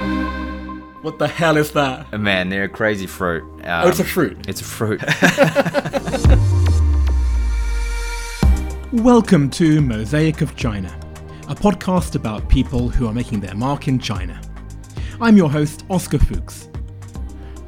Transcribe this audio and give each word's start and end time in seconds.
What 0.00 1.18
the 1.20 1.28
hell 1.28 1.56
is 1.56 1.70
that? 1.72 2.18
Man, 2.18 2.48
they're 2.48 2.64
a 2.64 2.68
crazy 2.68 3.06
fruit. 3.06 3.44
Um, 3.64 3.84
Oh, 3.84 3.88
it's 3.88 4.00
a 4.00 4.04
fruit. 4.04 4.48
It's 4.48 4.60
a 4.60 4.64
fruit. 4.64 5.00
Welcome 8.92 9.50
to 9.50 9.80
Mosaic 9.80 10.40
of 10.40 10.56
China, 10.56 10.88
a 11.48 11.54
podcast 11.54 12.16
about 12.16 12.48
people 12.48 12.88
who 12.88 13.06
are 13.06 13.12
making 13.14 13.38
their 13.40 13.54
mark 13.54 13.86
in 13.86 14.00
China. 14.00 14.40
I'm 15.20 15.36
your 15.36 15.50
host, 15.50 15.84
Oscar 15.88 16.18
Fuchs. 16.18 16.68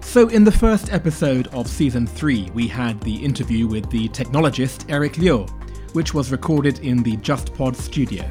So, 0.01 0.29
in 0.29 0.43
the 0.43 0.53
first 0.53 0.93
episode 0.93 1.47
of 1.49 1.69
season 1.69 2.07
3, 2.09 2.51
we 2.55 2.67
had 2.67 3.01
the 3.03 3.15
interview 3.25 3.69
with 3.69 3.89
the 3.91 4.09
technologist 4.09 4.91
Eric 4.91 5.17
Liu, 5.19 5.47
which 5.93 6.13
was 6.15 6.33
recorded 6.33 6.81
in 6.81 7.03
the 7.05 7.17
JustPod 7.19 7.77
studio. 7.77 8.29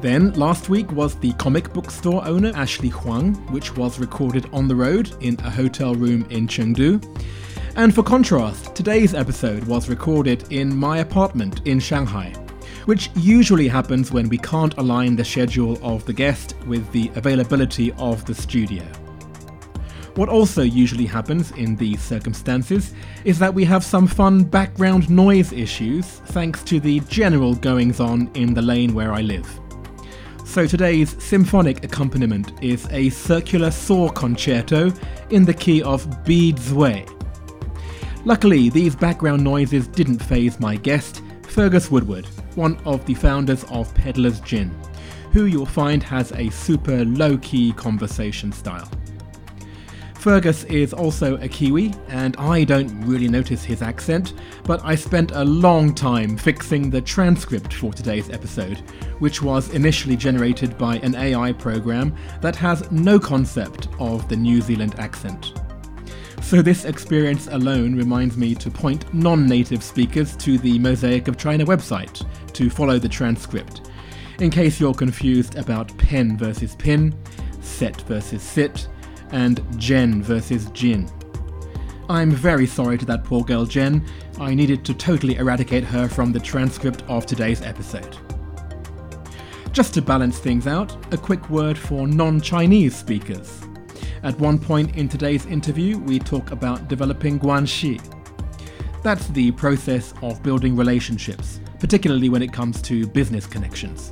Then, 0.00 0.32
last 0.32 0.70
week 0.70 0.90
was 0.92 1.14
the 1.16 1.34
comic 1.34 1.74
book 1.74 1.90
store 1.90 2.26
owner 2.26 2.52
Ashley 2.54 2.88
Huang, 2.88 3.34
which 3.52 3.76
was 3.76 3.98
recorded 3.98 4.48
on 4.50 4.66
the 4.66 4.74
road 4.74 5.12
in 5.20 5.38
a 5.40 5.50
hotel 5.50 5.94
room 5.94 6.26
in 6.30 6.46
Chengdu. 6.46 7.04
And 7.76 7.94
for 7.94 8.02
contrast, 8.02 8.74
today's 8.74 9.12
episode 9.12 9.64
was 9.64 9.90
recorded 9.90 10.50
in 10.50 10.74
my 10.74 10.98
apartment 10.98 11.60
in 11.66 11.78
Shanghai, 11.78 12.32
which 12.86 13.10
usually 13.14 13.68
happens 13.68 14.10
when 14.10 14.30
we 14.30 14.38
can't 14.38 14.76
align 14.78 15.16
the 15.16 15.24
schedule 15.24 15.78
of 15.82 16.06
the 16.06 16.14
guest 16.14 16.56
with 16.66 16.90
the 16.92 17.12
availability 17.14 17.92
of 17.98 18.24
the 18.24 18.34
studio. 18.34 18.84
What 20.14 20.30
also 20.30 20.62
usually 20.62 21.06
happens 21.06 21.50
in 21.52 21.76
these 21.76 22.00
circumstances 22.00 22.94
is 23.26 23.38
that 23.38 23.52
we 23.52 23.66
have 23.66 23.84
some 23.84 24.06
fun 24.06 24.44
background 24.44 25.10
noise 25.10 25.52
issues 25.52 26.06
thanks 26.06 26.64
to 26.64 26.80
the 26.80 27.00
general 27.00 27.54
goings 27.54 28.00
on 28.00 28.30
in 28.32 28.54
the 28.54 28.62
lane 28.62 28.94
where 28.94 29.12
I 29.12 29.20
live. 29.20 29.60
So 30.50 30.66
today's 30.66 31.14
symphonic 31.22 31.84
accompaniment 31.84 32.60
is 32.60 32.88
a 32.90 33.08
circular 33.10 33.70
saw 33.70 34.08
concerto 34.08 34.92
in 35.30 35.44
the 35.44 35.54
key 35.54 35.80
of 35.80 36.24
B 36.24 36.52
Zwei. 36.56 37.06
Luckily, 38.24 38.68
these 38.68 38.96
background 38.96 39.44
noises 39.44 39.86
didn't 39.86 40.18
phase 40.18 40.58
my 40.58 40.74
guest, 40.74 41.22
Fergus 41.46 41.88
Woodward, 41.88 42.26
one 42.56 42.76
of 42.84 43.06
the 43.06 43.14
founders 43.14 43.62
of 43.70 43.94
Peddler's 43.94 44.40
Gin, 44.40 44.76
who 45.30 45.44
you'll 45.44 45.66
find 45.66 46.02
has 46.02 46.32
a 46.32 46.50
super 46.50 47.04
low 47.04 47.38
key 47.38 47.72
conversation 47.74 48.50
style. 48.50 48.90
Fergus 50.20 50.64
is 50.64 50.92
also 50.92 51.38
a 51.38 51.48
Kiwi, 51.48 51.94
and 52.08 52.36
I 52.36 52.62
don't 52.62 52.90
really 53.06 53.26
notice 53.26 53.64
his 53.64 53.80
accent, 53.80 54.34
but 54.64 54.78
I 54.84 54.94
spent 54.94 55.30
a 55.30 55.42
long 55.42 55.94
time 55.94 56.36
fixing 56.36 56.90
the 56.90 57.00
transcript 57.00 57.72
for 57.72 57.90
today's 57.94 58.28
episode, 58.28 58.80
which 59.20 59.40
was 59.40 59.70
initially 59.70 60.18
generated 60.18 60.76
by 60.76 60.96
an 60.96 61.14
AI 61.14 61.54
program 61.54 62.14
that 62.42 62.54
has 62.56 62.90
no 62.90 63.18
concept 63.18 63.88
of 63.98 64.28
the 64.28 64.36
New 64.36 64.60
Zealand 64.60 64.94
accent. 64.98 65.54
So, 66.42 66.60
this 66.60 66.84
experience 66.84 67.46
alone 67.46 67.96
reminds 67.96 68.36
me 68.36 68.54
to 68.56 68.70
point 68.70 69.14
non 69.14 69.46
native 69.46 69.82
speakers 69.82 70.36
to 70.36 70.58
the 70.58 70.78
Mosaic 70.80 71.28
of 71.28 71.38
China 71.38 71.64
website 71.64 72.26
to 72.52 72.68
follow 72.68 72.98
the 72.98 73.08
transcript, 73.08 73.90
in 74.38 74.50
case 74.50 74.78
you're 74.78 74.92
confused 74.92 75.56
about 75.56 75.96
pen 75.96 76.36
versus 76.36 76.74
pin, 76.74 77.14
set 77.62 78.02
versus 78.02 78.42
sit, 78.42 78.86
and 79.32 79.60
Jen 79.78 80.22
versus 80.22 80.70
Jin. 80.72 81.08
I'm 82.08 82.32
very 82.32 82.66
sorry 82.66 82.98
to 82.98 83.04
that 83.06 83.24
poor 83.24 83.44
girl 83.44 83.64
Jen. 83.64 84.04
I 84.40 84.54
needed 84.54 84.84
to 84.86 84.94
totally 84.94 85.36
eradicate 85.36 85.84
her 85.84 86.08
from 86.08 86.32
the 86.32 86.40
transcript 86.40 87.04
of 87.08 87.24
today's 87.24 87.62
episode. 87.62 88.16
Just 89.72 89.94
to 89.94 90.02
balance 90.02 90.38
things 90.38 90.66
out, 90.66 90.96
a 91.12 91.16
quick 91.16 91.48
word 91.48 91.78
for 91.78 92.08
non 92.08 92.40
Chinese 92.40 92.96
speakers. 92.96 93.60
At 94.22 94.38
one 94.40 94.58
point 94.58 94.96
in 94.96 95.08
today's 95.08 95.46
interview, 95.46 95.98
we 95.98 96.18
talk 96.18 96.50
about 96.50 96.88
developing 96.88 97.38
guanxi. 97.38 98.00
That's 99.02 99.28
the 99.28 99.52
process 99.52 100.12
of 100.20 100.42
building 100.42 100.76
relationships, 100.76 101.60
particularly 101.78 102.28
when 102.28 102.42
it 102.42 102.52
comes 102.52 102.82
to 102.82 103.06
business 103.06 103.46
connections. 103.46 104.10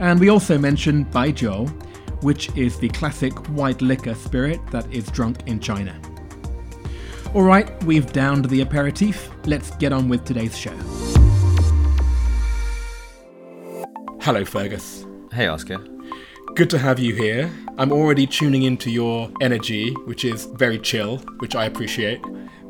And 0.00 0.20
we 0.20 0.28
also 0.28 0.58
mention 0.58 1.06
Baijiu, 1.06 1.85
which 2.22 2.54
is 2.56 2.78
the 2.78 2.88
classic 2.90 3.32
white 3.48 3.82
liquor 3.82 4.14
spirit 4.14 4.60
that 4.70 4.92
is 4.92 5.06
drunk 5.06 5.38
in 5.46 5.60
China. 5.60 6.00
Alright, 7.34 7.82
we've 7.84 8.12
downed 8.12 8.46
the 8.46 8.62
aperitif. 8.62 9.30
Let's 9.44 9.70
get 9.76 9.92
on 9.92 10.08
with 10.08 10.24
today's 10.24 10.56
show. 10.56 10.76
Hello, 14.20 14.44
Fergus. 14.44 15.04
hey, 15.32 15.46
Oscar. 15.46 15.78
Good 16.54 16.70
to 16.70 16.78
have 16.78 16.98
you 16.98 17.14
here. 17.14 17.50
I'm 17.78 17.92
already 17.92 18.26
tuning 18.26 18.62
into 18.62 18.90
your 18.90 19.30
energy, 19.42 19.92
which 20.06 20.24
is 20.24 20.46
very 20.46 20.78
chill, 20.78 21.18
which 21.38 21.54
I 21.54 21.66
appreciate. 21.66 22.20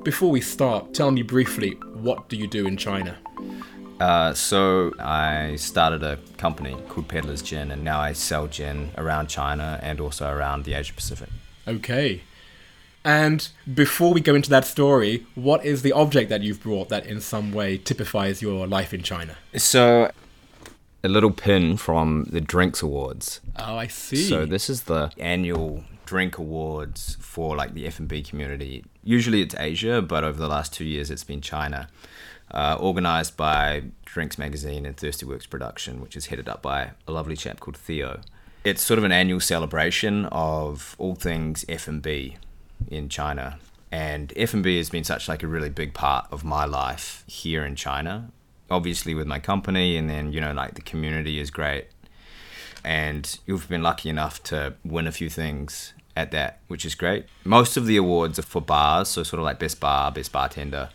Before 0.03 0.31
we 0.31 0.41
start, 0.41 0.93
tell 0.93 1.11
me 1.13 1.23
briefly 1.23 1.71
what 1.95 2.28
do 2.28 2.37
you 2.37 2.49
do 2.49 2.67
in 2.67 2.77
China? 2.77 3.17
Uh, 4.01 4.34
so 4.34 4.93
I 4.99 5.57
started 5.57 6.03
a 6.03 6.19
company 6.37 6.77
called 6.89 7.09
Peddler's 7.09 7.43
Gin, 7.43 7.71
and 7.71 7.83
now 7.83 8.01
I 8.01 8.12
sell 8.12 8.47
gin 8.47 8.91
around 8.99 9.29
China 9.29 9.81
and 9.83 10.01
also 10.01 10.31
around 10.31 10.65
the 10.65 10.75
Asia 10.75 10.93
Pacific. 10.93 11.29
Okay. 11.67 12.23
And 13.05 13.49
before 13.73 14.12
we 14.12 14.21
go 14.21 14.34
into 14.34 14.51
that 14.51 14.65
story, 14.65 15.25
what 15.34 15.65
is 15.65 15.83
the 15.83 15.93
object 15.93 16.29
that 16.29 16.43
you've 16.43 16.61
brought 16.61 16.89
that 16.89 17.07
in 17.07 17.21
some 17.21 17.53
way 17.53 17.79
typifies 17.79 18.43
your 18.43 18.67
life 18.67 18.93
in 18.93 19.03
China? 19.03 19.37
So, 19.57 20.11
a 21.05 21.09
little 21.09 21.31
pin 21.31 21.77
from 21.77 22.27
the 22.31 22.41
Drinks 22.41 22.83
Awards. 22.83 23.41
Oh, 23.57 23.77
I 23.77 23.87
see. 23.87 24.28
So 24.28 24.45
this 24.45 24.69
is 24.69 24.83
the 24.83 25.13
annual 25.19 25.84
drink 26.05 26.37
awards 26.39 27.17
for 27.21 27.57
like 27.57 27.75
the 27.75 27.87
F&B 27.87 28.23
community. 28.23 28.84
Usually 29.05 29.41
it's 29.41 29.55
Asia, 29.57 30.03
but 30.03 30.25
over 30.25 30.39
the 30.39 30.49
last 30.49 30.73
two 30.73 30.84
years 30.84 31.11
it's 31.11 31.25
been 31.25 31.41
China. 31.41 31.89
Uh, 32.51 32.77
organized 32.79 33.37
by 33.37 33.83
Drinks 34.05 34.39
Magazine 34.39 34.87
and 34.87 34.97
Thirsty 34.97 35.27
Works 35.27 35.47
Production, 35.47 36.01
which 36.01 36.17
is 36.17 36.27
headed 36.27 36.49
up 36.49 36.62
by 36.62 36.93
a 37.07 37.12
lovely 37.12 37.37
chap 37.37 37.61
called 37.61 37.77
Theo. 37.77 38.21
It's 38.65 38.83
sort 38.83 38.99
of 38.99 39.05
an 39.05 39.12
annual 39.12 39.41
celebration 39.41 40.27
of 40.27 40.95
all 40.99 41.15
things 41.15 41.65
F&B 41.69 42.37
in 42.89 43.09
China. 43.09 43.59
And 43.91 44.33
F&B 44.37 44.77
has 44.79 44.91
been 44.91 45.05
such 45.05 45.29
like 45.29 45.43
a 45.43 45.47
really 45.47 45.71
big 45.71 45.93
part 45.93 46.27
of 46.31 46.45
my 46.45 46.65
life 46.65 47.25
here 47.27 47.65
in 47.65 47.77
China. 47.77 48.31
Obviously 48.71 49.15
with 49.15 49.27
my 49.27 49.39
company 49.39 49.97
and 49.97 50.09
then, 50.09 50.33
you 50.33 50.41
know, 50.41 50.53
like 50.53 50.75
the 50.75 50.83
community 50.83 51.39
is 51.39 51.51
great 51.51 51.87
and 52.87 53.41
you've 53.47 53.69
been 53.69 53.83
lucky 53.83 54.09
enough 54.09 54.41
to 54.45 54.75
win 54.84 55.09
a 55.09 55.13
few 55.13 55.28
things 55.28 55.93
at 56.17 56.31
that, 56.31 56.61
which 56.69 56.84
is 56.87 56.95
great. 56.95 57.27
Most 57.45 57.77
of 57.77 57.87
the 57.87 57.97
awards 57.97 58.39
are 58.39 58.43
for 58.43 58.63
bars, 58.63 59.09
so 59.09 59.25
sort 59.25 59.41
of 59.41 59.45
like 59.45 59.59
best 59.59 59.81
bar, 59.81 60.13
best 60.13 60.31
bartender. 60.31 60.91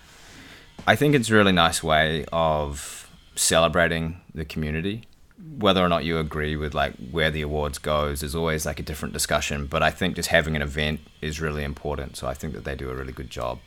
I 0.87 0.95
think 0.95 1.15
it's 1.15 1.29
a 1.29 1.35
really 1.35 1.51
nice 1.51 1.83
way 1.83 2.25
of 2.31 3.09
celebrating 3.35 4.21
the 4.33 4.45
community. 4.45 5.03
Whether 5.57 5.83
or 5.83 5.89
not 5.89 6.03
you 6.05 6.17
agree 6.17 6.55
with 6.55 6.73
like 6.73 6.93
where 7.11 7.31
the 7.31 7.41
awards 7.41 7.77
goes 7.77 8.23
is 8.23 8.35
always 8.35 8.65
like 8.65 8.79
a 8.79 8.83
different 8.83 9.13
discussion, 9.13 9.65
but 9.67 9.83
I 9.83 9.91
think 9.91 10.15
just 10.15 10.29
having 10.29 10.55
an 10.55 10.61
event 10.61 11.01
is 11.21 11.41
really 11.41 11.63
important. 11.63 12.15
So 12.17 12.27
I 12.27 12.33
think 12.33 12.53
that 12.53 12.63
they 12.63 12.75
do 12.75 12.89
a 12.89 12.95
really 12.95 13.13
good 13.13 13.29
job. 13.29 13.59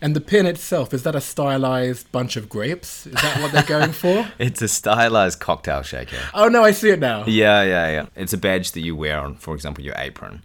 And 0.00 0.14
the 0.14 0.20
pin 0.20 0.46
itself, 0.46 0.92
is 0.92 1.02
that 1.04 1.14
a 1.14 1.20
stylized 1.20 2.10
bunch 2.12 2.36
of 2.36 2.48
grapes? 2.48 3.06
Is 3.06 3.14
that 3.14 3.40
what 3.40 3.52
they're 3.52 3.62
going 3.62 3.92
for? 3.92 4.26
It's 4.38 4.62
a 4.62 4.68
stylized 4.68 5.40
cocktail 5.40 5.82
shaker. 5.82 6.18
Oh 6.34 6.48
no, 6.48 6.62
I 6.64 6.72
see 6.72 6.90
it 6.90 7.00
now. 7.00 7.24
Yeah, 7.26 7.62
yeah, 7.62 7.90
yeah. 7.90 8.06
It's 8.14 8.32
a 8.32 8.38
badge 8.38 8.72
that 8.72 8.80
you 8.80 8.94
wear 8.94 9.18
on, 9.18 9.36
for 9.36 9.54
example, 9.54 9.84
your 9.84 9.94
apron. 9.96 10.42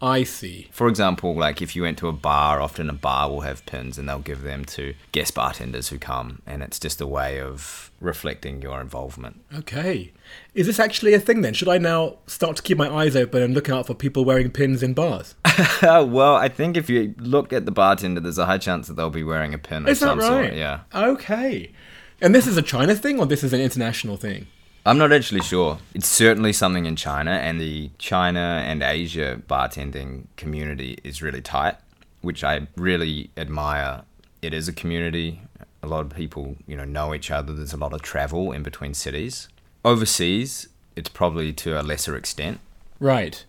I 0.00 0.24
see. 0.24 0.68
For 0.72 0.88
example, 0.88 1.34
like 1.34 1.62
if 1.62 1.74
you 1.74 1.82
went 1.82 1.98
to 1.98 2.08
a 2.08 2.12
bar, 2.12 2.60
often 2.60 2.90
a 2.90 2.92
bar 2.92 3.30
will 3.30 3.40
have 3.42 3.64
pins 3.66 3.98
and 3.98 4.08
they'll 4.08 4.18
give 4.18 4.42
them 4.42 4.64
to 4.66 4.94
guest 5.12 5.34
bartenders 5.34 5.88
who 5.88 5.98
come, 5.98 6.42
and 6.46 6.62
it's 6.62 6.78
just 6.78 7.00
a 7.00 7.06
way 7.06 7.40
of 7.40 7.90
reflecting 8.00 8.60
your 8.60 8.80
involvement. 8.80 9.40
Okay. 9.54 10.12
Is 10.54 10.66
this 10.66 10.78
actually 10.78 11.14
a 11.14 11.20
thing 11.20 11.40
then? 11.40 11.54
Should 11.54 11.68
I 11.68 11.78
now 11.78 12.16
start 12.26 12.56
to 12.56 12.62
keep 12.62 12.76
my 12.76 12.90
eyes 12.92 13.16
open 13.16 13.42
and 13.42 13.54
look 13.54 13.70
out 13.70 13.86
for 13.86 13.94
people 13.94 14.24
wearing 14.24 14.50
pins 14.50 14.82
in 14.82 14.92
bars? 14.92 15.34
well, 15.82 16.36
I 16.36 16.48
think 16.48 16.76
if 16.76 16.90
you 16.90 17.14
look 17.18 17.52
at 17.52 17.64
the 17.64 17.72
bartender, 17.72 18.20
there's 18.20 18.38
a 18.38 18.46
high 18.46 18.58
chance 18.58 18.88
that 18.88 18.94
they'll 18.94 19.10
be 19.10 19.24
wearing 19.24 19.54
a 19.54 19.58
pin 19.58 19.84
of 19.84 19.88
Is 19.88 20.00
that 20.00 20.06
some 20.06 20.18
right? 20.18 20.26
sort. 20.48 20.54
Yeah. 20.54 20.80
Okay. 20.94 21.72
And 22.20 22.34
this 22.34 22.46
is 22.46 22.56
a 22.56 22.62
China 22.62 22.94
thing 22.94 23.18
or 23.18 23.26
this 23.26 23.42
is 23.44 23.52
an 23.52 23.60
international 23.60 24.16
thing? 24.16 24.46
I'm 24.86 24.98
not 24.98 25.12
actually 25.12 25.40
sure. 25.40 25.78
It's 25.94 26.06
certainly 26.06 26.52
something 26.52 26.86
in 26.86 26.94
China, 26.94 27.32
and 27.32 27.60
the 27.60 27.90
China 27.98 28.62
and 28.64 28.84
Asia 28.84 29.42
bartending 29.48 30.26
community 30.36 30.98
is 31.02 31.20
really 31.20 31.42
tight, 31.42 31.74
which 32.20 32.44
I 32.44 32.68
really 32.76 33.30
admire. 33.36 34.02
It 34.42 34.54
is 34.54 34.68
a 34.68 34.72
community. 34.72 35.40
A 35.82 35.88
lot 35.88 36.02
of 36.02 36.14
people, 36.14 36.54
you 36.68 36.76
know, 36.76 36.84
know 36.84 37.12
each 37.12 37.32
other. 37.32 37.52
There's 37.52 37.72
a 37.72 37.76
lot 37.76 37.94
of 37.94 38.02
travel 38.02 38.52
in 38.52 38.62
between 38.62 38.94
cities. 38.94 39.48
Overseas, 39.84 40.68
it's 40.94 41.08
probably 41.08 41.52
to 41.54 41.80
a 41.80 41.82
lesser 41.82 42.16
extent. 42.16 42.60
Right. 43.00 43.44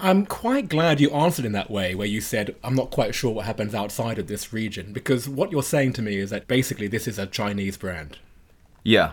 I'm 0.00 0.26
quite 0.26 0.68
glad 0.68 1.00
you 1.00 1.12
answered 1.12 1.44
in 1.44 1.52
that 1.52 1.70
way, 1.70 1.94
where 1.94 2.08
you 2.08 2.20
said, 2.20 2.56
I'm 2.64 2.74
not 2.74 2.90
quite 2.90 3.14
sure 3.14 3.32
what 3.32 3.46
happens 3.46 3.72
outside 3.72 4.18
of 4.18 4.26
this 4.26 4.52
region, 4.52 4.92
because 4.92 5.28
what 5.28 5.52
you're 5.52 5.62
saying 5.62 5.92
to 5.92 6.02
me 6.02 6.16
is 6.16 6.30
that 6.30 6.48
basically 6.48 6.88
this 6.88 7.06
is 7.06 7.20
a 7.20 7.26
Chinese 7.26 7.76
brand. 7.76 8.18
Yeah. 8.82 9.12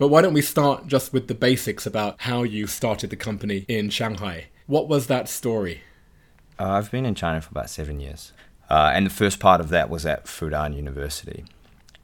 But 0.00 0.08
why 0.08 0.22
don't 0.22 0.32
we 0.32 0.40
start 0.40 0.86
just 0.86 1.12
with 1.12 1.28
the 1.28 1.34
basics 1.34 1.84
about 1.84 2.22
how 2.22 2.42
you 2.42 2.66
started 2.66 3.10
the 3.10 3.16
company 3.16 3.66
in 3.68 3.90
Shanghai? 3.90 4.46
What 4.66 4.88
was 4.88 5.08
that 5.08 5.28
story? 5.28 5.82
Uh, 6.58 6.70
I've 6.70 6.90
been 6.90 7.04
in 7.04 7.14
China 7.14 7.42
for 7.42 7.50
about 7.50 7.68
seven 7.68 8.00
years. 8.00 8.32
Uh, 8.70 8.92
and 8.94 9.04
the 9.04 9.10
first 9.10 9.40
part 9.40 9.60
of 9.60 9.68
that 9.68 9.90
was 9.90 10.06
at 10.06 10.24
Fudan 10.24 10.74
University. 10.74 11.44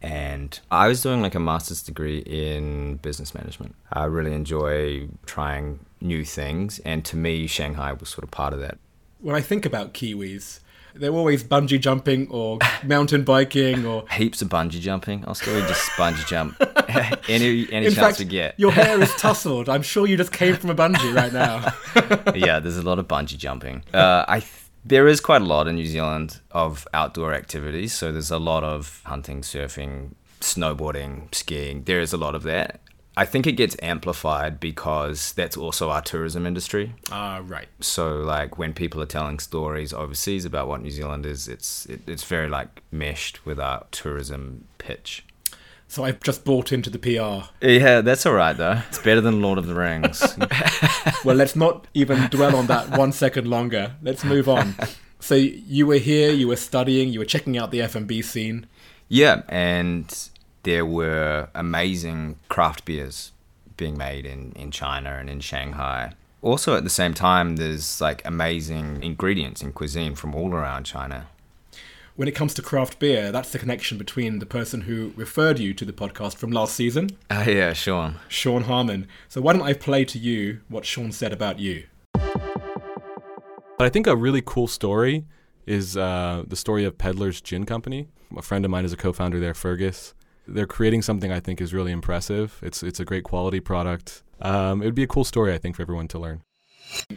And 0.03 0.61
I 0.71 0.89
was 0.89 1.01
doing 1.01 1.23
like 1.23 1.35
a 1.35 1.41
master's 1.41 1.83
degree 1.83 2.19
in 2.19 2.97
business 2.97 3.35
management. 3.35 3.75
I 3.91 4.05
really 4.05 4.35
enjoy 4.35 5.09
trying 5.25 5.79
new 6.03 6.23
things. 6.23 6.81
And 6.81 7.03
to 7.07 7.17
me, 7.17 7.47
Shanghai 7.47 7.95
was 7.95 8.11
sort 8.11 8.25
of 8.25 8.31
part 8.31 8.53
of 8.53 8.61
that. 8.61 8.77
When 9.21 9.35
I 9.35 9.41
think 9.41 9.65
about 9.65 9.95
Kiwis, 9.95 10.61
they're 10.99 11.13
always 11.13 11.45
bungee 11.45 11.81
jumping 11.81 12.29
or 12.31 12.59
mountain 12.85 13.25
biking 13.25 13.85
or 13.87 14.05
Heaps 14.11 14.43
of 14.43 14.49
bungee 14.49 14.81
jumping. 14.81 15.25
I'll 15.27 15.35
still 15.35 15.61
just 15.67 15.89
bungee 15.91 16.27
jump 16.27 16.57
any 17.29 17.67
any 17.73 17.87
in 17.87 17.93
chance 17.93 17.97
fact 17.97 18.19
we 18.19 18.25
get. 18.25 18.55
your 18.59 18.71
hair 18.73 19.01
is 19.03 19.13
tousled 19.17 19.69
i'm 19.69 19.83
sure 19.83 20.07
you 20.07 20.17
just 20.17 20.33
came 20.33 20.55
from 20.57 20.71
a 20.71 20.75
bungee 20.75 21.15
right 21.15 21.33
now 21.33 21.73
yeah, 22.35 22.59
there's 22.61 22.77
a 22.77 22.83
lot 22.83 22.99
of 22.99 23.09
bungee 23.09 23.37
jumping. 23.39 23.83
Uh, 23.93 24.25
I 24.29 24.41
th- 24.41 24.53
there 24.85 25.09
is 25.09 25.21
quite 25.21 25.43
a 25.43 25.45
lot 25.45 25.67
in 25.69 25.75
New 25.77 25.87
Zealand 25.87 26.41
of 26.53 26.87
outdoor 26.95 27.35
activities. 27.35 27.93
So 27.93 28.13
there's 28.13 28.31
a 28.31 28.39
lot 28.39 28.63
of 28.63 29.01
hunting, 29.05 29.41
surfing, 29.43 30.13
snowboarding, 30.41 31.35
skiing. 31.35 31.85
There 31.85 32.01
is 32.01 32.13
a 32.13 32.17
lot 32.17 32.35
of 32.35 32.43
that. 32.45 32.81
I 33.19 33.25
think 33.25 33.47
it 33.47 33.53
gets 33.53 33.77
amplified 33.83 34.61
because 34.61 35.33
that's 35.33 35.57
also 35.57 35.89
our 35.91 36.03
tourism 36.03 36.47
industry. 36.47 36.95
ah 37.11 37.41
right 37.43 37.69
So 37.81 38.17
like 38.19 38.59
when 38.59 38.73
people 38.75 39.01
are 39.03 39.07
telling 39.07 39.39
stories 39.39 39.93
overseas 39.95 40.45
about 40.45 40.69
what 40.69 40.83
New 40.83 40.91
Zealand 40.91 41.25
is, 41.27 41.49
it's 41.49 41.87
it, 41.87 42.01
it's 42.07 42.25
very 42.25 42.49
like 42.49 42.83
meshed 42.93 43.47
with 43.47 43.59
our 43.59 43.87
tourism 43.91 44.67
pitch. 44.79 45.25
so 45.89 46.05
i've 46.05 46.21
just 46.29 46.45
bought 46.45 46.73
into 46.73 46.91
the 46.91 46.99
pr 46.99 47.47
Yeah, 47.65 48.01
that's 48.03 48.27
all 48.27 48.35
right 48.35 48.57
though. 48.57 48.79
It's 48.89 48.99
better 48.99 49.21
than 49.23 49.41
Lord 49.41 49.59
of 49.59 49.67
the 49.67 49.75
Rings. 49.75 50.19
well 51.25 51.37
let's 51.37 51.57
not 51.57 51.87
even 51.95 52.29
dwell 52.31 52.55
on 52.57 52.67
that 52.67 52.99
one 52.99 53.13
second 53.13 53.47
longer 53.49 53.95
let's 54.03 54.25
move 54.25 54.49
on 54.49 54.75
so 55.21 55.35
you 55.37 55.87
were 55.87 55.99
here 56.13 56.31
you 56.33 56.49
were 56.49 56.57
studying 56.71 57.09
you 57.13 57.19
were 57.21 57.25
checking 57.35 57.57
out 57.57 57.71
the 57.71 57.81
f&b 57.83 58.21
scene 58.23 58.67
Yeah, 59.09 59.43
and 59.49 60.07
there 60.67 60.85
were 60.85 61.49
amazing 61.55 62.37
craft 62.49 62.85
beers 62.85 63.33
being 63.77 63.97
made 63.97 64.27
in, 64.27 64.53
in 64.57 64.71
China 64.73 65.11
and 65.21 65.31
in 65.31 65.39
Shanghai. 65.41 66.13
Also, 66.43 66.77
at 66.77 66.83
the 66.85 66.91
same 66.91 67.15
time, 67.15 67.57
there's 67.57 68.01
like 68.01 68.21
amazing 68.25 69.03
ingredients 69.03 69.63
in 69.63 69.73
cuisine 69.73 70.15
from 70.17 70.35
all 70.35 70.53
around 70.53 70.85
China. 70.85 71.27
when 72.17 72.27
it 72.29 72.35
comes 72.35 72.55
to 72.55 72.63
craft 72.63 72.99
beer 72.99 73.31
that's 73.31 73.51
the 73.53 73.59
connection 73.59 73.99
between 73.99 74.39
the 74.39 74.47
person 74.59 74.79
who 74.89 75.13
referred 75.17 75.59
you 75.59 75.75
to 75.75 75.85
the 75.85 75.93
podcast 76.03 76.35
from 76.41 76.51
last 76.51 76.75
season 76.75 77.05
Ah, 77.31 77.45
yeah, 77.45 77.73
Sean. 77.75 78.11
sean 78.29 78.63
harmon 78.71 79.07
so 79.29 79.37
why 79.45 79.53
don't 79.53 79.69
i 79.71 79.75
play 79.75 80.03
to 80.13 80.19
you 80.19 80.41
what 80.75 80.87
sean 80.87 81.13
said 81.13 81.33
about 81.39 81.59
you 81.67 81.77
But 83.79 83.85
I 83.89 83.91
think 83.91 84.07
a 84.07 84.17
really 84.17 84.43
cool 84.55 84.67
story 84.67 85.15
is 85.67 85.87
uh, 85.97 86.43
the 86.49 86.57
story 86.57 86.85
of 86.89 86.97
Peddler's 86.97 87.43
Gin 87.43 87.67
Company. 87.67 88.09
A 88.35 88.41
friend 88.41 88.65
of 88.65 88.71
mine 88.71 88.87
is 88.87 88.93
a 88.95 88.97
co-founder 88.97 89.39
there, 89.39 89.53
Fergus. 89.53 90.15
They're 90.47 90.67
creating 90.67 91.03
something 91.03 91.33
I 91.33 91.41
think 91.41 91.61
is 91.61 91.75
really 91.75 91.93
impressive. 91.93 92.59
It's 92.63 92.83
it's 92.83 93.01
a 93.01 93.05
great 93.05 93.25
quality 93.25 93.61
product. 93.61 94.23
Um, 94.41 94.83
it 94.83 94.85
would 94.85 94.95
be 94.95 95.03
a 95.03 95.09
cool 95.09 95.25
story, 95.25 95.55
I 95.55 95.59
think, 95.59 95.77
for 95.77 95.83
everyone 95.83 96.09
to 96.09 96.19
learn. 96.19 96.43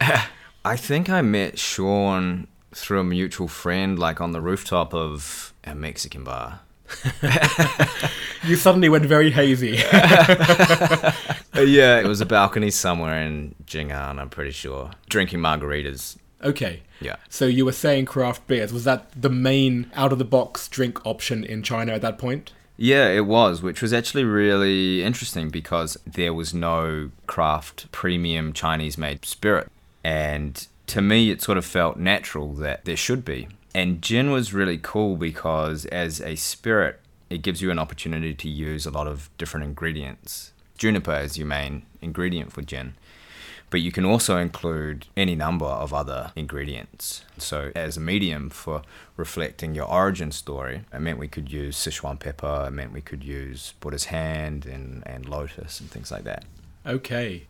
I 0.64 0.76
think 0.76 1.08
I 1.08 1.22
met 1.22 1.58
Sean 1.58 2.46
through 2.72 3.00
a 3.00 3.04
mutual 3.04 3.48
friend, 3.48 3.98
like 3.98 4.20
on 4.20 4.32
the 4.32 4.40
rooftop 4.40 4.94
of 4.94 5.52
a 5.64 5.74
Mexican 5.74 6.24
bar. 6.24 6.60
you 8.44 8.56
suddenly 8.56 8.88
went 8.88 9.06
very 9.06 9.30
hazy 9.30 9.76
yeah, 11.54 12.00
it 12.00 12.06
was 12.06 12.20
a 12.20 12.26
balcony 12.26 12.68
somewhere 12.70 13.22
in 13.22 13.54
Jing'an, 13.64 14.18
I'm 14.18 14.28
pretty 14.28 14.50
sure. 14.50 14.90
Drinking 15.08 15.38
margaritas. 15.38 16.16
okay 16.42 16.82
Yeah. 17.00 17.16
So 17.28 17.46
you 17.46 17.64
were 17.64 17.72
saying 17.72 18.06
craft 18.06 18.46
beers. 18.48 18.72
Was 18.72 18.84
that 18.84 19.10
the 19.20 19.30
main 19.30 19.90
out 19.94 20.12
of 20.12 20.18
the 20.18 20.24
box 20.24 20.68
drink 20.68 21.04
option 21.06 21.44
in 21.44 21.62
China 21.62 21.92
at 21.92 22.02
that 22.02 22.18
point? 22.18 22.52
Yeah, 22.82 23.08
it 23.08 23.26
was, 23.26 23.60
which 23.60 23.82
was 23.82 23.92
actually 23.92 24.24
really 24.24 25.04
interesting 25.04 25.50
because 25.50 25.98
there 26.06 26.32
was 26.32 26.54
no 26.54 27.10
craft 27.26 27.92
premium 27.92 28.54
Chinese 28.54 28.96
made 28.96 29.26
spirit. 29.26 29.70
And 30.02 30.66
to 30.86 31.02
me, 31.02 31.30
it 31.30 31.42
sort 31.42 31.58
of 31.58 31.66
felt 31.66 31.98
natural 31.98 32.54
that 32.54 32.86
there 32.86 32.96
should 32.96 33.22
be. 33.22 33.48
And 33.74 34.00
gin 34.00 34.30
was 34.30 34.54
really 34.54 34.78
cool 34.78 35.16
because 35.16 35.84
as 35.84 36.22
a 36.22 36.36
spirit, 36.36 37.00
it 37.28 37.42
gives 37.42 37.60
you 37.60 37.70
an 37.70 37.78
opportunity 37.78 38.32
to 38.32 38.48
use 38.48 38.86
a 38.86 38.90
lot 38.90 39.06
of 39.06 39.28
different 39.36 39.64
ingredients. 39.66 40.52
Juniper 40.78 41.16
is 41.16 41.36
your 41.36 41.48
main 41.48 41.82
ingredient 42.00 42.50
for 42.50 42.62
gin 42.62 42.94
but 43.70 43.80
you 43.80 43.92
can 43.92 44.04
also 44.04 44.36
include 44.36 45.06
any 45.16 45.34
number 45.34 45.64
of 45.64 45.94
other 45.94 46.32
ingredients. 46.34 47.24
So, 47.38 47.70
as 47.74 47.96
a 47.96 48.00
medium 48.00 48.50
for 48.50 48.82
reflecting 49.16 49.74
your 49.74 49.86
origin 49.86 50.32
story, 50.32 50.82
it 50.92 51.00
meant 51.00 51.18
we 51.18 51.28
could 51.28 51.50
use 51.50 51.76
Sichuan 51.76 52.18
pepper, 52.18 52.66
it 52.66 52.72
meant 52.72 52.92
we 52.92 53.00
could 53.00 53.24
use 53.24 53.74
Buddha's 53.80 54.06
hand 54.06 54.66
and, 54.66 55.02
and 55.06 55.28
lotus 55.28 55.80
and 55.80 55.90
things 55.90 56.10
like 56.10 56.24
that. 56.24 56.44
Okay. 56.84 57.46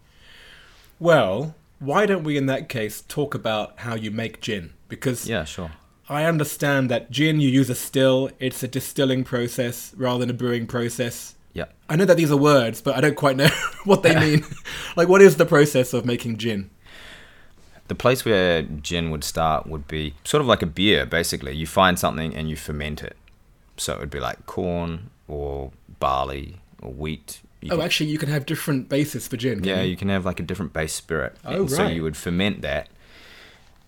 Well, 0.99 1.55
why 1.79 2.05
don't 2.05 2.25
we 2.25 2.37
in 2.37 2.47
that 2.47 2.69
case 2.69 3.01
talk 3.01 3.35
about 3.35 3.81
how 3.81 3.95
you 3.95 4.11
make 4.11 4.41
gin? 4.43 4.75
Because 4.89 5.27
Yeah, 5.27 5.45
sure. 5.45 5.71
I 6.09 6.25
understand 6.25 6.91
that 6.91 7.11
gin 7.11 7.41
you 7.41 7.49
use 7.49 7.71
a 7.71 7.75
still, 7.75 8.31
it's 8.39 8.63
a 8.63 8.69
distilling 8.69 9.25
process 9.25 9.95
rather 9.97 10.21
than 10.21 10.31
a 10.31 10.35
brewing 10.35 10.67
process. 10.67 11.37
Yeah. 11.52 11.67
I 11.88 11.97
know 11.97 12.05
that 12.05 12.17
these 12.17 12.31
are 12.31 12.37
words, 12.37 12.81
but 12.81 12.94
I 12.97 13.00
don't 13.00 13.17
quite 13.17 13.37
know 13.37 13.49
what 13.85 14.02
they 14.02 14.14
mean. 14.19 14.44
like 14.97 15.08
what 15.08 15.20
is 15.23 15.37
the 15.37 15.47
process 15.47 15.93
of 15.93 16.05
making 16.05 16.37
gin? 16.38 16.70
The 17.88 17.94
place 17.97 18.25
where 18.25 18.62
gin 18.62 19.11
would 19.11 19.25
start 19.25 19.67
would 19.67 19.88
be 19.88 20.14
sort 20.23 20.41
of 20.41 20.47
like 20.47 20.62
a 20.62 20.67
beer, 20.67 21.05
basically. 21.06 21.56
You 21.56 21.67
find 21.67 21.99
something 21.99 22.35
and 22.35 22.49
you 22.49 22.55
ferment 22.56 23.02
it. 23.02 23.17
So, 23.76 23.94
it 23.94 23.99
would 24.00 24.11
be 24.11 24.20
like 24.20 24.47
corn 24.47 25.11
or 25.26 25.73
barley 25.99 26.61
or 26.82 26.93
wheat. 26.93 27.41
You 27.61 27.73
Oh, 27.73 27.76
can- 27.76 27.85
actually 27.85 28.11
you 28.11 28.19
can 28.19 28.29
have 28.29 28.47
different 28.47 28.88
bases 28.88 29.26
for 29.26 29.37
gin. 29.37 29.64
Yeah, 29.64 29.81
you? 29.82 29.91
you 29.91 29.97
can 29.97 30.08
have 30.08 30.25
like 30.25 30.38
a 30.38 30.43
different 30.44 30.73
base 30.73 30.93
spirit. 30.93 31.35
Oh, 31.44 31.62
And 31.62 31.70
So 31.70 31.88
you 31.88 32.02
would 32.05 32.17
ferment 32.17 32.62
that 32.62 32.88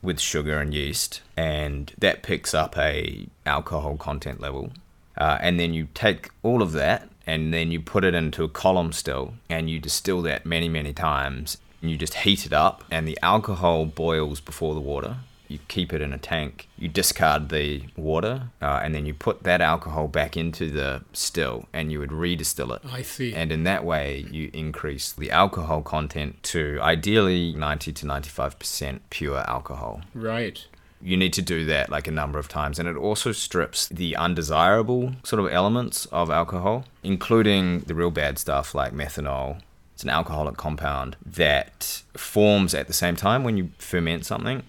with 0.03 0.19
sugar 0.19 0.59
and 0.59 0.75
yeast, 0.75 1.21
and 1.37 1.93
that 1.99 2.23
picks 2.25 2.55
up 2.55 2.77
a 2.77 3.29
alcohol 3.47 3.97
content 3.97 4.41
level. 4.41 4.73
Uh, 5.17 5.39
and 5.41 5.59
then 5.61 5.75
you 5.75 5.89
take 5.95 6.31
all 6.43 6.63
of 6.63 6.73
that, 6.73 7.09
and 7.27 7.53
then 7.53 7.71
you 7.71 7.81
put 7.81 8.05
it 8.05 8.15
into 8.15 8.45
a 8.45 8.49
column 8.49 8.93
still, 8.93 9.35
and 9.49 9.69
you 9.71 9.79
distill 9.79 10.23
that 10.23 10.45
many, 10.47 10.69
many 10.69 10.93
times. 10.93 11.59
And 11.81 11.91
you 11.91 11.97
just 11.97 12.15
heat 12.15 12.47
it 12.47 12.53
up, 12.53 12.85
and 12.91 13.07
the 13.07 13.19
alcohol 13.23 13.87
boils 13.87 14.41
before 14.41 14.75
the 14.75 14.81
water. 14.81 15.17
You 15.49 15.59
keep 15.69 15.93
it 15.93 16.01
in 16.01 16.15
a 16.15 16.19
tank. 16.19 16.69
You 16.79 16.89
discard 16.89 17.51
the 17.51 17.83
water, 17.95 18.49
uh, 18.63 18.81
and 18.83 18.95
then 18.95 19.05
you 19.05 19.13
put 19.13 19.43
that 19.43 19.61
alcohol 19.61 20.09
back 20.09 20.35
into 20.37 20.71
the 20.71 21.03
still, 21.13 21.67
and 21.75 21.93
you 21.93 21.99
would 21.99 22.09
redistill 22.11 22.75
it. 22.75 22.83
I 22.91 23.03
see. 23.03 23.35
And 23.35 23.53
in 23.53 23.65
that 23.65 23.85
way, 23.85 24.27
you 24.31 24.51
increase 24.55 25.13
the 25.13 25.31
alcohol 25.31 25.83
content 25.83 26.43
to 26.45 26.79
ideally 26.81 27.53
90 27.53 27.93
to 27.93 28.07
95% 28.07 29.01
pure 29.11 29.39
alcohol. 29.41 30.01
right. 30.15 30.67
You 31.03 31.17
need 31.17 31.33
to 31.35 31.43
do 31.43 31.65
that 31.67 31.91
like 31.91 32.07
a 32.07 32.13
number 32.13 32.39
of 32.39 32.49
times. 32.49 32.79
And 32.79 32.89
it 32.89 32.97
also 32.97 33.33
strips 33.33 33.89
the 33.89 34.15
undesirable 34.17 35.15
sort 35.25 35.41
of 35.45 35.51
elements 35.53 36.07
of 36.07 36.31
alcohol, 36.31 36.85
including 37.03 37.81
the 37.81 37.95
real 37.95 38.11
bad 38.11 38.39
stuff 38.39 38.75
like 38.75 38.93
methanol. 38.93 39.61
It's 39.95 40.05
an 40.05 40.11
alcoholic 40.11 40.57
compound 40.57 41.17
that 41.27 42.03
forms 42.15 42.73
at 42.75 42.87
the 42.87 42.93
same 42.93 43.17
time 43.17 43.45
when 43.45 43.57
you 43.57 43.71
ferment 43.79 44.25
something, 44.27 44.63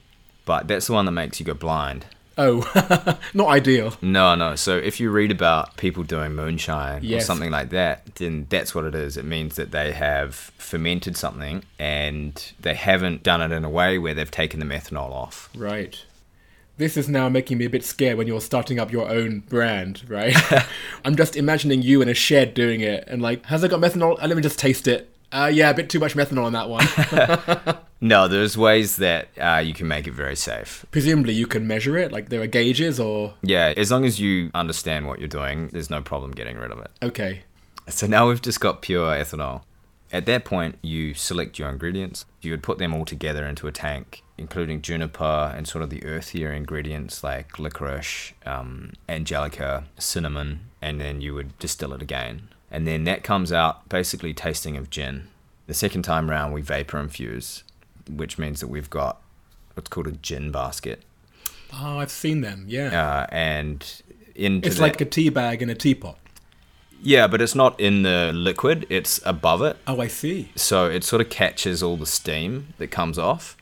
but 0.45 0.67
that's 0.67 0.87
the 0.87 0.93
one 0.93 1.05
that 1.05 1.11
makes 1.11 1.39
you 1.39 1.45
go 1.45 1.53
blind. 1.53 2.05
Oh, 2.35 2.61
not 3.35 3.47
ideal. 3.49 3.93
No, 4.01 4.33
no. 4.33 4.55
So 4.55 4.75
if 4.75 4.99
you 4.99 5.11
read 5.11 5.29
about 5.31 5.77
people 5.77 6.01
doing 6.03 6.33
moonshine 6.33 7.01
Yes. 7.03 7.21
or 7.21 7.25
something 7.27 7.51
like 7.51 7.69
that, 7.69 8.15
then 8.15 8.47
that's 8.49 8.73
what 8.73 8.85
it 8.85 8.95
is. 8.95 9.17
It 9.17 9.25
means 9.25 9.55
that 9.55 9.69
they 9.69 9.91
have 9.91 10.33
fermented 10.57 11.15
something 11.15 11.63
and 11.77 12.51
they 12.59 12.73
haven't 12.73 13.21
done 13.21 13.41
it 13.43 13.51
in 13.51 13.63
a 13.63 13.69
way 13.69 13.99
where 13.99 14.15
they've 14.15 14.31
taken 14.31 14.59
the 14.59 14.65
methanol 14.65 15.11
off. 15.11 15.49
Right. 15.55 16.03
This 16.77 16.97
is 16.97 17.07
now 17.07 17.29
making 17.29 17.59
me 17.59 17.65
a 17.65 17.69
bit 17.69 17.83
scared 17.83 18.17
when 18.17 18.25
you're 18.25 18.41
starting 18.41 18.79
up 18.79 18.91
your 18.91 19.07
own 19.07 19.41
brand, 19.41 20.09
right? 20.09 20.35
I'm 21.05 21.15
just 21.15 21.35
imagining 21.35 21.83
you 21.83 22.01
in 22.01 22.09
a 22.09 22.15
shed 22.15 22.53
doing 22.53 22.81
it 22.81 23.03
and 23.07 23.21
like, 23.21 23.45
has 23.45 23.63
it 23.63 23.69
got 23.69 23.79
methanol? 23.79 24.17
Uh, 24.21 24.27
let 24.27 24.35
me 24.35 24.41
just 24.41 24.57
taste 24.57 24.87
it. 24.87 25.09
Uh, 25.31 25.51
yeah, 25.53 25.69
a 25.69 25.73
bit 25.73 25.89
too 25.89 25.99
much 25.99 26.15
methanol 26.15 26.45
on 26.45 26.53
that 26.53 26.69
one. 26.69 27.77
No, 28.03 28.27
there's 28.27 28.57
ways 28.57 28.97
that 28.97 29.29
uh, 29.37 29.61
you 29.63 29.73
can 29.73 29.87
make 29.87 30.07
it 30.07 30.11
very 30.11 30.35
safe. 30.35 30.85
Presumably 30.91 31.31
you 31.31 31.47
can 31.47 31.65
measure 31.65 31.97
it, 31.97 32.11
like 32.11 32.27
there 32.27 32.41
are 32.41 32.47
gauges 32.47 32.99
or. 32.99 33.33
Yeah, 33.41 33.73
as 33.77 33.91
long 33.91 34.03
as 34.03 34.19
you 34.19 34.51
understand 34.53 35.07
what 35.07 35.19
you're 35.19 35.29
doing, 35.29 35.69
there's 35.69 35.89
no 35.89 36.01
problem 36.01 36.31
getting 36.31 36.57
rid 36.57 36.71
of 36.71 36.79
it. 36.79 36.91
Okay. 37.01 37.43
So 37.87 38.05
now 38.05 38.27
we've 38.27 38.41
just 38.41 38.59
got 38.59 38.81
pure 38.81 39.15
ethanol. 39.15 39.61
At 40.13 40.25
that 40.27 40.45
point, 40.45 40.77
you 40.83 41.13
select 41.15 41.57
your 41.59 41.69
ingredients. 41.69 42.25
You 42.41 42.51
would 42.51 42.61
put 42.63 42.77
them 42.77 42.93
all 42.93 43.03
together 43.03 43.45
into 43.47 43.67
a 43.67 43.71
tank, 43.71 44.21
including 44.37 44.81
juniper 44.83 45.51
and 45.55 45.67
sort 45.67 45.83
of 45.83 45.89
the 45.89 46.03
earthier 46.05 46.53
ingredients 46.55 47.23
like 47.23 47.57
licorice, 47.57 48.33
um, 48.45 48.93
angelica, 49.09 49.85
cinnamon, 49.97 50.69
and 50.81 51.01
then 51.01 51.19
you 51.19 51.33
would 51.33 51.57
distill 51.57 51.93
it 51.93 52.01
again. 52.03 52.49
And 52.69 52.85
then 52.87 53.03
that 53.05 53.23
comes 53.23 53.51
out 53.51 53.89
basically 53.89 54.33
tasting 54.35 54.77
of 54.77 54.89
gin. 54.91 55.29
The 55.65 55.73
second 55.73 56.03
time 56.03 56.29
round, 56.29 56.53
we 56.53 56.61
vapor 56.61 56.99
infuse, 56.99 57.63
which 58.07 58.37
means 58.37 58.59
that 58.59 58.67
we've 58.67 58.89
got 58.91 59.19
what's 59.73 59.89
called 59.89 60.07
a 60.07 60.11
gin 60.11 60.51
basket, 60.51 61.01
Oh, 61.75 61.97
I've 61.97 62.11
seen 62.11 62.41
them. 62.41 62.65
Yeah. 62.67 62.89
uh, 62.89 63.25
and 63.31 64.03
into 64.35 64.67
it's 64.67 64.75
that- 64.77 64.81
like 64.83 65.01
a 65.01 65.05
tea 65.05 65.29
bag 65.29 65.63
in 65.63 65.71
a 65.71 65.75
teapot. 65.75 66.19
Yeah, 67.03 67.27
but 67.27 67.41
it's 67.41 67.53
not 67.55 67.79
in 67.79 68.01
the 68.03 68.31
liquid; 68.33 68.87
it's 68.89 69.19
above 69.25 69.61
it. 69.61 69.77
Oh, 69.85 69.99
I 70.01 70.07
see. 70.07 70.49
so 70.55 70.85
it 70.89 71.03
sort 71.03 71.21
of 71.21 71.29
catches 71.29 71.83
all 71.83 71.97
the 71.97 72.05
steam 72.05 72.73
that 72.77 72.87
comes 72.87 73.19
off. 73.19 73.55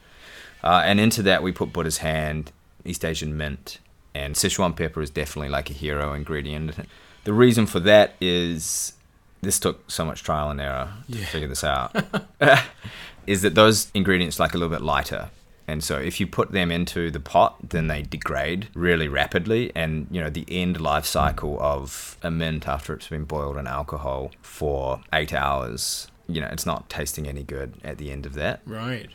Uh, 0.64 0.82
and 0.86 1.00
into 1.00 1.22
that, 1.24 1.42
we 1.44 1.52
put 1.52 1.74
Buddha's 1.74 1.98
hand, 1.98 2.52
East 2.86 3.04
Asian 3.04 3.36
mint, 3.36 3.80
and 4.14 4.36
Sichuan 4.36 4.76
pepper 4.76 5.02
is 5.02 5.10
definitely 5.10 5.50
like 5.50 5.70
a 5.70 5.74
hero 5.74 6.14
ingredient. 6.14 6.76
The 7.24 7.34
reason 7.34 7.66
for 7.66 7.80
that 7.82 8.14
is 8.22 8.94
this 9.42 9.60
took 9.60 9.90
so 9.90 10.06
much 10.06 10.22
trial 10.24 10.50
and 10.52 10.62
error 10.62 10.90
to 11.12 11.18
Yeah. 11.18 11.26
figure 11.26 11.48
this 11.48 11.64
out. 11.64 11.96
is 13.28 13.42
that 13.42 13.56
those 13.56 13.90
ingredients 13.94 14.40
like 14.40 14.54
a 14.54 14.58
little 14.58 14.74
bit 14.76 14.84
lighter. 14.84 15.30
And 15.72 15.82
so 15.82 15.98
if 15.98 16.20
you 16.20 16.28
put 16.28 16.52
them 16.52 16.70
into 16.70 17.10
the 17.10 17.22
pot, 17.22 17.70
then 17.70 17.88
they 17.88 18.02
degrade 18.02 18.68
really 18.74 19.08
rapidly. 19.08 19.72
And, 19.74 20.06
you 20.12 20.20
know, 20.20 20.30
the 20.30 20.44
end 20.50 20.82
life 20.82 21.06
cycle 21.06 21.58
of 21.62 22.18
a 22.22 22.30
mint 22.30 22.68
after 22.68 22.94
it's 22.94 23.08
been 23.08 23.24
boiled 23.24 23.56
in 23.56 23.68
alcohol 23.68 24.32
for 24.42 25.00
eight 25.14 25.34
hours, 25.34 26.10
you 26.28 26.42
know, 26.42 26.50
it's 26.52 26.66
not 26.66 26.90
tasting 26.90 27.26
any 27.26 27.44
good 27.44 27.76
at 27.86 28.00
the 28.00 28.12
end 28.12 28.26
of 28.26 28.34
that. 28.34 28.60
Right. 28.66 29.12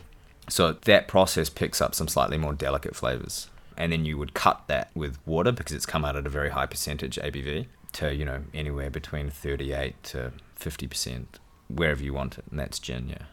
So 0.49 0.73
that 0.73 1.09
process 1.09 1.51
picks 1.51 1.83
up 1.83 1.95
some 1.95 2.09
slightly 2.09 2.39
more 2.39 2.55
delicate 2.55 2.97
flavors. 2.97 3.51
And 3.77 3.93
then 3.93 4.07
you 4.07 4.17
would 4.17 4.33
cut 4.33 4.63
that 4.69 4.91
with 4.95 5.19
water 5.27 5.53
because 5.53 5.75
it's 5.75 5.85
come 5.85 6.07
out 6.07 6.17
at 6.17 6.27
a 6.27 6.31
very 6.31 6.49
high 6.49 6.65
percentage 6.65 7.17
ABV 7.17 7.67
to, 7.93 8.15
you 8.15 8.25
know, 8.25 8.45
anywhere 8.55 8.89
between 8.89 9.29
38 9.29 10.03
to 10.05 10.33
50%, 10.59 11.27
wherever 11.69 12.03
you 12.03 12.15
want 12.15 12.39
it. 12.39 12.45
And 12.51 12.59
that's 12.59 12.79
gin, 12.79 13.11
yeah. 13.11 13.27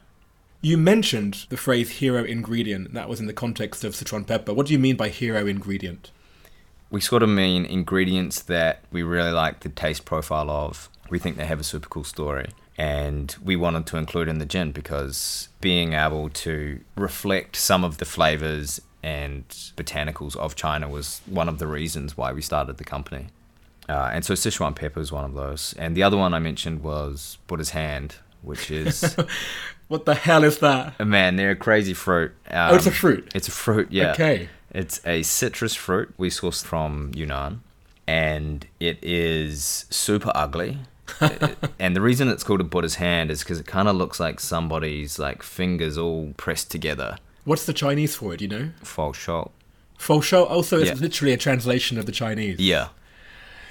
You 0.65 0.77
mentioned 0.77 1.45
the 1.49 1.57
phrase 1.57 1.89
hero 1.89 2.23
ingredient. 2.23 2.93
That 2.93 3.09
was 3.09 3.19
in 3.19 3.27
the 3.27 3.33
context 3.33 3.83
of 3.83 3.95
Sichuan 3.95 4.25
pepper. 4.25 4.53
What 4.53 4.67
do 4.67 4.71
you 4.71 4.79
mean 4.79 4.95
by 4.95 5.09
hero 5.09 5.45
ingredient? 5.45 6.09
We 6.89 7.01
sort 7.01 7.21
of 7.21 7.27
mean 7.27 7.65
ingredients 7.65 8.41
that 8.43 8.79
we 8.89 9.03
really 9.03 9.31
like 9.31 9.59
the 9.59 9.67
taste 9.67 10.05
profile 10.05 10.49
of. 10.49 10.89
We 11.09 11.19
think 11.19 11.35
they 11.35 11.45
have 11.45 11.59
a 11.59 11.65
super 11.65 11.89
cool 11.89 12.05
story. 12.05 12.51
And 12.77 13.35
we 13.43 13.57
wanted 13.57 13.85
to 13.87 13.97
include 13.97 14.29
in 14.29 14.39
the 14.39 14.45
gin 14.45 14.71
because 14.71 15.49
being 15.59 15.91
able 15.91 16.29
to 16.29 16.79
reflect 16.95 17.57
some 17.57 17.83
of 17.83 17.97
the 17.97 18.05
flavors 18.05 18.79
and 19.03 19.45
botanicals 19.75 20.37
of 20.37 20.55
China 20.55 20.87
was 20.87 21.19
one 21.25 21.49
of 21.49 21.59
the 21.59 21.67
reasons 21.67 22.15
why 22.15 22.31
we 22.31 22.41
started 22.41 22.77
the 22.77 22.85
company. 22.85 23.27
Uh, 23.89 24.11
and 24.13 24.23
so 24.23 24.33
Sichuan 24.33 24.73
pepper 24.73 25.01
is 25.01 25.11
one 25.11 25.25
of 25.25 25.33
those. 25.33 25.75
And 25.77 25.93
the 25.93 26.03
other 26.03 26.15
one 26.15 26.33
I 26.33 26.39
mentioned 26.39 26.83
was 26.83 27.37
Buddha's 27.47 27.71
hand, 27.71 28.15
which 28.43 28.69
is, 28.71 29.15
What 29.87 30.05
the 30.05 30.15
hell 30.15 30.43
is 30.43 30.59
that? 30.59 30.99
man, 31.05 31.35
they're 31.35 31.51
a 31.51 31.55
crazy 31.55 31.93
fruit. 31.93 32.31
Um, 32.49 32.71
oh, 32.71 32.75
it's 32.75 32.85
a 32.87 32.91
fruit. 32.91 33.31
It's 33.35 33.47
a 33.47 33.51
fruit, 33.51 33.91
yeah. 33.91 34.11
Okay. 34.13 34.49
It's 34.71 34.99
a 35.05 35.21
citrus 35.23 35.75
fruit 35.75 36.13
we 36.17 36.29
sourced 36.29 36.63
from 36.63 37.11
Yunnan, 37.13 37.61
and 38.07 38.65
it 38.79 38.97
is 39.03 39.85
super 39.89 40.31
ugly. 40.33 40.79
and 41.79 41.95
the 41.95 42.01
reason 42.01 42.27
it's 42.29 42.43
called 42.43 42.61
a 42.61 42.63
Buddha's 42.63 42.95
hand 42.95 43.29
is 43.29 43.43
because 43.43 43.59
it 43.59 43.67
kind 43.67 43.87
of 43.87 43.95
looks 43.95 44.19
like 44.19 44.39
somebody's 44.39 45.19
like 45.19 45.43
fingers 45.43 45.97
all 45.97 46.33
pressed 46.37 46.71
together. 46.71 47.17
What's 47.45 47.65
the 47.65 47.73
Chinese 47.73 48.15
for 48.15 48.33
it? 48.33 48.41
You 48.41 48.47
know? 48.47 48.69
False 48.81 49.17
shot. 49.17 49.51
Fo 49.97 50.21
shou. 50.21 50.43
Also, 50.43 50.79
it's 50.79 50.89
Yeah. 50.89 50.95
literally 50.95 51.33
a 51.33 51.37
translation 51.37 51.97
of 51.99 52.05
the 52.05 52.11
Chinese. 52.11 52.57
Yeah. 52.59 52.87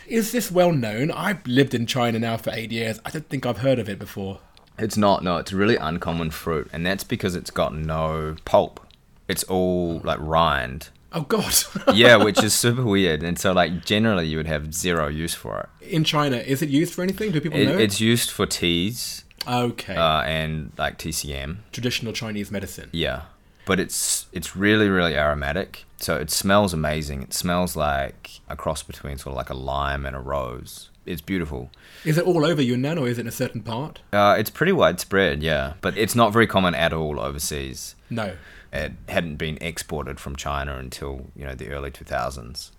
Is 0.06 0.30
this 0.32 0.50
well 0.52 0.72
known? 0.72 1.10
I've 1.10 1.44
lived 1.46 1.74
in 1.74 1.86
China 1.86 2.18
now 2.18 2.36
for 2.36 2.50
eight 2.52 2.70
years. 2.70 3.00
I 3.04 3.10
don't 3.10 3.28
think 3.28 3.44
I've 3.46 3.58
heard 3.58 3.78
of 3.78 3.88
it 3.88 3.98
before. 3.98 4.40
It's 4.78 4.96
not. 4.96 5.22
No, 5.22 5.36
it's 5.36 5.52
really 5.52 5.76
uncommon 5.76 6.30
fruit, 6.30 6.68
and 6.72 6.84
that's 6.84 7.04
because 7.04 7.34
it's 7.34 7.50
got 7.50 7.74
no 7.74 8.36
pulp. 8.44 8.80
It's 9.28 9.44
all 9.44 10.00
like 10.04 10.18
rind. 10.20 10.88
Oh 11.12 11.22
God! 11.22 11.54
Yeah, 11.94 12.16
which 12.16 12.42
is 12.42 12.54
super 12.54 12.84
weird. 12.84 13.22
And 13.22 13.38
so, 13.38 13.52
like, 13.52 13.84
generally, 13.84 14.26
you 14.26 14.38
would 14.38 14.46
have 14.46 14.74
zero 14.74 15.08
use 15.08 15.34
for 15.34 15.68
it. 15.80 15.88
in 15.92 16.04
China, 16.04 16.36
is 16.36 16.62
it 16.62 16.70
used 16.70 16.94
for 16.94 17.02
anything? 17.02 17.32
Do 17.32 17.40
people 17.40 17.58
it 17.58 17.66
know? 17.66 17.78
it's 17.78 18.00
used 18.00 18.30
for 18.30 18.46
teas 18.46 19.24
okay. 19.46 19.94
uh, 19.94 20.22
and 20.22 20.72
like 20.78 20.98
TCM. 20.98 21.58
Traditional 21.70 22.12
Chinese 22.12 22.50
medicine. 22.50 22.88
Yeah, 22.92 23.22
but 23.66 23.78
it's 23.78 24.26
it's 24.32 24.56
really 24.56 24.88
really 24.88 25.16
aromatic. 25.16 25.84
So 25.98 26.16
it 26.16 26.30
smells 26.30 26.72
amazing. 26.72 27.22
It 27.22 27.34
smells 27.34 27.76
like 27.76 28.40
a 28.48 28.56
cross 28.56 28.82
between 28.82 29.18
sort 29.18 29.32
of 29.32 29.36
like 29.36 29.50
a 29.50 29.54
lime 29.54 30.06
and 30.06 30.16
a 30.16 30.20
rose. 30.20 30.90
It's 31.04 31.20
beautiful. 31.20 31.70
Is 32.04 32.16
it 32.16 32.24
all 32.24 32.44
over 32.44 32.62
Yunnan 32.62 32.98
or 32.98 33.08
is 33.08 33.18
it 33.18 33.22
in 33.22 33.26
a 33.26 33.32
certain 33.32 33.62
part? 33.62 34.00
Uh, 34.12 34.36
it's 34.38 34.50
pretty 34.50 34.72
widespread, 34.72 35.42
yeah, 35.42 35.74
but 35.80 35.96
it's 35.96 36.14
not 36.14 36.32
very 36.32 36.46
common 36.46 36.74
at 36.74 36.92
all 36.92 37.18
overseas. 37.18 37.96
No. 38.08 38.36
It 38.72 38.92
hadn't 39.08 39.36
been 39.36 39.58
exported 39.60 40.20
from 40.20 40.36
China 40.36 40.76
until 40.76 41.26
you 41.36 41.44
know 41.44 41.54
the 41.54 41.68
early 41.70 41.90
two 41.90 42.04
thousands. 42.04 42.72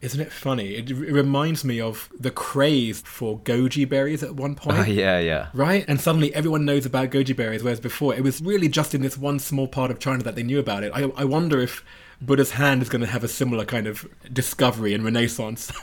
Isn't 0.00 0.20
it 0.20 0.32
funny? 0.32 0.74
It, 0.74 0.90
it 0.90 1.12
reminds 1.12 1.64
me 1.64 1.80
of 1.80 2.08
the 2.18 2.30
craze 2.30 3.00
for 3.00 3.40
goji 3.40 3.88
berries 3.88 4.22
at 4.22 4.36
one 4.36 4.54
point. 4.56 4.78
Oh 4.78 4.82
yeah, 4.82 5.18
yeah. 5.18 5.48
Right? 5.52 5.84
And 5.88 6.00
suddenly 6.00 6.32
everyone 6.34 6.64
knows 6.64 6.86
about 6.86 7.10
goji 7.10 7.36
berries, 7.36 7.62
whereas 7.62 7.80
before 7.80 8.14
it 8.14 8.22
was 8.22 8.40
really 8.40 8.68
just 8.68 8.94
in 8.94 9.02
this 9.02 9.18
one 9.18 9.38
small 9.38 9.68
part 9.68 9.90
of 9.90 9.98
China 9.98 10.22
that 10.22 10.34
they 10.34 10.42
knew 10.42 10.58
about 10.58 10.84
it. 10.84 10.92
I, 10.94 11.10
I 11.16 11.24
wonder 11.24 11.60
if 11.60 11.84
Buddha's 12.20 12.52
hand 12.52 12.82
is 12.82 12.88
going 12.88 13.00
to 13.00 13.06
have 13.06 13.22
a 13.22 13.28
similar 13.28 13.64
kind 13.64 13.86
of 13.86 14.08
discovery 14.32 14.94
and 14.94 15.04
renaissance. 15.04 15.72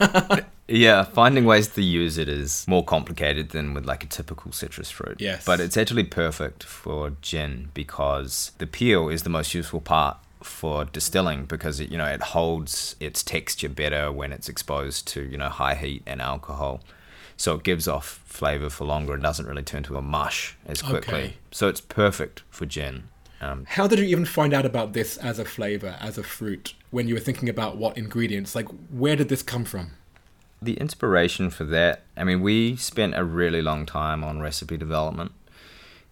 Yeah, 0.68 1.04
finding 1.04 1.44
ways 1.44 1.68
to 1.68 1.82
use 1.82 2.18
it 2.18 2.28
is 2.28 2.66
more 2.66 2.84
complicated 2.84 3.50
than 3.50 3.72
with 3.72 3.86
like 3.86 4.02
a 4.02 4.06
typical 4.06 4.50
citrus 4.52 4.90
fruit. 4.90 5.20
Yes. 5.20 5.44
But 5.44 5.60
it's 5.60 5.76
actually 5.76 6.04
perfect 6.04 6.64
for 6.64 7.12
gin 7.22 7.70
because 7.72 8.52
the 8.58 8.66
peel 8.66 9.08
is 9.08 9.22
the 9.22 9.30
most 9.30 9.54
useful 9.54 9.80
part 9.80 10.16
for 10.42 10.84
distilling 10.84 11.44
because 11.44 11.80
it 11.80 11.90
you 11.90 11.98
know 11.98 12.06
it 12.06 12.22
holds 12.22 12.94
its 13.00 13.22
texture 13.22 13.68
better 13.68 14.12
when 14.12 14.32
it's 14.32 14.48
exposed 14.48 15.06
to, 15.08 15.22
you 15.22 15.36
know, 15.38 15.48
high 15.48 15.74
heat 15.74 16.02
and 16.06 16.20
alcohol. 16.20 16.80
So 17.36 17.54
it 17.54 17.62
gives 17.62 17.86
off 17.86 18.22
flavor 18.24 18.70
for 18.70 18.86
longer 18.86 19.12
and 19.14 19.22
doesn't 19.22 19.46
really 19.46 19.62
turn 19.62 19.82
to 19.84 19.96
a 19.96 20.02
mush 20.02 20.56
as 20.66 20.82
quickly. 20.82 21.14
Okay. 21.14 21.34
So 21.52 21.68
it's 21.68 21.80
perfect 21.80 22.42
for 22.50 22.66
gin. 22.66 23.04
Um, 23.46 23.64
How 23.68 23.86
did 23.86 23.98
you 23.98 24.06
even 24.06 24.24
find 24.24 24.52
out 24.52 24.66
about 24.66 24.92
this 24.92 25.16
as 25.18 25.38
a 25.38 25.44
flavor, 25.44 25.96
as 26.00 26.18
a 26.18 26.22
fruit, 26.22 26.74
when 26.90 27.06
you 27.08 27.14
were 27.14 27.20
thinking 27.20 27.48
about 27.48 27.76
what 27.76 27.96
ingredients? 27.96 28.54
Like, 28.54 28.68
where 28.90 29.16
did 29.16 29.28
this 29.28 29.42
come 29.42 29.64
from? 29.64 29.92
the 30.62 30.74
inspiration 30.74 31.50
for 31.50 31.64
that, 31.64 32.02
I 32.16 32.24
mean, 32.24 32.40
we 32.40 32.76
spent 32.76 33.14
a 33.14 33.24
really 33.24 33.62
long 33.62 33.86
time 33.86 34.22
on 34.24 34.40
recipe 34.40 34.76
development, 34.76 35.32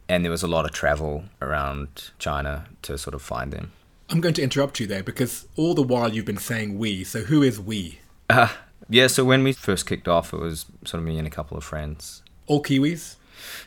and 0.09 0.25
there 0.25 0.31
was 0.31 0.43
a 0.43 0.49
lot 0.49 0.65
of 0.65 0.73
travel 0.73 1.25
around 1.41 2.11
China 2.19 2.67
to 2.83 2.99
sort 2.99 3.15
of 3.15 3.23
find 3.23 3.53
them. 3.53 3.73
I'm 4.11 4.21
going 4.21 4.35
to 4.35 4.43
interrupt 4.43 4.81
you 4.81 4.87
there 4.87 5.03
because 5.03 5.47
all 5.57 5.75
the 5.75 5.83
while 5.83 6.13
you've 6.13 6.27
been 6.27 6.37
saying 6.37 6.79
we. 6.79 7.05
So 7.05 7.21
who 7.21 7.43
is 7.43 7.59
we? 7.59 8.01
Uh, 8.29 8.49
yeah, 8.89 9.07
so 9.07 9.25
when 9.25 9.43
we 9.43 9.53
first 9.53 9.87
kicked 9.87 10.09
off, 10.09 10.35
it 10.35 10.41
was 10.41 10.67
sort 10.85 11.01
of 11.01 11.09
me 11.09 11.19
and 11.19 11.27
a 11.27 11.31
couple 11.31 11.57
of 11.57 11.65
friends. 11.65 12.23
All 12.47 12.63
Kiwis? 12.63 13.17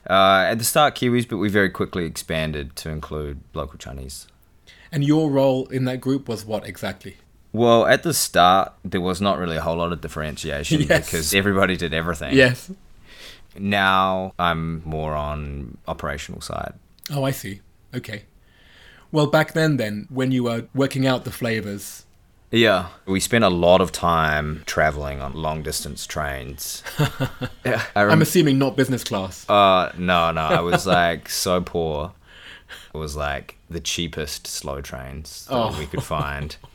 Uh, 0.09 0.45
at 0.50 0.57
the 0.59 0.63
start, 0.63 0.95
Kiwis, 0.95 1.27
but 1.27 1.38
we 1.38 1.50
very 1.50 1.69
quickly 1.69 2.05
expanded 2.05 2.75
to 2.77 2.89
include 2.89 3.39
local 3.53 3.77
Chinese. 3.77 4.27
And 4.91 5.03
your 5.03 5.29
role 5.29 5.67
in 5.67 5.86
that 5.86 6.00
group 6.01 6.29
was 6.29 6.45
what 6.45 6.65
exactly? 6.65 7.17
Well, 7.51 7.86
at 7.86 8.03
the 8.03 8.13
start, 8.13 8.74
there 8.86 9.01
was 9.01 9.19
not 9.19 9.38
really 9.38 9.57
a 9.57 9.62
whole 9.62 9.77
lot 9.77 9.91
of 9.91 10.01
differentiation 10.01 10.81
Yes. 10.89 11.05
because 11.07 11.33
everybody 11.33 11.75
did 11.75 11.93
everything. 11.93 12.36
Yes. 12.36 12.71
Now 13.57 14.33
I'm 14.38 14.81
more 14.86 15.13
on 15.15 15.77
operational 15.88 16.41
side. 16.41 16.74
Oh, 17.12 17.24
I 17.24 17.31
see. 17.31 17.62
Okay. 17.95 18.24
Well, 19.12 19.27
back 19.27 19.53
then, 19.53 19.77
then, 19.77 20.07
when 20.09 20.31
you 20.31 20.43
were 20.43 20.67
working 20.74 21.07
out 21.07 21.24
the 21.24 21.31
flavors, 21.31 22.05
Yeah, 22.50 22.88
we 23.06 23.20
spent 23.20 23.44
a 23.44 23.50
lot 23.50 23.82
of 23.82 23.92
time 23.92 24.63
traveling 24.66 25.20
on 25.22 25.34
long 25.34 25.63
distance 25.63 26.08
trains. 26.08 26.82
yeah, 27.66 27.84
I 27.96 28.04
I'm 28.04 28.22
assuming 28.22 28.58
not 28.58 28.77
business 28.77 29.04
class. 29.04 29.48
uh, 29.50 29.92
no, 29.98 30.32
no, 30.32 30.42
I 30.42 30.62
was 30.62 30.86
like 30.88 31.27
so 31.46 31.60
poor. 31.62 32.13
It 32.94 32.98
was 32.98 33.16
like 33.18 33.58
the 33.70 33.80
cheapest 33.82 34.48
slow 34.48 34.82
trains 34.82 35.46
that 35.48 35.56
Oh. 35.56 35.75
we 35.77 35.86
could 35.86 36.04
find. 36.04 36.56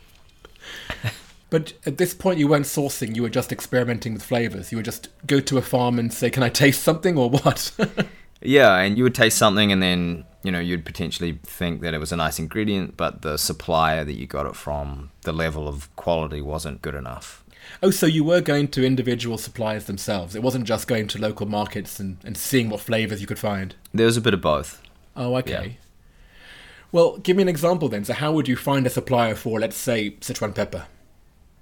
But 1.49 1.73
at 1.85 1.99
this 1.99 2.15
point, 2.15 2.39
you 2.39 2.47
weren't 2.47 2.65
sourcing, 2.65 3.15
you 3.15 3.21
were 3.21 3.29
just 3.29 3.51
experimenting 3.51 4.13
with 4.13 4.23
flavors. 4.23 4.71
You 4.71 4.79
would 4.79 4.85
just 4.85 5.09
go 5.27 5.39
to 5.39 5.59
a 5.59 5.61
farm 5.61 5.99
and 5.99 6.11
say, 6.11 6.31
Can 6.31 6.41
I 6.41 6.49
taste 6.49 6.81
something 6.81 7.15
or 7.15 7.29
what? 7.29 7.71
Yeah, 8.43 8.77
and 8.77 8.97
you 8.97 9.03
would 9.03 9.15
taste 9.15 9.37
something, 9.37 9.71
and 9.71 9.81
then 9.81 10.25
you 10.43 10.51
know 10.51 10.59
you'd 10.59 10.85
potentially 10.85 11.39
think 11.43 11.81
that 11.81 11.93
it 11.93 11.99
was 11.99 12.11
a 12.11 12.17
nice 12.17 12.39
ingredient, 12.39 12.97
but 12.97 13.21
the 13.21 13.37
supplier 13.37 14.03
that 14.03 14.13
you 14.13 14.27
got 14.27 14.45
it 14.45 14.55
from, 14.55 15.11
the 15.21 15.33
level 15.33 15.67
of 15.67 15.93
quality 15.95 16.41
wasn't 16.41 16.81
good 16.81 16.95
enough. 16.95 17.43
oh, 17.81 17.91
so 17.91 18.05
you 18.05 18.23
were 18.23 18.41
going 18.41 18.67
to 18.69 18.85
individual 18.85 19.37
suppliers 19.37 19.85
themselves. 19.85 20.35
It 20.35 20.43
wasn't 20.43 20.65
just 20.65 20.87
going 20.87 21.07
to 21.07 21.19
local 21.19 21.47
markets 21.47 21.99
and, 21.99 22.17
and 22.23 22.35
seeing 22.37 22.69
what 22.69 22.81
flavors 22.81 23.21
you 23.21 23.27
could 23.27 23.39
find. 23.39 23.75
There 23.93 24.05
was 24.05 24.17
a 24.17 24.21
bit 24.21 24.33
of 24.33 24.41
both. 24.41 24.81
Oh, 25.15 25.35
okay. 25.37 25.51
Yeah. 25.51 25.67
Well, 26.91 27.17
give 27.17 27.37
me 27.37 27.43
an 27.43 27.49
example 27.49 27.89
then. 27.89 28.05
So, 28.05 28.13
how 28.13 28.31
would 28.33 28.47
you 28.47 28.55
find 28.55 28.85
a 28.85 28.89
supplier 28.89 29.35
for, 29.35 29.59
let's 29.59 29.77
say, 29.77 30.11
Sichuan 30.21 30.53
pepper? 30.53 30.85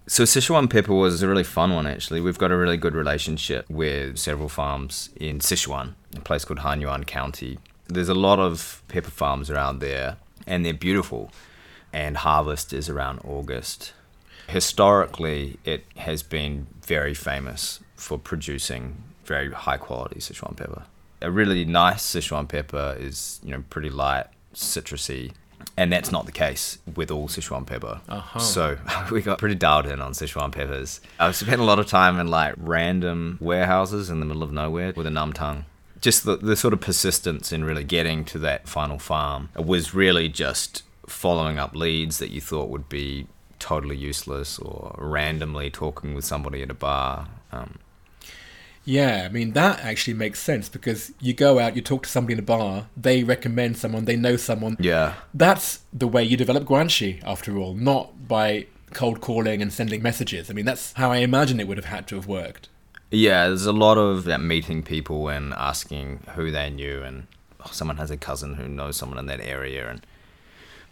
So 0.08 0.24
Sichuan 0.24 0.70
pepper 0.70 0.94
was 0.94 1.22
a 1.22 1.28
really 1.28 1.44
fun 1.44 1.74
one 1.74 1.88
actually. 1.88 2.22
We've 2.22 2.38
got 2.38 2.52
a 2.52 2.58
really 2.58 2.76
good 2.76 2.96
relationship 2.96 3.70
with 3.70 4.18
several 4.18 4.50
farms 4.50 5.10
in 5.16 5.40
Sichuan, 5.40 5.94
a 6.16 6.20
place 6.22 6.46
called 6.46 6.60
Hanyuan 6.60 7.06
County. 7.08 7.60
There's 7.88 8.10
a 8.10 8.14
lot 8.14 8.40
of 8.40 8.82
pepper 8.88 9.12
farms 9.12 9.50
around 9.50 9.80
there, 9.80 10.18
and 10.48 10.66
they're 10.66 10.74
beautiful. 10.74 11.32
and 11.94 12.16
harvest 12.18 12.72
is 12.72 12.88
around 12.88 13.20
August. 13.26 13.92
Historically, 14.48 15.58
it 15.66 15.84
has 15.98 16.24
been 16.24 16.68
very 16.86 17.14
famous 17.14 17.80
for 17.96 18.18
producing 18.18 19.04
very 19.26 19.52
high 19.52 19.78
quality 19.78 20.20
Sichuan 20.20 20.56
pepper. 20.56 20.84
A 21.22 21.30
really 21.32 21.66
nice 21.66 22.02
Sichuan 22.04 22.48
pepper 22.48 22.96
is, 23.00 23.40
you 23.44 23.52
know, 23.52 23.64
pretty 23.70 23.90
light, 23.90 24.26
citrusy, 24.54 25.32
and 25.78 25.92
that's 25.92 26.12
not 26.12 26.26
the 26.26 26.32
case 26.32 26.78
with 26.96 27.12
all 27.12 27.28
Sichuan 27.28 27.66
pepper. 27.66 28.02
Uh-huh. 28.10 28.40
So 28.40 28.78
we 29.12 29.22
got 29.22 29.38
pretty 29.40 29.56
dialed 29.56 29.86
in 29.88 30.00
on 30.02 30.14
Sichuan 30.14 30.52
peppers. 30.52 31.02
I've 31.20 31.36
spent 31.36 31.60
a 31.62 31.64
lot 31.66 31.80
of 31.80 31.88
time 31.88 32.20
in 32.20 32.28
like 32.28 32.54
random 32.58 33.38
warehouses 33.42 34.10
in 34.10 34.20
the 34.20 34.26
middle 34.26 34.44
of 34.44 34.52
nowhere 34.52 34.94
with 34.96 35.08
a 35.08 35.12
numb 35.12 35.34
tongue. 35.34 35.66
Just 36.02 36.26
the, 36.26 36.36
the 36.36 36.56
sort 36.56 36.74
of 36.74 36.82
persistence 36.82 37.52
in 37.52 37.64
really 37.64 37.84
getting 37.84 38.26
to 38.26 38.40
that 38.40 38.68
final 38.68 39.00
farm 39.00 39.50
was 39.56 39.94
really 39.94 40.28
just 40.30 40.84
following 41.08 41.60
up 41.60 41.76
leads 41.76 42.18
that 42.18 42.32
you 42.32 42.42
thought 42.42 42.70
would 42.70 42.90
be 42.90 43.28
totally 43.60 43.96
useless 43.96 44.58
or 44.58 44.96
randomly 44.98 45.70
talking 45.70 46.16
with 46.16 46.26
somebody 46.26 46.62
at 46.64 46.72
a 46.72 46.74
bar. 46.74 47.28
Um, 47.52 47.78
Yeah, 48.84 49.24
I 49.26 49.30
mean 49.30 49.54
that 49.54 49.80
actually 49.82 50.16
makes 50.16 50.40
sense 50.40 50.68
because 50.70 51.12
you 51.20 51.34
go 51.34 51.60
out, 51.60 51.76
you 51.76 51.82
talk 51.84 52.04
to 52.04 52.10
somebody 52.10 52.34
in 52.34 52.40
a 52.40 52.42
bar, 52.44 52.88
they 52.98 53.24
recommend 53.24 53.78
someone, 53.78 54.06
they 54.06 54.16
know 54.16 54.38
someone. 54.38 54.78
yeah. 54.80 55.14
That's 55.34 55.82
the 55.94 56.08
way 56.08 56.24
you 56.24 56.36
develop 56.36 56.64
guanxi, 56.66 57.22
after 57.24 57.58
all, 57.58 57.76
not 57.76 58.28
by 58.28 58.66
cold 58.94 59.22
calling 59.22 59.62
and 59.62 59.72
sending 59.72 60.02
messages. 60.02 60.50
I 60.50 60.54
mean, 60.54 60.66
that's 60.66 60.94
how 60.94 61.12
I 61.12 61.18
imagine 61.18 61.60
it 61.60 61.68
would 61.68 61.78
have 61.78 61.86
had 61.86 62.08
to 62.08 62.16
have 62.16 62.28
worked. 62.28 62.68
Yeah, 63.12 63.48
there's 63.48 63.66
a 63.66 63.74
lot 63.74 63.98
of 63.98 64.24
that 64.24 64.42
meeting 64.42 64.84
people 64.84 65.28
and 65.28 65.54
asking 65.54 66.22
who 66.36 66.50
they 66.50 66.70
knew, 66.70 67.04
and 67.04 67.28
oh, 67.60 67.70
someone 67.72 67.98
has 67.98 68.10
a 68.10 68.18
cousin 68.18 68.56
who 68.56 68.68
knows 68.68 68.96
someone 68.96 69.20
in 69.20 69.26
that 69.26 69.42
area, 69.42 69.90
and 69.90 70.06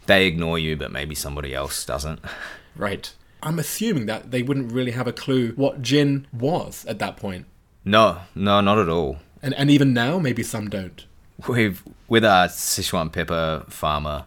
they 0.06 0.28
ignore 0.28 0.60
you, 0.60 0.76
but 0.76 0.92
maybe 0.92 1.16
somebody 1.16 1.54
else 1.54 1.86
doesn't. 1.86 2.20
Right. 2.76 3.12
I'm 3.44 3.60
assuming 3.60 4.06
that 4.06 4.32
they 4.32 4.42
wouldn't 4.42 4.72
really 4.72 4.92
have 4.92 5.08
a 5.08 5.12
clue 5.12 5.52
what 5.54 5.82
gin 5.82 6.28
was 6.32 6.86
at 6.86 7.00
that 7.00 7.18
point. 7.18 7.46
No, 7.84 8.20
no, 8.36 8.62
not 8.62 8.78
at 8.78 8.88
all. 8.88 9.18
And, 9.42 9.54
and 9.56 9.70
even 9.70 9.94
now, 9.94 10.18
maybe 10.18 10.44
some 10.44 10.70
don't. 10.70 11.06
We've 11.48 11.84
with 12.08 12.24
our 12.24 12.48
Sichuan 12.48 13.12
pepper 13.12 13.66
farmer, 13.68 14.26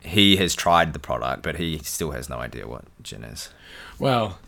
he 0.00 0.36
has 0.36 0.54
tried 0.54 0.92
the 0.92 0.98
product, 0.98 1.42
but 1.42 1.56
he 1.56 1.78
still 1.78 2.10
has 2.12 2.28
no 2.28 2.38
idea 2.38 2.66
what 2.66 2.84
gin 3.02 3.24
is. 3.24 3.50
Well, 3.98 4.38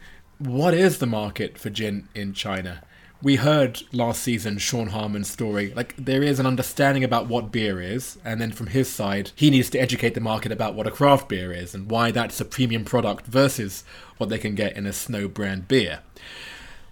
what 0.40 0.72
is 0.72 0.98
the 0.98 1.06
market 1.06 1.58
for 1.58 1.68
gin 1.70 2.08
in 2.14 2.32
China? 2.32 2.82
We 3.22 3.36
heard 3.36 3.82
last 3.92 4.22
season 4.22 4.56
Sean 4.56 4.88
Harmon's 4.88 5.30
story. 5.30 5.74
Like, 5.74 5.94
there 5.98 6.22
is 6.22 6.40
an 6.40 6.46
understanding 6.46 7.04
about 7.04 7.28
what 7.28 7.52
beer 7.52 7.78
is, 7.82 8.16
and 8.24 8.40
then 8.40 8.50
from 8.50 8.68
his 8.68 8.88
side, 8.88 9.32
he 9.34 9.50
needs 9.50 9.68
to 9.70 9.78
educate 9.78 10.14
the 10.14 10.20
market 10.20 10.50
about 10.50 10.74
what 10.74 10.86
a 10.86 10.90
craft 10.90 11.28
beer 11.28 11.52
is 11.52 11.74
and 11.74 11.90
why 11.90 12.10
that's 12.10 12.40
a 12.40 12.46
premium 12.46 12.86
product 12.86 13.26
versus 13.26 13.84
what 14.16 14.30
they 14.30 14.38
can 14.38 14.54
get 14.54 14.74
in 14.74 14.86
a 14.86 14.92
snow 14.94 15.28
brand 15.28 15.68
beer. 15.68 16.00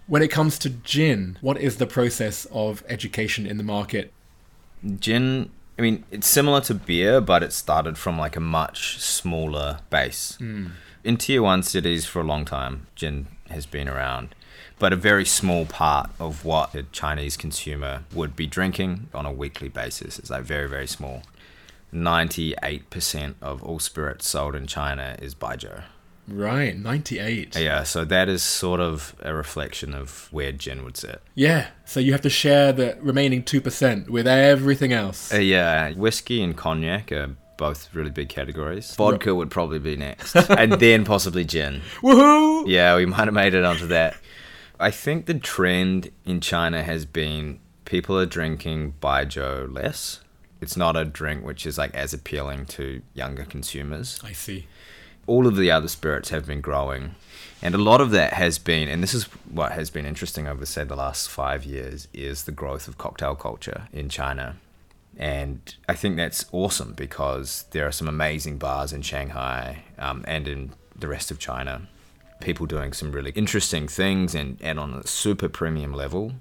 When 0.07 0.21
it 0.21 0.31
comes 0.31 0.59
to 0.59 0.69
gin, 0.71 1.39
what 1.41 1.59
is 1.59 1.77
the 1.77 1.87
process 1.87 2.47
of 2.53 2.85
education 2.89 3.47
in 3.47 3.57
the 3.57 3.65
market? 3.65 4.13
Gin, 5.01 5.51
I 5.79 5.83
mean, 5.83 6.05
it's 6.11 6.27
similar 6.27 6.61
to 6.63 6.75
beer, 6.75 7.23
but 7.23 7.43
it 7.43 7.55
started 7.55 7.97
from 7.97 8.19
like 8.19 8.37
a 8.37 8.41
much 8.41 9.01
smaller 9.01 9.79
base. 9.89 10.37
Hmm. 10.37 10.67
In 11.05 11.17
tier 11.17 11.43
one 11.43 11.63
cities 11.63 12.05
for 12.05 12.21
a 12.21 12.25
long 12.25 12.45
time, 12.45 12.87
gin 12.95 13.29
has 13.51 13.67
been 13.67 13.89
around, 13.89 14.35
but 14.79 14.93
a 14.93 14.97
very 14.97 15.25
small 15.25 15.67
part 15.67 16.11
of 16.19 16.45
what 16.45 16.73
the 16.73 16.85
Chinese 16.85 17.37
consumer 17.37 18.05
would 18.15 18.37
be 18.37 18.47
drinking 18.47 19.09
on 19.13 19.27
a 19.27 19.33
weekly 19.33 19.69
basis. 19.69 20.19
It's 20.19 20.31
like 20.31 20.45
very, 20.45 20.69
very 20.69 20.87
small. 20.87 21.23
98% 21.93 23.35
of 23.41 23.63
all 23.63 23.79
spirits 23.79 24.29
sold 24.29 24.55
in 24.55 24.67
China 24.67 25.17
is 25.21 25.35
baijiu. 25.35 25.85
Right, 26.29 26.77
98. 26.77 27.57
Yeah, 27.57 27.85
so 27.85 28.05
that 28.05 28.29
is 28.29 28.43
sort 28.43 28.81
of 28.81 29.15
a 29.21 29.33
reflection 29.33 29.95
of 29.95 30.29
where 30.31 30.53
gin 30.53 30.85
would 30.85 30.99
sit. 30.99 31.23
Yeah, 31.35 31.69
so 31.87 32.01
you 32.01 32.13
have 32.13 32.21
to 32.23 32.31
share 32.31 32.73
the 32.73 32.99
remaining 33.01 33.43
2% 33.43 34.11
with 34.11 34.27
everything 34.27 34.93
else. 34.93 35.33
Uh, 35.33 35.39
yeah, 35.39 35.93
whiskey 35.93 36.43
and 36.43 36.55
cognac 36.55 37.11
are 37.13 37.35
both 37.59 37.95
really 37.95 38.11
big 38.11 38.31
categories. 38.31 38.95
Vodka 38.95 39.35
would 39.35 39.51
probably 39.51 39.79
be 39.79 39.97
next, 39.97 40.35
and 40.51 40.73
then 40.73 41.05
possibly 41.05 41.45
gin. 41.45 41.83
Woohoo! 42.01 42.65
Yeah, 42.67 42.97
we 42.97 43.05
might 43.05 43.27
have 43.27 43.35
made 43.35 43.53
it 43.53 43.65
onto 43.65 43.87
that. 43.89 44.17
I 44.81 44.91
think 44.91 45.27
the 45.27 45.35
trend 45.35 46.11
in 46.25 46.41
China 46.41 46.83
has 46.83 47.05
been 47.05 47.61
people 47.85 48.19
are 48.19 48.27
drinking 48.27 48.95
baijiu 49.01 49.75
less. 49.75 50.21
It's 50.61 50.77
not 50.77 50.97
a 50.97 51.05
drink 51.05 51.45
which 51.45 51.67
is 51.67 51.79
like 51.79 51.95
as 51.95 52.15
appealing 52.15 52.67
to 52.67 53.03
younger 53.15 53.45
consumers. 53.45 54.21
I 54.25 54.33
see. 54.33 54.67
All 55.27 55.47
of 55.47 55.57
the 55.57 55.71
other 55.71 55.89
spirits 55.89 56.31
have 56.31 56.47
been 56.47 56.61
growing. 56.61 57.17
And 57.61 57.75
a 57.75 57.79
lot 57.79 58.01
of 58.01 58.13
that 58.13 58.35
has 58.35 58.59
been, 58.59 58.89
and 58.89 59.03
this 59.03 59.15
is 59.15 59.25
what 59.51 59.73
has 59.73 59.91
been 59.91 60.07
interesting 60.07 60.47
over, 60.47 60.65
say, 60.65 60.85
the 60.85 60.95
last 60.95 61.29
five 61.29 61.65
years, 61.65 62.07
is 62.15 62.45
the 62.45 62.53
growth 62.53 62.87
of 62.87 62.99
cocktail 62.99 63.35
culture 63.35 63.89
in 63.93 64.09
China. 64.09 64.57
And 65.19 65.75
I 65.89 65.95
think 65.95 66.17
that's 66.17 66.47
awesome 66.53 66.93
because 66.93 67.65
there 67.73 67.85
are 67.85 67.93
some 67.93 68.07
amazing 68.07 68.59
bars 68.59 68.93
in 68.93 69.03
Shanghai 69.03 69.83
um, 69.99 70.25
and 70.29 70.47
in 70.47 70.71
the 70.97 71.09
rest 71.09 71.33
of 71.33 71.41
China. 71.41 71.89
People 72.41 72.67
doing 72.67 72.93
some 72.93 73.11
really 73.11 73.33
interesting 73.33 73.89
things 73.89 74.37
and, 74.37 74.59
and 74.63 74.79
on 74.79 74.95
a 74.95 75.07
super 75.07 75.49
premium 75.49 75.93
level. 75.93 76.35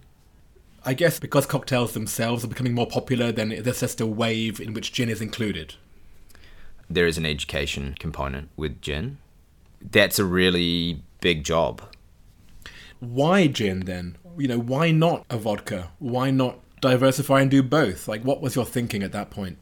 I 0.85 0.93
guess 0.93 1.19
because 1.19 1.47
cocktails 1.47 1.93
themselves 1.93 2.45
are 2.45 2.47
becoming 2.47 2.75
more 2.75 2.85
popular, 2.85 3.31
then 3.31 3.49
there's 3.49 3.79
just 3.79 3.99
a 3.99 4.05
wave 4.05 4.61
in 4.61 4.73
which 4.73 4.93
gin 4.93 5.09
is 5.09 5.21
included. 5.21 5.73
There 6.87 7.07
is 7.07 7.17
an 7.17 7.25
education 7.25 7.95
component 7.99 8.49
with 8.55 8.79
gin. 8.79 9.17
That's 9.81 10.19
a 10.19 10.23
really 10.23 11.01
big 11.19 11.43
job. 11.43 11.81
Why 12.99 13.47
gin 13.47 13.81
then? 13.81 14.17
You 14.37 14.47
know, 14.47 14.59
why 14.59 14.91
not 14.91 15.25
a 15.31 15.37
vodka? 15.37 15.89
Why 15.97 16.29
not 16.29 16.59
diversify 16.81 17.41
and 17.41 17.51
do 17.51 17.63
both? 17.63 18.07
Like, 18.07 18.23
what 18.23 18.41
was 18.41 18.55
your 18.55 18.65
thinking 18.65 19.03
at 19.03 19.11
that 19.11 19.29
point? 19.29 19.57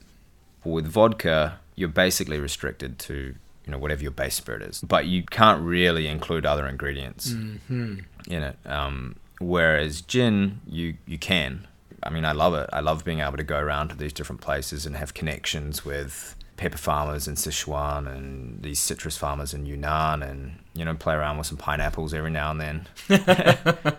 with 0.65 0.87
vodka, 0.87 1.59
you're 1.75 1.87
basically 1.87 2.39
restricted 2.39 2.99
to 2.99 3.35
you 3.65 3.71
know 3.71 3.77
whatever 3.77 4.01
your 4.01 4.11
base 4.11 4.35
spirit 4.35 4.61
is, 4.61 4.81
but 4.81 5.05
you 5.05 5.23
can't 5.23 5.61
really 5.61 6.07
include 6.07 6.45
other 6.45 6.67
ingredients 6.67 7.31
in 8.27 8.43
it. 8.43 8.57
Um, 8.65 9.15
whereas 9.39 10.01
gin, 10.01 10.61
you 10.67 10.95
you 11.05 11.17
can. 11.17 11.67
I 12.03 12.09
mean, 12.09 12.25
I 12.25 12.33
love 12.33 12.53
it. 12.53 12.69
I 12.73 12.81
love 12.81 13.03
being 13.03 13.21
able 13.21 13.37
to 13.37 13.43
go 13.43 13.57
around 13.57 13.89
to 13.89 13.95
these 13.95 14.13
different 14.13 14.41
places 14.41 14.85
and 14.85 14.95
have 14.95 15.13
connections 15.13 15.83
with 15.83 16.35
pepper 16.57 16.77
farmers 16.77 17.27
in 17.27 17.35
Sichuan 17.35 18.07
and 18.07 18.61
these 18.61 18.79
citrus 18.79 19.17
farmers 19.17 19.53
in 19.53 19.65
Yunnan, 19.65 20.21
and 20.21 20.59
you 20.73 20.85
know 20.85 20.93
play 20.95 21.15
around 21.15 21.37
with 21.37 21.47
some 21.47 21.57
pineapples 21.57 22.13
every 22.13 22.31
now 22.31 22.51
and 22.51 22.61
then. 22.61 22.87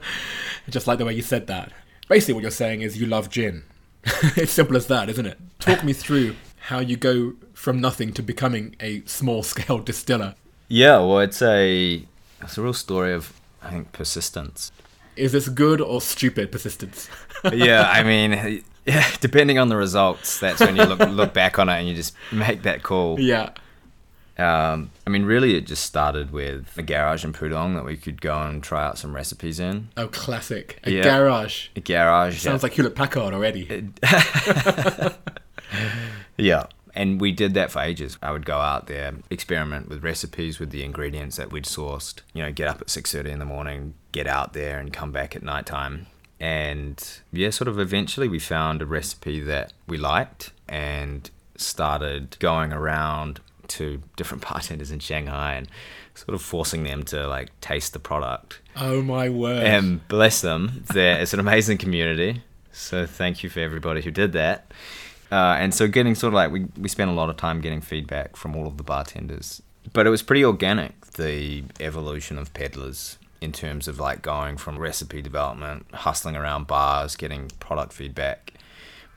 Just 0.68 0.86
like 0.86 0.98
the 0.98 1.04
way 1.04 1.14
you 1.14 1.22
said 1.22 1.46
that. 1.48 1.72
Basically, 2.08 2.34
what 2.34 2.42
you're 2.42 2.50
saying 2.50 2.82
is 2.82 2.98
you 3.00 3.06
love 3.06 3.30
gin. 3.30 3.64
it's 4.36 4.52
simple 4.52 4.76
as 4.76 4.86
that, 4.86 5.08
isn't 5.08 5.26
it? 5.26 5.38
Talk 5.58 5.82
me 5.82 5.92
through 5.92 6.36
how 6.60 6.78
you 6.78 6.96
go 6.96 7.34
from 7.54 7.80
nothing 7.80 8.12
to 8.12 8.22
becoming 8.22 8.76
a 8.80 9.02
small 9.04 9.42
scale 9.42 9.78
distiller. 9.90 10.34
Yeah, 10.68 10.98
well, 10.98 11.20
it's 11.20 11.42
a 11.42 12.04
it's 12.42 12.58
a 12.58 12.62
real 12.62 12.72
story 12.72 13.12
of 13.12 13.32
I 13.62 13.70
think 13.70 13.92
persistence. 13.92 14.70
Is 15.16 15.32
this 15.32 15.48
good 15.48 15.80
or 15.80 16.00
stupid 16.00 16.52
persistence? 16.52 17.08
yeah, 17.52 17.88
I 17.90 18.02
mean, 18.10 18.62
yeah, 18.84 19.06
depending 19.20 19.58
on 19.58 19.68
the 19.68 19.76
results, 19.76 20.38
that's 20.38 20.60
when 20.60 20.76
you 20.76 20.84
look 20.84 21.00
look 21.00 21.32
back 21.32 21.58
on 21.58 21.68
it 21.68 21.78
and 21.78 21.88
you 21.88 21.94
just 21.94 22.14
make 22.30 22.62
that 22.62 22.82
call. 22.82 23.18
yeah. 23.18 23.50
Um, 24.38 24.90
I 25.06 25.10
mean, 25.10 25.24
really, 25.24 25.56
it 25.56 25.66
just 25.66 25.84
started 25.84 26.30
with 26.30 26.76
a 26.76 26.82
garage 26.82 27.24
in 27.24 27.32
Pudong 27.32 27.74
that 27.74 27.84
we 27.86 27.96
could 27.96 28.20
go 28.20 28.38
and 28.42 28.62
try 28.62 28.84
out 28.84 28.98
some 28.98 29.14
recipes 29.14 29.58
in. 29.58 29.88
Oh, 29.96 30.08
classic. 30.08 30.78
A 30.84 30.90
Yeah. 30.90 31.02
garage. 31.04 31.68
A 31.74 31.80
garage. 31.80 32.38
Sounds 32.40 32.62
like 32.62 32.72
Hewlett 32.72 32.94
Packard 32.94 33.32
already. 33.32 33.88
Yeah. 36.36 36.66
And 36.94 37.20
we 37.20 37.32
did 37.32 37.54
that 37.54 37.70
for 37.70 37.80
ages. 37.82 38.16
I 38.22 38.30
would 38.30 38.46
go 38.46 38.56
out 38.58 38.86
there, 38.86 39.12
experiment 39.28 39.88
with 39.88 40.02
recipes 40.02 40.58
with 40.58 40.70
the 40.70 40.82
ingredients 40.82 41.36
that 41.36 41.52
we'd 41.52 41.64
sourced. 41.64 42.20
You 42.32 42.42
know, 42.42 42.52
get 42.52 42.68
up 42.68 42.80
at 42.80 42.88
six 42.88 43.12
thirty 43.12 43.30
in 43.30 43.38
the 43.38 43.44
morning, 43.44 43.94
get 44.12 44.26
out 44.26 44.54
there, 44.54 44.78
and 44.78 44.92
come 44.92 45.12
back 45.12 45.36
at 45.36 45.42
nighttime. 45.42 46.06
And 46.40 47.02
yeah, 47.32 47.50
sort 47.50 47.68
of 47.68 47.78
eventually 47.78 48.28
we 48.28 48.38
found 48.38 48.80
a 48.80 48.86
recipe 48.86 49.40
that 49.40 49.72
we 49.86 49.98
liked 49.98 50.52
and 50.68 51.30
started 51.56 52.36
going 52.38 52.72
around 52.72 53.40
to 53.68 54.02
different 54.16 54.44
bartenders 54.48 54.90
in 54.90 54.98
Shanghai 54.98 55.54
and 55.54 55.68
sort 56.14 56.34
of 56.34 56.42
forcing 56.42 56.84
them 56.84 57.02
to 57.04 57.26
like 57.26 57.58
taste 57.60 57.92
the 57.92 57.98
product. 57.98 58.60
Oh, 58.76 59.02
my 59.02 59.28
word. 59.28 59.64
And 59.64 60.06
bless 60.08 60.40
them, 60.40 60.84
there 60.92 61.20
it's 61.20 61.34
an 61.34 61.40
amazing 61.40 61.78
community. 61.78 62.42
So 62.72 63.06
thank 63.06 63.42
you 63.42 63.48
for 63.48 63.60
everybody 63.60 64.02
who 64.02 64.10
did 64.10 64.32
that. 64.32 64.70
Uh, 65.32 65.56
and 65.58 65.74
so 65.74 65.88
getting 65.88 66.14
sort 66.14 66.32
of 66.32 66.34
like 66.34 66.52
we 66.52 66.66
we 66.78 66.88
spent 66.88 67.10
a 67.10 67.14
lot 67.14 67.28
of 67.30 67.36
time 67.36 67.60
getting 67.60 67.80
feedback 67.80 68.36
from 68.36 68.54
all 68.54 68.66
of 68.66 68.76
the 68.76 68.84
bartenders, 68.84 69.62
but 69.92 70.06
it 70.06 70.10
was 70.10 70.22
pretty 70.22 70.44
organic. 70.44 71.00
The 71.12 71.64
evolution 71.80 72.38
of 72.38 72.52
peddlers 72.54 73.18
in 73.40 73.52
terms 73.52 73.88
of 73.88 73.98
like 73.98 74.22
going 74.22 74.56
from 74.56 74.78
recipe 74.78 75.22
development, 75.22 75.86
hustling 75.92 76.36
around 76.36 76.66
bars, 76.66 77.16
getting 77.16 77.50
product 77.58 77.92
feedback, 77.92 78.54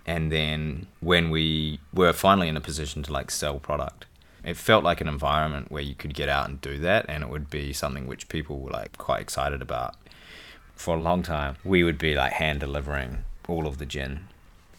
and 0.07 0.31
then 0.31 0.88
when 0.99 1.29
we 1.29 1.79
were 1.93 2.13
finally 2.13 2.47
in 2.47 2.57
a 2.57 2.62
position 2.62 3.03
to 3.03 3.13
like 3.13 3.29
sell 3.29 3.59
product, 3.59 4.07
It 4.43 4.58
felt 4.58 4.84
like 4.84 5.02
an 5.02 5.08
environment 5.08 5.71
where 5.71 5.82
you 5.84 5.95
could 5.95 6.13
get 6.13 6.30
out 6.30 6.47
and 6.49 6.62
do 6.62 6.78
that, 6.80 7.06
and 7.10 7.23
it 7.23 7.30
would 7.30 7.49
be 7.49 7.73
something 7.73 8.08
which 8.08 8.30
people 8.30 8.60
were 8.60 8.71
like 8.71 8.97
quite 8.97 9.21
excited 9.21 9.62
about. 9.62 9.95
For 10.75 10.95
a 10.95 11.02
long 11.02 11.23
time, 11.23 11.58
we 11.63 11.84
would 11.84 11.97
be 11.97 12.15
like 12.15 12.34
hand 12.34 12.62
delivering 12.62 13.25
all 13.47 13.67
of 13.67 13.78
the 13.80 13.86
gin. 13.86 14.28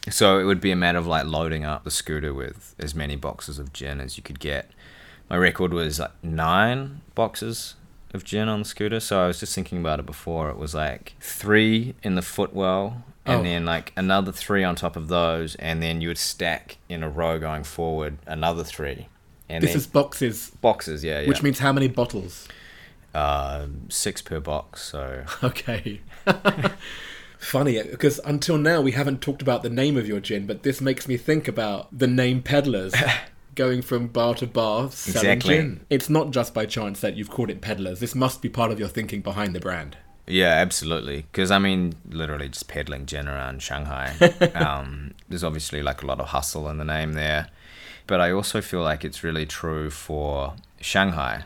So 0.09 0.39
it 0.39 0.45
would 0.45 0.61
be 0.63 0.71
a 0.71 0.77
matter 0.77 0.99
of 0.99 1.07
like 1.07 1.27
loading 1.27 1.65
up 1.65 1.85
the 1.85 1.91
scooter 1.91 2.33
with 2.33 2.75
as 2.79 2.95
many 2.95 3.17
boxes 3.17 3.59
of 3.59 3.73
gin 3.73 4.01
as 4.01 4.17
you 4.17 4.23
could 4.23 4.41
get. 4.41 4.71
My 5.29 5.37
record 5.37 5.75
was 5.75 6.01
like 6.01 6.13
nine 6.25 7.03
boxes 7.15 7.75
of 8.15 8.25
gin 8.25 8.49
on 8.49 8.61
the 8.61 8.65
scooter. 8.65 8.99
So 8.99 9.23
I 9.23 9.27
was 9.27 9.39
just 9.41 9.55
thinking 9.55 9.79
about 9.79 10.01
it 10.01 10.07
before. 10.07 10.49
It 10.49 10.57
was 10.57 10.75
like 10.75 11.15
three 11.21 11.95
in 12.03 12.15
the 12.15 12.23
footwell, 12.23 13.05
and 13.27 13.41
Oh. 13.41 13.43
then 13.45 13.67
like 13.67 13.93
another 13.95 14.33
three 14.33 14.65
on 14.65 14.75
top 14.75 14.97
of 14.97 15.09
those, 15.09 15.55
and 15.57 15.83
then 15.83 16.01
you 16.01 16.09
would 16.09 16.19
stack 16.19 16.79
in 16.89 17.03
a 17.03 17.09
row 17.11 17.39
going 17.39 17.63
forward 17.65 18.17
another 18.27 18.65
three. 18.65 19.09
And 19.51 19.63
This 19.63 19.71
then 19.71 19.79
is 19.79 19.87
boxes, 19.87 20.51
boxes, 20.61 21.03
yeah, 21.05 21.21
yeah. 21.21 21.29
which 21.29 21.43
means 21.43 21.59
how 21.59 21.73
many 21.73 21.89
bottles? 21.89 22.49
uh, 23.15 23.67
six 23.89 24.23
per 24.23 24.39
box. 24.41 24.83
So 24.83 25.25
Okay. 25.43 26.01
Funny, 27.39 27.83
because 27.83 28.21
until 28.25 28.59
now 28.59 28.81
we 28.83 28.93
haven't 28.93 29.23
talked 29.23 29.41
about 29.41 29.63
the 29.63 29.71
name 29.71 29.97
of 29.97 30.07
your 30.07 30.21
gin, 30.21 30.47
but 30.47 30.63
this 30.63 30.81
makes 30.81 31.09
me 31.09 31.17
think 31.17 31.49
about 31.49 31.89
the 31.97 32.07
name 32.07 32.43
Peddlers. 32.43 32.95
Going 33.57 33.83
from 33.83 34.07
bar 34.09 34.35
to 34.37 34.47
bar 34.47 34.91
selling 34.91 35.31
Exactly. 35.33 35.57
gin. 35.57 35.81
It's 35.91 36.09
not 36.09 36.31
just 36.31 36.55
by 36.55 36.67
chance 36.67 37.01
that 37.01 37.17
you've 37.17 37.31
called 37.31 37.51
it 37.51 37.61
Peddlers. 37.61 37.99
This 37.99 38.15
must 38.15 38.41
be 38.43 38.49
part 38.49 38.71
of 38.71 38.79
your 38.79 38.89
thinking 38.89 39.23
behind 39.23 39.55
the 39.55 39.61
brand. 39.61 39.97
Yeah, 40.27 40.51
absolutely. 40.51 41.23
Because 41.33 41.51
I 41.51 41.59
mean, 41.59 41.95
literally 42.09 42.49
just 42.49 42.69
peddling 42.69 43.07
gin 43.07 43.27
around 43.27 43.61
Shanghai. 43.63 44.15
um, 44.55 45.15
there's 45.29 45.43
obviously 45.43 45.83
like 45.83 46.03
a 46.03 46.07
lot 46.07 46.21
of 46.21 46.29
hustle 46.29 46.69
in 46.69 46.79
the 46.79 46.85
name 46.85 47.15
there, 47.15 47.49
but 48.11 48.21
I 48.21 48.33
also 48.33 48.61
feel 48.61 48.83
like 48.83 49.05
it's 49.05 49.23
really 49.23 49.47
true 49.47 49.89
for 49.89 50.55
Shanghai 50.81 51.45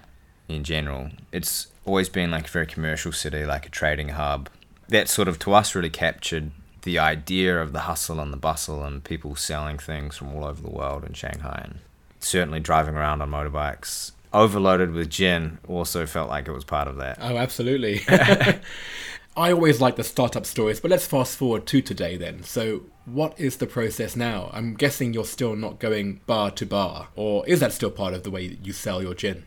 in 0.49 0.65
general. 0.65 1.11
It's 1.31 1.67
always 1.85 2.09
been 2.09 2.31
like 2.31 2.47
a 2.47 2.51
very 2.51 2.67
commercial 2.67 3.13
city, 3.13 3.45
like 3.45 3.67
a 3.67 3.69
trading 3.69 4.09
hub. 4.09 4.49
That 4.89 5.11
sort 5.11 5.29
of 5.29 5.39
to 5.41 5.53
us 5.53 5.75
really 5.75 5.91
captured 5.91 6.53
the 6.81 6.99
idea 6.99 7.61
of 7.61 7.75
the 7.75 7.81
hustle 7.81 8.19
and 8.19 8.33
the 8.33 8.39
bustle 8.39 8.83
and 8.83 9.05
people 9.05 9.37
selling 9.37 9.77
things 9.77 10.17
from 10.17 10.35
all 10.35 10.43
over 10.43 10.63
the 10.63 10.71
world 10.71 11.05
in 11.05 11.13
Shanghai. 11.13 11.61
And 11.65 11.81
certainly 12.19 12.61
driving 12.61 12.95
around 12.95 13.21
on 13.21 13.31
motorbikes 13.31 14.13
overloaded 14.33 14.93
with 14.93 15.11
gin 15.11 15.59
also 15.69 16.07
felt 16.07 16.31
like 16.31 16.49
it 16.49 16.53
was 16.53 16.65
part 16.65 16.89
of 16.89 16.97
that. 16.97 17.19
Oh, 17.21 17.37
absolutely. 17.37 18.01
I 19.37 19.53
always 19.53 19.81
like 19.81 19.97
the 19.97 20.05
startup 20.05 20.47
stories, 20.47 20.79
but 20.79 20.91
let's 20.91 21.07
fast 21.07 21.37
forward 21.37 21.67
to 21.67 21.83
today 21.83 22.17
then. 22.17 22.45
So, 22.45 22.83
what 23.05 23.39
is 23.39 23.57
the 23.57 23.67
process 23.67 24.15
now? 24.15 24.49
I'm 24.53 24.75
guessing 24.75 25.13
you're 25.13 25.25
still 25.25 25.57
not 25.57 25.81
going 25.81 26.21
bar 26.27 26.53
to 26.53 26.65
bar, 26.67 27.09
or 27.17 27.47
is 27.49 27.61
that 27.61 27.73
still 27.73 27.91
part 27.91 28.15
of 28.15 28.23
the 28.23 28.31
way 28.31 28.47
that 28.49 28.65
you 28.65 28.73
sell 28.73 29.03
your 29.03 29.15
gin? 29.15 29.45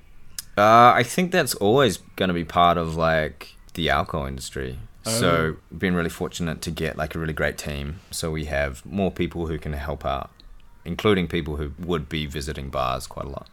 Uh, 0.58 0.92
I 0.94 1.04
think 1.04 1.32
that's 1.32 1.54
always 1.56 1.98
going 2.16 2.28
to 2.28 2.34
be 2.34 2.44
part 2.44 2.78
of 2.78 2.96
like 2.96 3.56
the 3.76 3.90
alcohol 3.90 4.26
industry. 4.26 4.80
So 5.04 5.56
we've 5.72 5.80
been 5.80 5.96
really 5.96 6.10
fortunate 6.10 6.62
to 6.64 6.72
get 6.72 6.98
like 6.98 7.16
a 7.16 7.20
really 7.20 7.32
great 7.32 7.58
team. 7.58 8.02
So 8.12 8.30
we 8.30 8.44
have 8.46 8.86
more 8.86 9.10
people 9.10 9.48
who 9.48 9.58
can 9.58 9.72
help 9.72 10.06
out, 10.06 10.32
including 10.84 11.28
people 11.30 11.56
who 11.56 11.72
would 11.80 12.10
be 12.10 12.26
visiting 12.26 12.70
bars 12.70 13.08
quite 13.08 13.26
a 13.26 13.30
lot. 13.30 13.48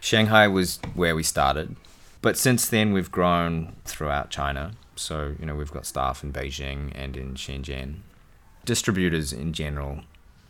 Shanghai 0.00 0.46
was 0.46 0.78
where 0.94 1.16
we 1.16 1.24
started, 1.24 1.74
but 2.22 2.36
since 2.36 2.68
then 2.68 2.92
we've 2.92 3.10
grown 3.10 3.74
throughout 3.84 4.30
China. 4.30 4.72
So 5.00 5.34
you 5.38 5.46
know 5.46 5.54
we've 5.54 5.72
got 5.72 5.86
staff 5.86 6.22
in 6.22 6.32
Beijing 6.32 6.92
and 6.94 7.16
in 7.16 7.34
Shenzhen. 7.34 8.00
Distributors 8.64 9.32
in 9.32 9.52
general 9.52 10.00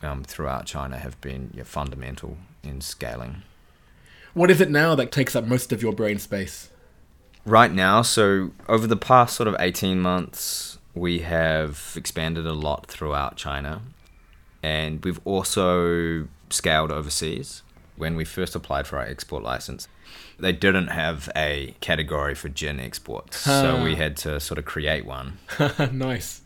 um, 0.02 0.24
throughout 0.24 0.66
China 0.66 0.98
have 0.98 1.20
been 1.20 1.50
yeah, 1.54 1.64
fundamental 1.64 2.38
in 2.62 2.80
scaling. 2.80 3.42
What 4.34 4.50
is 4.50 4.60
it 4.60 4.70
now 4.70 4.94
that 4.94 5.12
takes 5.12 5.34
up 5.36 5.44
most 5.44 5.72
of 5.72 5.82
your 5.82 5.92
brain 5.92 6.18
space? 6.18 6.70
right 7.48 7.72
now 7.72 8.02
so 8.02 8.50
over 8.68 8.86
the 8.86 8.96
past 8.96 9.34
sort 9.34 9.48
of 9.48 9.56
18 9.58 9.98
months 9.98 10.78
we 10.94 11.20
have 11.20 11.94
expanded 11.96 12.46
a 12.46 12.52
lot 12.52 12.86
throughout 12.86 13.36
china 13.36 13.80
and 14.62 15.02
we've 15.02 15.20
also 15.24 16.28
scaled 16.50 16.92
overseas 16.92 17.62
when 17.98 18.16
we 18.16 18.24
first 18.24 18.54
applied 18.54 18.86
for 18.86 18.98
our 18.98 19.04
export 19.04 19.42
license 19.42 19.88
they 20.38 20.52
didn't 20.52 20.88
have 20.88 21.28
a 21.36 21.74
category 21.80 22.34
for 22.34 22.48
gin 22.48 22.80
exports 22.80 23.38
so 23.38 23.82
we 23.82 23.96
had 23.96 24.16
to 24.16 24.40
sort 24.40 24.58
of 24.58 24.64
create 24.64 25.04
one 25.04 25.38
nice. 25.92 26.42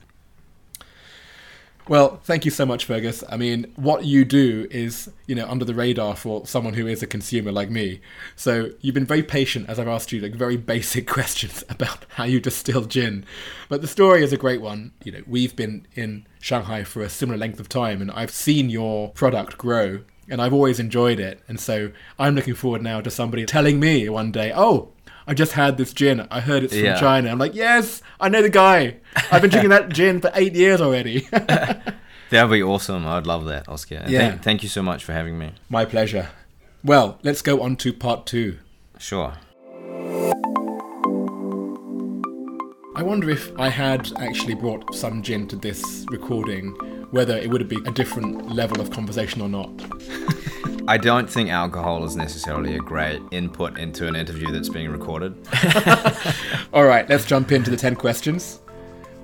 Well, 1.89 2.21
thank 2.23 2.45
you 2.45 2.53
so 2.53 2.65
much, 2.65 2.85
Fergus. 2.85 3.25
I 3.29 3.37
mean, 3.37 3.73
what 3.75 4.05
you 4.05 4.25
do 4.25 4.69
is, 4.71 5.11
you 5.27 5.35
know, 5.35 5.49
under 5.49 5.65
the 5.65 5.75
radar 5.75 6.15
for 6.15 6.47
someone 6.47 6.75
who 6.75 6.87
is 6.87 7.03
a 7.03 7.09
consumer 7.09 7.51
like 7.51 7.71
me. 7.71 8.01
So 8.37 8.71
you've 8.81 8.95
been 8.95 9.05
very 9.05 9.25
patient 9.25 9.69
as 9.69 9.81
I've 9.81 9.89
asked 9.89 10.13
you 10.13 10.21
like 10.21 10.35
very 10.35 10.57
basic 10.75 11.09
questions 11.09 11.65
about 11.69 12.07
how 12.11 12.25
you 12.25 12.41
distill 12.41 12.85
gin. 12.85 13.25
But 13.69 13.81
the 13.81 13.89
story 13.89 14.23
is 14.23 14.33
a 14.33 14.37
great 14.37 14.61
one. 14.61 14.93
You 15.03 15.11
know, 15.11 15.23
we've 15.27 15.57
been 15.57 15.89
in 15.95 16.27
Shanghai 16.41 16.85
for 16.85 17.03
a 17.03 17.09
similar 17.09 17.37
length 17.37 17.59
of 17.59 17.69
time 17.69 18.01
and 18.01 18.13
I've 18.13 18.31
seen 18.31 18.71
your 18.71 19.11
product 19.11 19.59
grow 19.59 20.03
and 20.29 20.41
I've 20.41 20.53
always 20.53 20.79
enjoyed 20.81 21.21
it. 21.21 21.41
And 21.49 21.59
so 21.61 21.91
I'm 22.19 22.35
looking 22.35 22.55
forward 22.55 22.83
now 22.83 23.01
to 23.01 23.11
somebody 23.11 23.45
telling 23.47 23.79
me 23.81 24.09
one 24.09 24.33
day, 24.33 24.53
"Oh, 24.55 24.91
I 25.27 25.35
just 25.35 25.53
had 25.53 25.77
this 25.77 25.93
gin. 25.93 26.27
I 26.31 26.41
heard 26.41 26.63
it's 26.65 26.75
from 26.75 26.85
Yeah. 26.85 26.99
China." 27.01 27.31
I'm 27.31 27.39
like, 27.39 27.55
"Yes, 27.55 28.03
I 28.21 28.29
know 28.29 28.43
the 28.43 28.49
guy. 28.51 28.97
I've 29.31 29.43
been 29.43 29.51
drinking 29.51 29.71
that 29.71 29.89
gin 29.91 30.21
for 30.21 30.31
eight 30.35 30.55
years 30.55 30.81
already." 30.81 31.21
that 31.31 32.45
would 32.49 32.51
be 32.55 32.63
awesome 32.63 33.07
i'd 33.07 33.27
love 33.27 33.45
that 33.45 33.69
oscar 33.69 33.97
And 33.97 34.11
Yeah. 34.11 34.19
thank, 34.31 34.43
thank 34.43 34.63
you 34.63 34.69
so 34.71 34.83
much 34.83 35.05
for 35.05 35.13
having 35.13 35.39
me 35.39 35.53
My 35.69 35.85
pleasure. 35.85 36.29
Well, 36.83 37.19
let's 37.23 37.43
go 37.43 37.61
on 37.63 37.77
to 37.77 37.93
part 37.93 38.25
two. 38.27 38.57
sure 38.99 39.35
I 42.95 43.03
wonder 43.03 43.31
if 43.31 43.59
I 43.59 43.71
had 43.71 44.13
actually 44.19 44.55
brought 44.55 44.95
some 44.95 45.23
gin 45.23 45.49
to 45.49 45.57
this 45.57 46.05
recording, 46.11 46.73
whether 47.11 47.39
it 47.39 47.49
would 47.49 47.63
have 47.63 47.71
been 47.71 47.87
a 47.87 47.91
different 47.91 48.55
level 48.55 48.83
of 48.83 48.91
conversation 48.91 49.41
or 49.41 49.49
not. 49.49 49.71
I 50.89 50.99
don't 50.99 51.29
think 51.29 51.49
alcohol 51.49 52.05
is 52.05 52.17
necessarily 52.17 52.77
a 52.77 52.81
great 52.81 53.23
input 53.31 53.79
into 53.79 54.09
an 54.09 54.15
interview 54.15 54.53
that's 54.53 54.69
being 54.69 54.91
recorded. 54.91 55.35
All 56.75 56.85
right, 56.85 57.09
let's 57.09 57.25
jump 57.25 57.51
into 57.51 57.71
the 57.71 57.79
10 57.79 57.97
questions. 57.97 58.61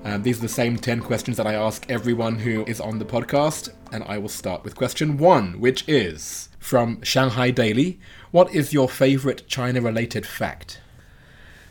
Um, 0.03 0.23
these 0.23 0.39
are 0.39 0.43
the 0.43 0.49
same 0.49 0.75
10 0.75 1.01
questions 1.01 1.37
that 1.37 1.45
I 1.45 1.53
ask 1.53 1.85
everyone 1.91 2.39
who 2.39 2.65
is 2.65 2.81
on 2.81 2.97
the 2.97 3.05
podcast, 3.05 3.69
and 3.91 4.03
I 4.05 4.17
will 4.17 4.29
start 4.29 4.63
with 4.63 4.75
question 4.75 5.15
one, 5.17 5.59
which 5.59 5.87
is 5.87 6.49
from 6.57 7.03
Shanghai 7.03 7.51
Daily 7.51 7.99
What 8.31 8.51
is 8.55 8.73
your 8.73 8.89
favorite 8.89 9.47
China 9.47 9.79
related 9.79 10.25
fact? 10.25 10.81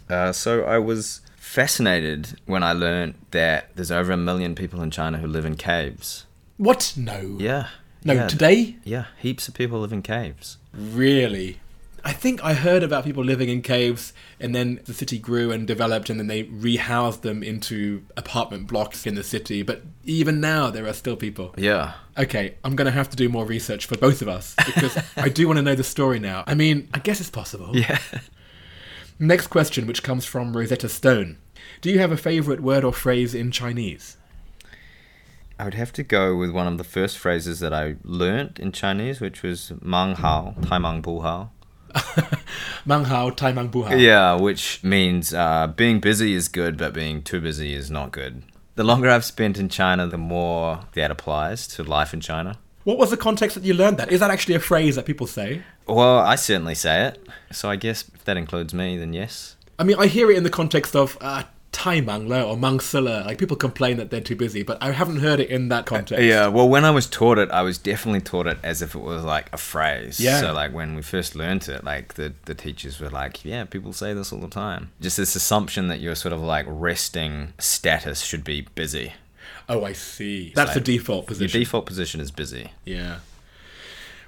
Uh, 0.09 0.33
so 0.33 0.63
I 0.63 0.79
was 0.79 1.23
fascinated 1.49 2.39
when 2.45 2.63
I 2.63 2.73
learned 2.73 3.15
that 3.31 3.75
there's 3.75 3.91
over 3.91 4.13
a 4.13 4.19
million 4.19 4.55
people 4.55 4.83
in 4.83 4.91
China 4.91 5.17
who 5.17 5.27
live 5.27 5.47
in 5.47 5.57
caves. 5.57 6.27
What? 6.59 6.93
No. 6.95 7.37
Yeah. 7.39 7.69
No, 8.05 8.13
yeah, 8.13 8.29
today? 8.29 8.77
Yeah, 8.85 9.07
heaps 9.19 9.49
of 9.49 9.55
people 9.55 9.81
live 9.81 9.93
in 9.93 10.03
caves. 10.03 10.59
Really? 10.75 11.59
I 12.05 12.13
think 12.13 12.45
I 12.45 12.53
heard 12.53 12.83
about 12.83 13.05
people 13.05 13.25
living 13.25 13.49
in 13.49 13.63
caves, 13.63 14.13
and 14.39 14.55
then 14.55 14.81
the 14.85 14.95
city 14.95 15.19
grew 15.19 15.51
and 15.51 15.67
developed, 15.67 16.11
and 16.11 16.21
then 16.21 16.27
they 16.27 16.45
rehoused 16.45 17.23
them 17.23 17.43
into 17.43 18.05
apartment 18.17 18.69
blocks 18.69 19.07
in 19.07 19.15
the 19.15 19.25
city. 19.25 19.63
But 19.63 19.83
even 20.05 20.41
now, 20.41 20.71
there 20.71 20.87
are 20.87 20.93
still 20.93 21.17
people. 21.17 21.55
Yeah. 21.57 21.95
Okay, 22.17 22.57
I'm 22.63 22.77
going 22.77 22.87
to 22.87 22.93
have 22.93 23.09
to 23.11 23.17
do 23.17 23.29
more 23.29 23.47
research 23.47 23.87
for 23.87 23.97
both 23.97 24.23
of 24.23 24.29
us 24.29 24.55
because 24.67 24.97
I 25.17 25.29
do 25.29 25.47
want 25.47 25.57
to 25.57 25.63
know 25.63 25.75
the 25.75 25.85
story 25.85 26.19
now. 26.19 26.45
I 26.47 26.55
mean, 26.55 26.89
I 26.95 26.99
guess 26.99 27.21
it's 27.21 27.31
possible. 27.31 27.77
Yeah. 27.77 27.99
Next 29.19 29.49
question, 29.49 29.87
which 29.87 30.03
comes 30.03 30.25
from 30.25 30.57
Rosetta 30.57 30.89
Stone. 30.89 31.39
Do 31.81 31.91
you 31.91 31.99
have 31.99 32.13
a 32.13 32.17
favorite 32.17 32.61
word 32.61 32.85
or 32.85 32.93
phrase 32.93 33.35
in 33.35 33.51
Chinese? 33.51 34.17
I 35.59 35.65
would 35.65 35.75
have 35.75 35.93
to 35.95 36.05
go 36.05 36.37
with 36.37 36.53
one 36.53 36.69
of 36.69 36.79
the 36.79 36.85
first 36.85 37.19
phrases 37.19 37.59
that 37.59 37.75
I 37.75 37.97
learnt 38.05 38.61
in 38.61 38.71
Chinese, 38.71 39.21
which 39.21 39.43
was 39.43 39.73
Mang 39.81 40.15
Hao, 40.15 40.55
Tai 40.63 40.79
Mang 40.79 41.01
Bu 41.01 41.21
Hao. 41.21 41.51
Mang 42.85 43.05
hao, 43.05 43.31
tai 43.31 43.53
mang 43.53 43.69
bu 43.69 43.83
hao. 43.83 43.95
Yeah, 43.95 44.35
which 44.35 44.83
means 44.85 45.33
uh, 45.35 45.69
being 45.69 46.01
busy 46.01 46.35
is 46.35 46.49
good, 46.49 46.77
but 46.77 46.93
being 46.93 47.23
too 47.23 47.41
busy 47.41 47.75
is 47.75 47.91
not 47.91 48.13
good. 48.13 48.43
The 48.75 48.85
longer 48.85 49.09
I've 49.09 49.25
spent 49.25 49.59
in 49.59 49.69
China, 49.69 50.07
the 50.07 50.19
more 50.19 50.81
that 50.93 51.11
applies 51.11 51.67
to 51.69 51.83
life 51.83 52.15
in 52.15 52.21
China. 52.21 52.59
What 52.85 52.99
was 52.99 53.11
the 53.11 53.17
context 53.17 53.55
that 53.55 53.65
you 53.65 53.75
learned 53.75 53.99
that? 53.99 54.11
Is 54.11 54.21
that 54.21 54.31
actually 54.31 54.55
a 54.55 54.61
phrase 54.61 54.97
that 54.97 55.05
people 55.05 55.27
say? 55.27 55.63
Well, 55.87 56.19
I 56.19 56.37
certainly 56.37 56.75
say 56.75 57.07
it. 57.07 57.27
So 57.51 57.69
I 57.69 57.77
guess 57.77 58.05
if 58.15 58.25
that 58.25 58.37
includes 58.37 58.73
me, 58.73 58.97
then 58.97 59.13
yes. 59.13 59.57
I 59.79 59.85
mean, 59.85 59.97
I 59.99 60.07
hear 60.07 60.31
it 60.31 60.37
in 60.37 60.43
the 60.43 60.51
context 60.51 60.97
of 60.97 61.19
uh, 61.21 61.45
tai 61.71 62.01
mang 62.01 62.29
le 62.29 62.43
or 62.43 62.57
mangsela. 62.57 63.25
Like 63.27 63.39
people 63.39 63.57
complain 63.57 63.97
that 63.99 64.11
they're 64.11 64.21
too 64.21 64.37
busy, 64.37 64.63
but 64.63 64.83
I 64.83 64.93
haven't 64.93 65.19
heard 65.19 65.39
it 65.39 65.51
in 65.51 65.69
that 65.69 65.87
context. 65.87 66.25
Yeah, 66.25 66.49
well, 66.49 66.69
when 66.69 66.85
I 66.85 66.91
was 66.91 67.07
taught 67.07 67.39
it, 67.39 67.51
I 67.51 67.63
was 67.63 67.79
definitely 67.79 68.21
taught 68.21 68.47
it 68.47 68.59
as 68.63 68.83
if 68.83 68.95
it 68.95 69.01
was 69.01 69.23
like 69.23 69.53
a 69.53 69.57
phrase. 69.57 70.19
Yeah. 70.19 70.41
So, 70.41 70.53
like, 70.53 70.73
when 70.73 70.97
we 70.97 71.03
first 71.03 71.37
learnt 71.37 71.69
it, 71.69 71.85
like, 71.85 72.15
the, 72.15 72.33
the 72.47 72.55
teachers 72.55 73.01
were 73.01 73.11
like, 73.11 73.45
yeah, 73.45 73.65
people 73.65 73.93
say 73.93 74.15
this 74.15 74.33
all 74.33 74.41
the 74.41 74.49
time. 74.49 74.91
Just 75.01 75.17
this 75.17 75.37
assumption 75.37 75.89
that 75.89 76.01
your 76.01 76.15
sort 76.15 76.33
of 76.33 76.41
like 76.41 76.67
resting 76.69 77.53
status 77.59 78.23
should 78.23 78.45
be 78.45 78.63
busy. 78.75 79.13
Oh, 79.69 79.85
I 79.85 79.93
see. 79.93 80.53
That's 80.55 80.75
the 80.75 80.81
default 80.81 81.25
Your 81.25 81.27
position. 81.29 81.61
default 81.61 81.87
position 81.87 82.21
is 82.21 82.31
busy. 82.31 82.73
yeah. 82.85 83.19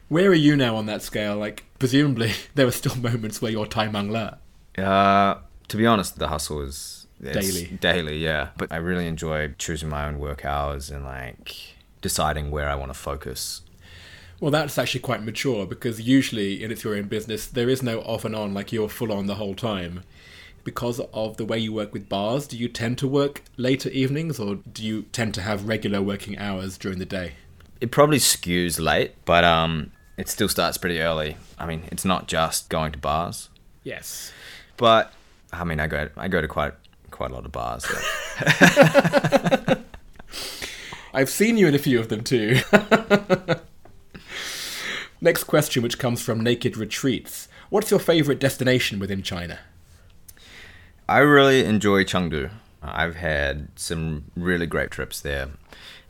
Where 0.08 0.28
are 0.30 0.34
you 0.34 0.56
now 0.56 0.74
on 0.74 0.86
that 0.86 1.02
scale? 1.02 1.36
Like, 1.36 1.64
presumably 1.78 2.32
there 2.56 2.66
are 2.66 2.72
still 2.72 2.96
moments 2.96 3.40
where 3.40 3.52
you're 3.52 3.66
Tai 3.66 3.88
Mang 3.88 4.10
Le. 4.10 4.38
Uh, 4.76 5.36
to 5.68 5.76
be 5.76 5.86
honest, 5.86 6.18
the 6.18 6.26
hustle 6.28 6.62
is 6.62 7.06
Daily. 7.22 7.66
Daily, 7.80 8.18
yeah. 8.18 8.48
But 8.56 8.72
I 8.72 8.76
really 8.76 9.06
enjoy 9.06 9.54
choosing 9.58 9.88
my 9.88 10.06
own 10.06 10.18
work 10.18 10.44
hours 10.44 10.90
and 10.90 11.04
like 11.04 11.54
deciding 12.00 12.50
where 12.50 12.68
I 12.68 12.74
want 12.74 12.92
to 12.92 12.98
focus. 12.98 13.60
Well, 14.40 14.50
that's 14.50 14.78
actually 14.78 15.00
quite 15.00 15.22
mature 15.22 15.66
because 15.66 16.00
usually 16.00 16.64
in 16.64 16.72
it's 16.72 16.82
your 16.82 16.96
own 16.96 17.08
business, 17.08 17.46
there 17.46 17.68
is 17.68 17.82
no 17.82 18.00
off 18.00 18.24
and 18.24 18.34
on, 18.34 18.52
like 18.54 18.72
you're 18.72 18.88
full 18.88 19.12
on 19.12 19.26
the 19.26 19.34
whole 19.36 19.54
time. 19.54 20.02
Because 20.64 21.00
of 21.12 21.36
the 21.38 21.44
way 21.44 21.58
you 21.58 21.72
work 21.72 21.92
with 21.92 22.08
bars, 22.08 22.46
do 22.46 22.56
you 22.56 22.68
tend 22.68 22.98
to 22.98 23.08
work 23.08 23.42
later 23.56 23.88
evenings 23.90 24.38
or 24.38 24.56
do 24.56 24.84
you 24.84 25.02
tend 25.12 25.34
to 25.34 25.40
have 25.42 25.66
regular 25.66 26.00
working 26.02 26.38
hours 26.38 26.76
during 26.78 26.98
the 26.98 27.06
day? 27.06 27.32
It 27.80 27.90
probably 27.90 28.18
skews 28.18 28.78
late, 28.78 29.14
but 29.24 29.42
um, 29.42 29.90
it 30.18 30.28
still 30.28 30.48
starts 30.50 30.76
pretty 30.76 31.00
early. 31.00 31.38
I 31.58 31.64
mean, 31.66 31.84
it's 31.90 32.04
not 32.04 32.28
just 32.28 32.68
going 32.68 32.92
to 32.92 32.98
bars, 32.98 33.48
Yes. 33.84 34.32
but 34.76 35.12
I 35.52 35.64
mean, 35.64 35.80
I 35.80 35.86
go 35.86 36.10
I 36.16 36.28
go 36.28 36.40
to 36.42 36.48
quite 36.48 36.74
quite 37.10 37.30
a 37.30 37.34
lot 37.34 37.46
of 37.46 37.52
bars. 37.52 37.86
so- 37.86 39.76
I've 41.14 41.30
seen 41.30 41.56
you 41.56 41.66
in 41.66 41.74
a 41.74 41.78
few 41.78 41.98
of 41.98 42.08
them 42.08 42.22
too. 42.22 42.60
Next 45.20 45.44
question, 45.44 45.82
which 45.82 45.98
comes 45.98 46.22
from 46.22 46.40
Naked 46.40 46.76
Retreats. 46.76 47.48
What's 47.68 47.90
your 47.90 48.00
favorite 48.00 48.40
destination 48.40 48.98
within 48.98 49.22
China? 49.22 49.58
I 51.10 51.18
really 51.18 51.64
enjoy 51.64 52.04
Chengdu. 52.04 52.50
I've 52.80 53.16
had 53.16 53.66
some 53.74 54.30
really 54.36 54.66
great 54.66 54.92
trips 54.92 55.20
there, 55.20 55.48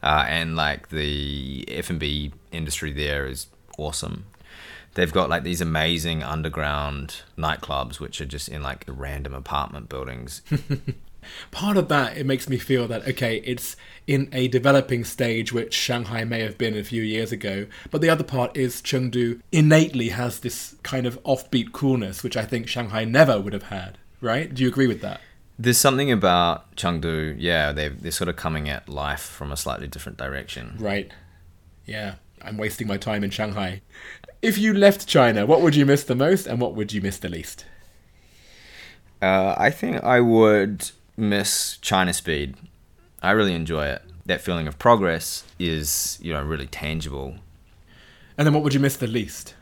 uh, 0.02 0.26
and 0.28 0.56
like 0.56 0.90
the 0.90 1.64
F 1.68 1.88
and 1.88 1.98
B 1.98 2.32
industry 2.52 2.92
there 2.92 3.24
is 3.24 3.46
awesome. 3.78 4.26
They've 4.92 5.10
got 5.10 5.30
like 5.30 5.42
these 5.42 5.62
amazing 5.62 6.22
underground 6.22 7.22
nightclubs, 7.38 7.98
which 7.98 8.20
are 8.20 8.26
just 8.26 8.50
in 8.50 8.62
like 8.62 8.84
random 8.86 9.32
apartment 9.32 9.88
buildings. 9.88 10.42
Part 11.50 11.78
of 11.78 11.88
that, 11.88 12.18
it 12.18 12.26
makes 12.26 12.46
me 12.46 12.58
feel 12.58 12.86
that, 12.88 13.08
okay, 13.08 13.38
it's 13.38 13.76
in 14.06 14.28
a 14.32 14.48
developing 14.48 15.04
stage, 15.04 15.50
which 15.50 15.72
Shanghai 15.72 16.24
may 16.24 16.40
have 16.40 16.58
been 16.58 16.76
a 16.76 16.84
few 16.84 17.02
years 17.02 17.32
ago. 17.32 17.66
But 17.90 18.02
the 18.02 18.10
other 18.10 18.24
part 18.24 18.54
is 18.54 18.82
Chengdu 18.82 19.40
innately 19.50 20.10
has 20.10 20.40
this 20.40 20.74
kind 20.82 21.06
of 21.06 21.22
offbeat 21.22 21.72
coolness, 21.72 22.22
which 22.22 22.36
I 22.36 22.44
think 22.44 22.68
Shanghai 22.68 23.04
never 23.06 23.40
would 23.40 23.54
have 23.54 23.64
had, 23.64 23.96
right? 24.20 24.52
Do 24.52 24.62
you 24.62 24.68
agree 24.68 24.86
with 24.86 25.00
that? 25.02 25.20
There's 25.58 25.78
something 25.78 26.10
about 26.10 26.74
Chengdu, 26.76 27.36
yeah, 27.38 27.72
they 27.72 27.88
they're 27.88 28.10
sort 28.10 28.28
of 28.28 28.36
coming 28.36 28.68
at 28.68 28.88
life 28.88 29.20
from 29.20 29.52
a 29.52 29.56
slightly 29.56 29.86
different 29.88 30.16
direction. 30.16 30.76
Right. 30.78 31.10
Yeah, 31.84 32.14
I'm 32.42 32.56
wasting 32.56 32.86
my 32.86 32.96
time 32.96 33.22
in 33.22 33.30
Shanghai. 33.30 33.82
If 34.40 34.56
you 34.56 34.72
left 34.72 35.06
China, 35.06 35.44
what 35.44 35.60
would 35.60 35.76
you 35.76 35.84
miss 35.84 36.04
the 36.04 36.14
most 36.14 36.46
and 36.46 36.60
what 36.60 36.74
would 36.74 36.92
you 36.92 37.02
miss 37.02 37.18
the 37.18 37.28
least? 37.28 37.66
Uh, 39.20 39.54
I 39.58 39.70
think 39.70 40.02
I 40.02 40.20
would 40.20 40.90
miss 41.16 41.76
China 41.82 42.14
Speed. 42.14 42.56
I 43.22 43.32
really 43.32 43.54
enjoy 43.54 43.86
it. 43.86 44.02
That 44.24 44.40
feeling 44.40 44.66
of 44.66 44.78
progress 44.78 45.44
is, 45.58 46.18
you 46.22 46.32
know, 46.32 46.42
really 46.42 46.66
tangible. 46.66 47.34
And 48.38 48.46
then 48.46 48.54
what 48.54 48.62
would 48.62 48.72
you 48.72 48.80
miss 48.80 48.96
the 48.96 49.06
least? 49.06 49.54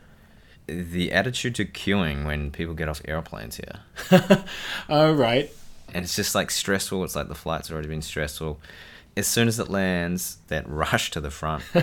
The 0.69 1.11
attitude 1.11 1.55
to 1.55 1.65
queuing 1.65 2.25
when 2.25 2.51
people 2.51 2.73
get 2.73 2.87
off 2.87 3.01
airplanes 3.05 3.57
here. 3.57 3.79
Oh, 4.89 5.11
right. 5.13 5.51
And 5.93 6.03
it's 6.03 6.15
just 6.15 6.35
like 6.35 6.51
stressful. 6.51 7.03
It's 7.03 7.15
like 7.15 7.27
the 7.27 7.35
flight's 7.35 7.71
already 7.71 7.87
been 7.87 8.01
stressful. 8.01 8.59
As 9.17 9.27
soon 9.27 9.47
as 9.47 9.59
it 9.59 9.69
lands, 9.69 10.37
that 10.47 10.67
rush 10.69 11.11
to 11.11 11.19
the 11.19 11.31
front. 11.31 11.63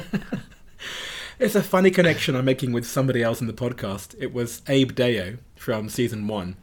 It's 1.38 1.54
a 1.54 1.62
funny 1.62 1.90
connection 1.90 2.34
I'm 2.34 2.46
making 2.46 2.72
with 2.72 2.86
somebody 2.86 3.22
else 3.22 3.42
in 3.42 3.46
the 3.46 3.52
podcast. 3.52 4.14
It 4.18 4.32
was 4.32 4.62
Abe 4.68 4.92
Deyo 4.92 5.36
from 5.54 5.90
season 5.90 6.28
one, 6.28 6.56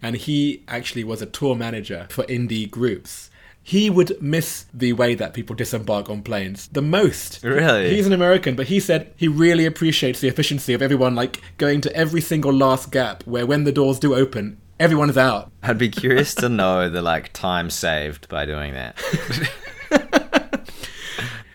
and 0.00 0.16
he 0.16 0.62
actually 0.66 1.04
was 1.04 1.20
a 1.20 1.26
tour 1.26 1.54
manager 1.54 2.06
for 2.08 2.24
indie 2.24 2.70
groups. 2.70 3.28
He 3.66 3.88
would 3.88 4.20
miss 4.22 4.66
the 4.74 4.92
way 4.92 5.14
that 5.14 5.32
people 5.32 5.56
disembark 5.56 6.10
on 6.10 6.22
planes 6.22 6.68
the 6.68 6.82
most. 6.82 7.42
Really? 7.42 7.96
He's 7.96 8.06
an 8.06 8.12
American, 8.12 8.54
but 8.54 8.66
he 8.66 8.78
said 8.78 9.12
he 9.16 9.26
really 9.26 9.64
appreciates 9.64 10.20
the 10.20 10.28
efficiency 10.28 10.74
of 10.74 10.82
everyone 10.82 11.14
like 11.14 11.40
going 11.56 11.80
to 11.80 11.96
every 11.96 12.20
single 12.20 12.52
last 12.52 12.92
gap 12.92 13.22
where 13.24 13.46
when 13.46 13.64
the 13.64 13.72
doors 13.72 13.98
do 13.98 14.14
open, 14.14 14.60
everyone 14.78 15.08
is 15.08 15.16
out. 15.16 15.50
I'd 15.62 15.78
be 15.78 15.88
curious 15.88 16.34
to 16.36 16.48
know 16.50 16.90
the 16.90 17.02
like 17.02 17.32
time 17.32 17.70
saved 17.70 18.28
by 18.28 18.44
doing 18.44 18.74
that. 18.74 19.50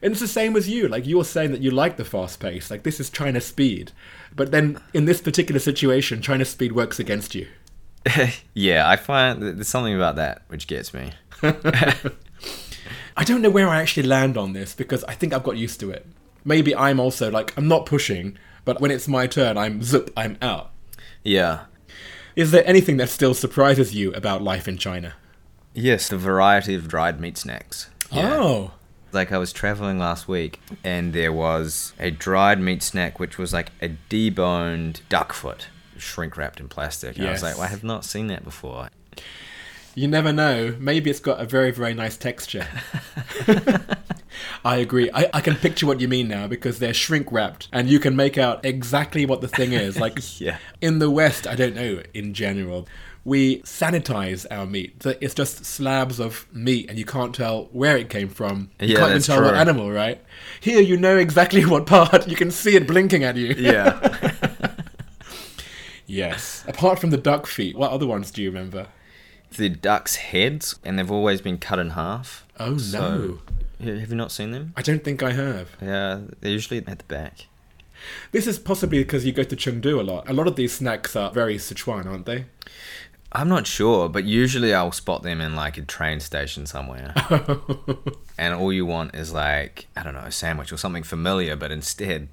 And 0.02 0.12
it's 0.12 0.22
the 0.22 0.28
same 0.28 0.56
as 0.56 0.70
you. 0.70 0.88
Like 0.88 1.06
you're 1.06 1.26
saying 1.26 1.52
that 1.52 1.62
you 1.62 1.72
like 1.72 1.98
the 1.98 2.06
fast 2.06 2.40
pace. 2.40 2.72
Like 2.72 2.84
this 2.84 3.00
is 3.00 3.10
China 3.10 3.42
speed. 3.42 3.92
But 4.36 4.52
then 4.52 4.80
in 4.94 5.06
this 5.06 5.22
particular 5.22 5.60
situation, 5.60 6.22
China 6.22 6.46
speed 6.46 6.72
works 6.72 7.00
against 7.00 7.36
you. 7.36 7.48
yeah, 8.54 8.88
I 8.88 8.96
find 8.96 9.42
there's 9.42 9.68
something 9.68 9.96
about 9.96 10.16
that 10.16 10.44
which 10.48 10.68
gets 10.68 10.94
me. 10.94 11.12
I 13.18 13.24
don't 13.24 13.42
know 13.42 13.50
where 13.50 13.68
I 13.68 13.82
actually 13.82 14.08
land 14.08 14.38
on 14.38 14.54
this 14.54 14.74
because 14.74 15.04
I 15.06 15.14
think 15.14 15.34
I've 15.34 15.44
got 15.44 15.58
used 15.58 15.80
to 15.82 15.92
it. 15.92 16.06
Maybe 16.46 16.76
I'm 16.76 17.00
also 17.00 17.30
like 17.30 17.56
I'm 17.58 17.68
not 17.68 17.86
pushing, 17.86 18.38
but 18.66 18.80
when 18.80 18.92
it's 18.92 19.08
my 19.08 19.28
turn, 19.28 19.58
I'm 19.58 19.84
zip, 19.84 20.12
I'm 20.16 20.38
out. 20.42 20.72
Yeah. 21.24 21.66
Is 22.36 22.52
there 22.52 22.64
anything 22.66 22.98
that 22.98 23.10
still 23.10 23.34
surprises 23.34 23.94
you 23.94 24.14
about 24.14 24.42
life 24.42 24.68
in 24.68 24.78
China? 24.78 25.16
Yes, 25.74 26.08
the 26.08 26.18
variety 26.18 26.76
of 26.76 26.88
dried 26.88 27.20
meat 27.20 27.38
snacks. 27.38 27.90
Yeah. 28.12 28.38
Oh, 28.38 28.72
Like 29.12 29.32
I 29.32 29.38
was 29.38 29.52
traveling 29.52 30.00
last 30.00 30.28
week 30.28 30.62
and 30.84 31.14
there 31.14 31.34
was 31.34 31.94
a 32.00 32.12
dried 32.12 32.60
meat 32.60 32.82
snack 32.82 33.20
which 33.20 33.38
was 33.38 33.52
like 33.54 33.72
a 33.82 33.90
deboned 34.10 35.02
duck 35.10 35.34
foot, 35.34 35.68
shrink 35.98 36.38
wrapped 36.38 36.60
in 36.60 36.70
plastic. 36.70 37.18
And 37.18 37.28
I 37.28 37.32
was 37.32 37.44
like, 37.44 37.56
well, 37.56 37.66
I 37.66 37.68
have 37.68 37.84
not 37.84 38.06
seen 38.06 38.28
that 38.28 38.44
before. 38.46 38.90
You 40.00 40.08
never 40.08 40.32
know. 40.32 40.76
Maybe 40.80 41.10
it's 41.10 41.20
got 41.20 41.40
a 41.42 41.46
very 41.46 41.72
very 41.72 41.94
nice 41.94 42.18
texture. 42.18 42.68
I 44.64 44.78
agree. 44.78 45.10
I, 45.14 45.30
I 45.34 45.42
can 45.42 45.56
picture 45.56 45.86
what 45.86 46.00
you 46.00 46.08
mean 46.08 46.28
now 46.28 46.48
because 46.48 46.80
they're 46.80 46.94
shrink 46.94 47.32
wrapped 47.32 47.68
and 47.74 47.90
you 47.90 48.00
can 48.00 48.16
make 48.16 48.38
out 48.38 48.64
exactly 48.66 49.26
what 49.26 49.42
the 49.42 49.48
thing 49.48 49.74
is. 49.74 50.00
Like 50.00 50.20
Yeah. 50.40 50.58
in 50.82 51.00
the 51.00 51.10
West, 51.10 51.46
I 51.48 51.56
don't 51.56 51.76
know, 51.76 52.02
in 52.14 52.34
general, 52.34 52.88
we 53.26 53.60
sanitize 53.64 54.46
our 54.50 54.66
meat. 54.66 55.04
So 55.04 55.14
It's 55.20 55.34
just 55.34 55.66
slabs 55.66 56.20
of 56.20 56.48
meat 56.54 56.90
and 56.90 56.98
you 56.98 57.06
can't 57.06 57.36
tell 57.36 57.66
where 57.74 57.98
it 57.98 58.10
came 58.10 58.30
from. 58.30 58.70
You 58.80 58.88
Yeah, 58.90 59.00
can't 59.00 59.10
even 59.12 59.22
tell 59.24 59.42
what 59.44 59.56
animal, 59.56 59.92
right? 59.92 60.22
Here, 60.62 60.82
you 60.82 60.96
know 60.98 61.18
exactly 61.18 61.66
what 61.74 61.86
part. 61.86 62.28
You 62.28 62.36
can 62.38 62.52
see 62.52 62.76
it 62.78 62.88
blinking 62.88 63.24
at 63.26 63.36
you. 63.36 63.54
Yeah. 63.58 64.00
Yes. 66.06 66.64
Apart 66.68 67.00
from 67.00 67.12
the 67.12 67.18
duck 67.18 67.46
feet, 67.46 67.76
what 67.78 67.92
other 67.92 68.08
ones 68.08 68.32
do 68.32 68.42
you 68.42 68.50
remember? 68.50 68.88
The 69.58 69.70
duck's 69.70 70.16
heads 70.18 70.76
and 70.86 70.98
they've 71.00 71.12
always 71.12 71.42
been 71.42 71.58
cut 71.58 71.80
in 71.80 71.92
half. 71.92 72.46
Oh, 72.60 72.72
no. 72.72 72.78
So- 72.78 73.40
Yeah, 73.80 73.96
Have 73.96 74.10
you 74.10 74.16
not 74.16 74.32
seen 74.32 74.52
them? 74.52 74.74
I 74.76 74.82
don't 74.82 75.04
think 75.04 75.24
I 75.24 75.32
have. 75.32 75.70
Yeah, 75.82 76.22
they're 76.42 76.52
usually 76.52 76.78
at 76.86 76.98
the 77.00 77.04
back. 77.06 77.46
This 78.32 78.48
is 78.48 78.60
possibly 78.60 79.00
because 79.00 79.26
you 79.26 79.32
go 79.34 79.44
to 79.44 79.56
Chengdu 79.56 80.00
a 80.00 80.04
lot. 80.04 80.30
A 80.30 80.34
lot 80.34 80.48
of 80.48 80.56
these 80.56 80.74
snacks 80.74 81.16
are 81.16 81.32
very 81.32 81.58
Sichuan, 81.58 82.06
aren't 82.06 82.26
they? 82.26 82.46
I'm 83.32 83.48
not 83.50 83.68
sure, 83.68 84.10
but 84.10 84.24
usually 84.24 84.74
I'll 84.74 84.92
spot 84.92 85.22
them 85.24 85.40
in 85.40 85.56
like 85.56 85.78
a 85.78 85.82
train 85.84 86.20
station 86.20 86.66
somewhere. 86.66 87.14
and 88.38 88.54
all 88.56 88.74
you 88.74 88.86
want 88.86 89.14
is 89.16 89.32
like, 89.34 89.88
I 89.96 90.04
don't 90.04 90.14
know, 90.14 90.22
a 90.22 90.32
sandwich 90.32 90.72
or 90.74 90.78
something 90.78 91.04
familiar, 91.04 91.56
but 91.56 91.72
instead, 91.72 92.30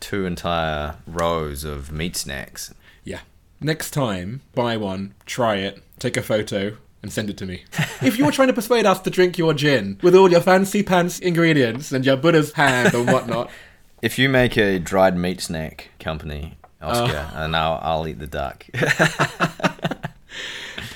two 0.00 0.24
entire 0.24 0.96
rows 1.06 1.64
of 1.64 1.92
meat 1.92 2.16
snacks. 2.16 2.72
Yeah. 3.04 3.20
Next 3.60 3.90
time, 3.90 4.42
buy 4.54 4.76
one, 4.76 5.14
try 5.26 5.56
it, 5.56 5.82
take 5.98 6.16
a 6.16 6.22
photo, 6.22 6.76
and 7.02 7.12
send 7.12 7.28
it 7.28 7.36
to 7.38 7.46
me. 7.46 7.64
if 8.02 8.16
you're 8.16 8.30
trying 8.30 8.48
to 8.48 8.54
persuade 8.54 8.86
us 8.86 9.00
to 9.00 9.10
drink 9.10 9.36
your 9.36 9.52
gin 9.52 9.98
with 10.02 10.14
all 10.14 10.30
your 10.30 10.40
fancy 10.40 10.82
pants 10.82 11.18
ingredients 11.18 11.90
and 11.90 12.04
your 12.06 12.16
Buddha's 12.16 12.52
hand 12.52 12.94
and 12.94 13.10
whatnot, 13.10 13.50
If 14.00 14.16
you 14.16 14.28
make 14.28 14.56
a 14.56 14.78
dried 14.78 15.16
meat 15.16 15.40
snack 15.40 15.90
company, 15.98 16.56
Oscar, 16.80 17.30
and 17.34 17.56
I'll, 17.56 17.80
I'll 17.82 18.06
eat 18.06 18.20
the 18.20 18.28
duck. 18.28 18.64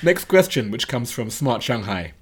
next 0.03 0.25
question, 0.25 0.71
which 0.71 0.87
comes 0.87 1.11
from 1.11 1.29
Smart 1.29 1.61
Shanghai. 1.61 2.13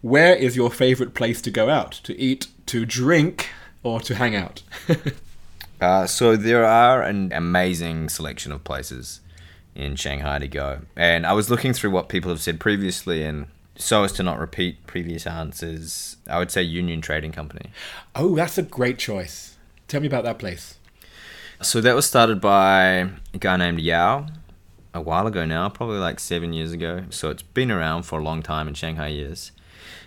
Where 0.00 0.34
is 0.34 0.56
your 0.56 0.68
favorite 0.68 1.14
place 1.14 1.40
to 1.42 1.50
go 1.52 1.68
out? 1.68 1.92
To 1.92 2.18
eat, 2.18 2.48
to 2.66 2.84
drink, 2.84 3.50
or 3.84 4.00
to 4.00 4.16
hang 4.16 4.34
out? 4.34 4.62
Uh, 5.80 6.06
so 6.06 6.36
there 6.36 6.62
are 6.62 7.00
an 7.00 7.32
amazing 7.32 8.06
selection 8.10 8.52
of 8.52 8.62
places 8.64 9.22
in 9.74 9.96
Shanghai 9.96 10.38
to 10.38 10.48
go, 10.48 10.80
and 10.96 11.26
I 11.26 11.32
was 11.32 11.50
looking 11.50 11.72
through 11.72 11.90
what 11.90 12.08
people 12.08 12.30
have 12.30 12.40
said 12.40 12.60
previously, 12.60 13.22
and 13.24 13.46
so 13.76 14.04
as 14.04 14.12
to 14.12 14.22
not 14.22 14.38
repeat 14.38 14.86
previous 14.86 15.26
answers, 15.26 16.16
I 16.28 16.38
would 16.38 16.50
say 16.50 16.62
Union 16.62 17.00
Trading 17.00 17.32
Company. 17.32 17.70
oh, 18.14 18.36
that's 18.36 18.58
a 18.58 18.62
great 18.62 18.98
choice. 18.98 19.56
Tell 19.88 20.00
me 20.00 20.06
about 20.06 20.24
that 20.24 20.38
place. 20.38 20.78
So 21.62 21.80
that 21.80 21.94
was 21.94 22.06
started 22.06 22.40
by 22.40 23.10
a 23.34 23.38
guy 23.38 23.56
named 23.56 23.80
Yao 23.80 24.26
a 24.94 25.00
while 25.00 25.26
ago 25.26 25.44
now, 25.44 25.68
probably 25.68 25.98
like 25.98 26.20
seven 26.20 26.52
years 26.52 26.72
ago. 26.72 27.04
So 27.10 27.30
it's 27.30 27.42
been 27.42 27.70
around 27.70 28.04
for 28.04 28.18
a 28.18 28.22
long 28.22 28.42
time 28.42 28.68
in 28.68 28.74
Shanghai 28.74 29.08
years. 29.08 29.52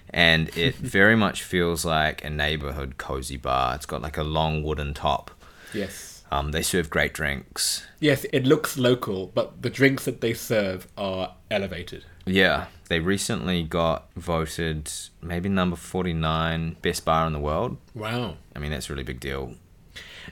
And 0.10 0.56
it 0.58 0.76
very 0.78 1.16
much 1.16 1.44
feels 1.44 1.86
like 1.86 2.24
a 2.24 2.30
neighborhood 2.30 2.98
cozy 2.98 3.38
bar. 3.38 3.76
It's 3.76 3.86
got 3.86 4.02
like 4.02 4.18
a 4.18 4.24
long 4.24 4.64
wooden 4.64 4.94
top. 4.94 5.32
Yes. 5.74 6.13
Um, 6.34 6.52
they 6.52 6.64
serve 6.64 6.90
great 6.90 7.14
drinks. 7.14 7.86
Yes, 8.00 8.26
it 8.34 8.44
looks 8.44 8.76
local, 8.76 9.28
but 9.28 9.62
the 9.62 9.70
drinks 9.70 10.06
that 10.06 10.22
they 10.22 10.34
serve 10.34 10.88
are 10.98 11.36
elevated. 11.52 12.06
Yeah, 12.26 12.68
they 12.90 13.00
recently 13.00 13.62
got 13.62 14.12
voted 14.16 14.92
maybe 15.22 15.48
number 15.48 15.76
49 15.76 16.78
best 16.82 17.06
bar 17.06 17.28
in 17.28 17.34
the 17.34 17.40
world. 17.40 17.78
Wow. 17.94 18.38
I 18.56 18.60
mean, 18.60 18.72
that's 18.72 18.90
a 18.90 18.94
really 18.94 19.04
big 19.04 19.20
deal. 19.20 19.54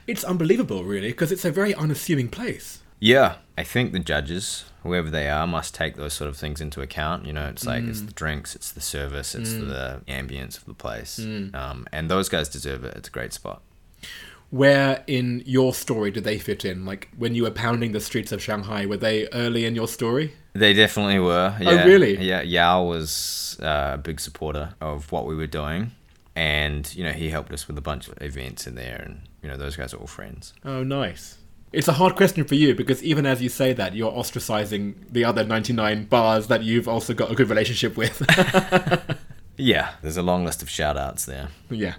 It's 0.08 0.24
unbelievable, 0.24 0.82
really, 0.82 1.08
because 1.08 1.30
it's 1.30 1.44
a 1.44 1.52
very 1.52 1.72
unassuming 1.72 2.30
place. 2.30 2.80
Yeah, 2.98 3.36
I 3.56 3.62
think 3.62 3.92
the 3.92 4.00
judges, 4.00 4.64
whoever 4.82 5.08
they 5.08 5.28
are, 5.28 5.46
must 5.46 5.72
take 5.72 5.94
those 5.94 6.14
sort 6.14 6.28
of 6.28 6.36
things 6.36 6.60
into 6.60 6.80
account. 6.80 7.26
You 7.26 7.32
know, 7.32 7.46
it's 7.46 7.64
like 7.64 7.84
it's 7.84 8.00
the 8.00 8.12
drinks, 8.12 8.56
it's 8.56 8.72
the 8.72 8.80
service, 8.80 9.36
it's 9.36 9.52
the 9.52 10.00
ambience 10.08 10.56
of 10.56 10.64
the 10.64 10.74
place. 10.74 11.20
Um, 11.20 11.86
and 11.92 12.10
those 12.10 12.28
guys 12.28 12.48
deserve 12.48 12.82
it. 12.82 12.96
It's 12.96 13.08
a 13.08 13.12
great 13.12 13.32
spot. 13.32 13.62
Where 14.52 15.02
in 15.06 15.42
your 15.46 15.72
story 15.72 16.10
did 16.10 16.24
they 16.24 16.38
fit 16.38 16.64
in? 16.64 16.84
Like 16.84 17.08
when 17.16 17.34
you 17.34 17.44
were 17.44 17.50
pounding 17.50 17.92
the 17.92 18.00
streets 18.00 18.32
of 18.32 18.42
Shanghai, 18.42 18.84
were 18.84 18.98
they 18.98 19.26
early 19.32 19.64
in 19.64 19.74
your 19.74 19.88
story? 19.88 20.34
They 20.52 20.74
definitely 20.74 21.18
were. 21.18 21.56
Yeah. 21.58 21.84
really? 21.84 22.18
Yeah. 22.18 22.42
Yao 22.42 22.84
was 22.84 23.58
uh, 23.62 23.92
a 23.94 23.98
big 23.98 24.20
supporter 24.20 24.74
of 24.82 25.10
what 25.10 25.24
we 25.26 25.34
were 25.34 25.46
doing, 25.46 25.92
and 26.36 26.94
you 26.94 27.02
know 27.02 27.12
he 27.12 27.30
helped 27.30 27.50
us 27.52 27.66
with 27.66 27.78
a 27.78 27.80
bunch 27.80 28.08
of 28.08 28.20
events 28.20 28.66
in 28.66 28.74
there, 28.74 29.02
and 29.06 29.22
you 29.42 29.48
know 29.48 29.56
those 29.56 29.74
guys 29.74 29.94
are 29.94 29.96
all 29.96 30.06
friends. 30.06 30.52
Oh, 30.64 30.82
nice. 30.82 31.38
It's 31.72 31.88
a 31.88 31.94
hard 31.94 32.16
question 32.16 32.44
for 32.44 32.54
you 32.54 32.74
because 32.74 33.02
even 33.02 33.24
as 33.24 33.40
you 33.40 33.48
say 33.48 33.72
that, 33.72 33.94
you're 33.94 34.12
ostracizing 34.12 34.94
the 35.10 35.24
other 35.24 35.42
99 35.42 36.04
bars 36.04 36.48
that 36.48 36.62
you've 36.62 36.86
also 36.86 37.14
got 37.14 37.30
a 37.32 37.34
good 37.34 37.48
relationship 37.48 37.96
with. 37.96 38.20
Yeah, 39.56 39.92
there's 40.02 40.16
a 40.16 40.22
long 40.22 40.44
list 40.44 40.62
of 40.62 40.70
shout 40.70 40.96
outs 40.96 41.24
there. 41.24 41.48
yeah. 41.70 41.94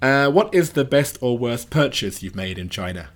Uh, 0.00 0.30
what 0.30 0.54
is 0.54 0.72
the 0.72 0.84
best 0.84 1.18
or 1.20 1.36
worst 1.36 1.70
purchase 1.70 2.22
you've 2.22 2.36
made 2.36 2.58
in 2.58 2.68
China? 2.68 3.08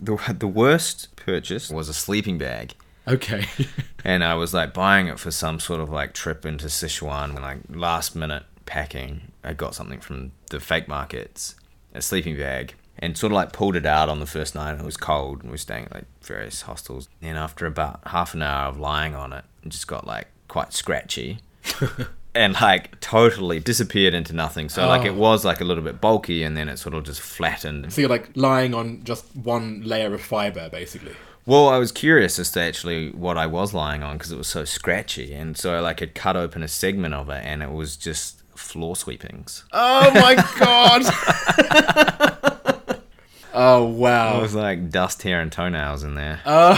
The 0.00 0.16
the 0.38 0.48
worst 0.48 1.14
purchase 1.16 1.70
was 1.70 1.88
a 1.88 1.94
sleeping 1.94 2.38
bag. 2.38 2.74
Okay. 3.06 3.46
and 4.04 4.24
I 4.24 4.34
was 4.34 4.54
like 4.54 4.72
buying 4.72 5.08
it 5.08 5.18
for 5.18 5.30
some 5.30 5.60
sort 5.60 5.80
of 5.80 5.90
like 5.90 6.14
trip 6.14 6.46
into 6.46 6.66
Sichuan, 6.66 7.40
like 7.40 7.58
last 7.68 8.14
minute 8.14 8.44
packing. 8.66 9.32
I 9.42 9.52
got 9.52 9.74
something 9.74 10.00
from 10.00 10.32
the 10.50 10.60
fake 10.60 10.88
markets, 10.88 11.54
a 11.92 12.00
sleeping 12.00 12.36
bag, 12.36 12.74
and 12.98 13.16
sort 13.16 13.32
of 13.32 13.36
like 13.36 13.52
pulled 13.52 13.76
it 13.76 13.86
out 13.86 14.08
on 14.08 14.20
the 14.20 14.26
first 14.26 14.54
night. 14.54 14.72
And 14.72 14.80
it 14.80 14.86
was 14.86 14.96
cold, 14.96 15.40
and 15.40 15.50
we 15.50 15.54
were 15.54 15.58
staying 15.58 15.86
at 15.86 15.94
like 15.94 16.06
various 16.22 16.62
hostels. 16.62 17.08
And 17.20 17.36
after 17.36 17.66
about 17.66 18.00
half 18.06 18.34
an 18.34 18.42
hour 18.42 18.68
of 18.68 18.78
lying 18.78 19.14
on 19.14 19.32
it, 19.32 19.44
it 19.62 19.68
just 19.68 19.86
got 19.86 20.06
like 20.06 20.28
quite 20.48 20.72
scratchy. 20.72 21.40
And 22.36 22.60
like 22.60 22.98
totally 23.00 23.60
disappeared 23.60 24.12
into 24.12 24.32
nothing. 24.32 24.68
So 24.68 24.88
like 24.88 25.02
Oh. 25.02 25.06
it 25.06 25.14
was 25.14 25.44
like 25.44 25.60
a 25.60 25.64
little 25.64 25.84
bit 25.84 26.00
bulky, 26.00 26.42
and 26.42 26.56
then 26.56 26.68
it 26.68 26.78
sort 26.78 26.94
of 26.94 27.04
just 27.04 27.20
flattened. 27.20 27.92
so 27.92 28.00
you're 28.00 28.10
like 28.10 28.30
lying 28.34 28.74
on 28.74 29.04
just 29.04 29.24
one 29.36 29.82
layer 29.84 30.12
of 30.12 30.20
fiber, 30.20 30.68
basically. 30.68 31.14
Well, 31.46 31.68
I 31.68 31.78
was 31.78 31.92
curious 31.92 32.38
as 32.38 32.50
to 32.52 32.60
actually 32.60 33.10
what 33.10 33.36
I 33.36 33.46
was 33.46 33.74
lying 33.74 34.02
on 34.02 34.16
because 34.16 34.32
it 34.32 34.38
was 34.38 34.48
so 34.48 34.64
scratchy, 34.64 35.34
and 35.34 35.56
so 35.56 35.74
I 35.76 35.80
like 35.80 36.00
had 36.00 36.14
cut 36.14 36.36
open 36.36 36.62
a 36.62 36.68
segment 36.68 37.14
of 37.14 37.28
it, 37.28 37.44
and 37.44 37.62
it 37.62 37.70
was 37.70 37.96
just 37.96 38.40
floor 38.56 38.96
sweepings. 38.96 39.64
Oh 39.72 40.10
my 40.14 40.34
god! 40.58 41.02
oh 43.54 43.84
wow! 43.84 44.38
It 44.38 44.42
was 44.42 44.54
like 44.54 44.90
dust, 44.90 45.22
hair, 45.22 45.40
and 45.40 45.52
toenails 45.52 46.02
in 46.02 46.14
there. 46.14 46.40
Oh. 46.46 46.74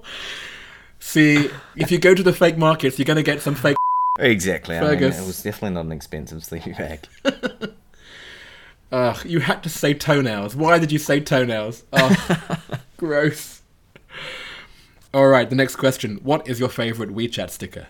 See, 1.00 1.50
if 1.76 1.90
you 1.90 1.98
go 1.98 2.14
to 2.14 2.22
the 2.22 2.32
fake 2.32 2.56
markets, 2.56 2.98
you're 2.98 3.06
gonna 3.06 3.22
get 3.22 3.40
some 3.40 3.54
fake. 3.54 3.76
exactly. 4.18 4.76
I 4.76 4.82
mean, 4.94 5.02
it 5.02 5.26
was 5.26 5.42
definitely 5.42 5.74
not 5.74 5.86
an 5.86 5.92
expensive 5.92 6.44
sleeping 6.44 6.74
bag. 6.74 7.00
Ugh, 8.92 9.24
you 9.24 9.40
had 9.40 9.62
to 9.62 9.68
say 9.68 9.94
toenails. 9.94 10.54
Why 10.54 10.78
did 10.78 10.92
you 10.92 10.98
say 10.98 11.20
toenails? 11.20 11.84
Oh, 11.92 12.56
gross. 12.96 13.62
All 15.14 15.28
right, 15.28 15.48
the 15.48 15.56
next 15.56 15.76
question. 15.76 16.18
What 16.22 16.46
is 16.48 16.60
your 16.60 16.68
favorite 16.68 17.10
WeChat 17.10 17.50
sticker? 17.50 17.86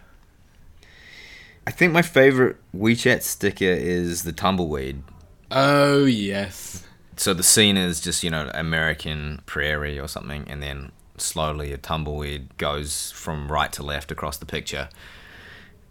I 1.66 1.70
think 1.70 1.92
my 1.92 2.02
favorite 2.02 2.56
WeChat 2.74 3.22
sticker 3.22 3.64
is 3.64 4.22
the 4.22 4.32
tumbleweed. 4.32 5.02
Oh 5.50 6.04
yes. 6.04 6.86
So 7.16 7.34
the 7.34 7.42
scene 7.42 7.76
is 7.76 8.00
just 8.00 8.22
you 8.22 8.30
know 8.30 8.50
American 8.54 9.42
prairie 9.46 9.98
or 9.98 10.08
something, 10.08 10.46
and 10.48 10.62
then 10.62 10.92
slowly 11.20 11.72
a 11.72 11.78
tumbleweed 11.78 12.56
goes 12.58 13.10
from 13.12 13.50
right 13.50 13.72
to 13.72 13.82
left 13.82 14.10
across 14.10 14.36
the 14.36 14.46
picture. 14.46 14.88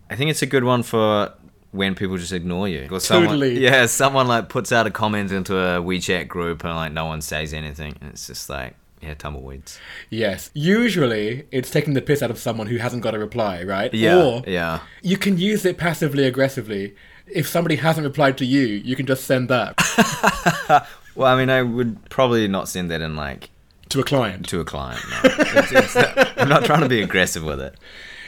I 0.09 0.15
think 0.15 0.31
it's 0.31 0.41
a 0.41 0.47
good 0.47 0.63
one 0.63 0.83
for 0.83 1.33
when 1.71 1.93
people 1.95 2.17
just 2.17 2.33
ignore 2.33 2.67
you. 2.67 2.87
Or 2.91 2.99
someone, 2.99 3.27
Totally. 3.27 3.59
Yeah, 3.63 3.85
someone 3.85 4.27
like 4.27 4.49
puts 4.49 4.71
out 4.71 4.87
a 4.87 4.91
comment 4.91 5.31
into 5.31 5.55
a 5.55 5.79
WeChat 5.81 6.27
group 6.27 6.63
and 6.63 6.75
like 6.75 6.91
no 6.91 7.05
one 7.05 7.21
says 7.21 7.53
anything, 7.53 7.95
and 8.01 8.09
it's 8.11 8.27
just 8.27 8.49
like 8.49 8.75
yeah, 9.01 9.13
tumbleweeds. 9.13 9.79
Yes. 10.09 10.51
Usually, 10.53 11.45
it's 11.51 11.69
taking 11.69 11.93
the 11.93 12.01
piss 12.01 12.21
out 12.21 12.31
of 12.31 12.37
someone 12.37 12.67
who 12.67 12.77
hasn't 12.77 13.01
got 13.01 13.15
a 13.15 13.19
reply, 13.19 13.63
right? 13.63 13.93
Yeah, 13.93 14.21
Or 14.21 14.43
yeah. 14.45 14.79
you 15.01 15.17
can 15.17 15.37
use 15.37 15.63
it 15.65 15.77
passively 15.77 16.25
aggressively. 16.25 16.95
If 17.27 17.47
somebody 17.47 17.77
hasn't 17.77 18.05
replied 18.05 18.37
to 18.39 18.45
you, 18.45 18.65
you 18.65 18.95
can 18.95 19.05
just 19.05 19.23
send 19.25 19.49
that 19.49 19.75
Well, 21.15 21.27
I 21.31 21.37
mean, 21.37 21.49
I 21.49 21.61
would 21.61 22.09
probably 22.09 22.47
not 22.47 22.67
send 22.69 22.91
that 22.91 23.01
in 23.01 23.15
like 23.15 23.49
to 23.89 23.99
a 23.99 24.03
client. 24.03 24.47
to 24.49 24.59
a 24.59 24.65
client. 24.65 25.01
No. 25.09 25.29
It's- 25.29 25.71
it's- 25.71 26.33
I'm 26.37 26.49
not 26.49 26.65
trying 26.65 26.81
to 26.81 26.89
be 26.89 27.01
aggressive 27.01 27.43
with 27.43 27.59
it. 27.59 27.75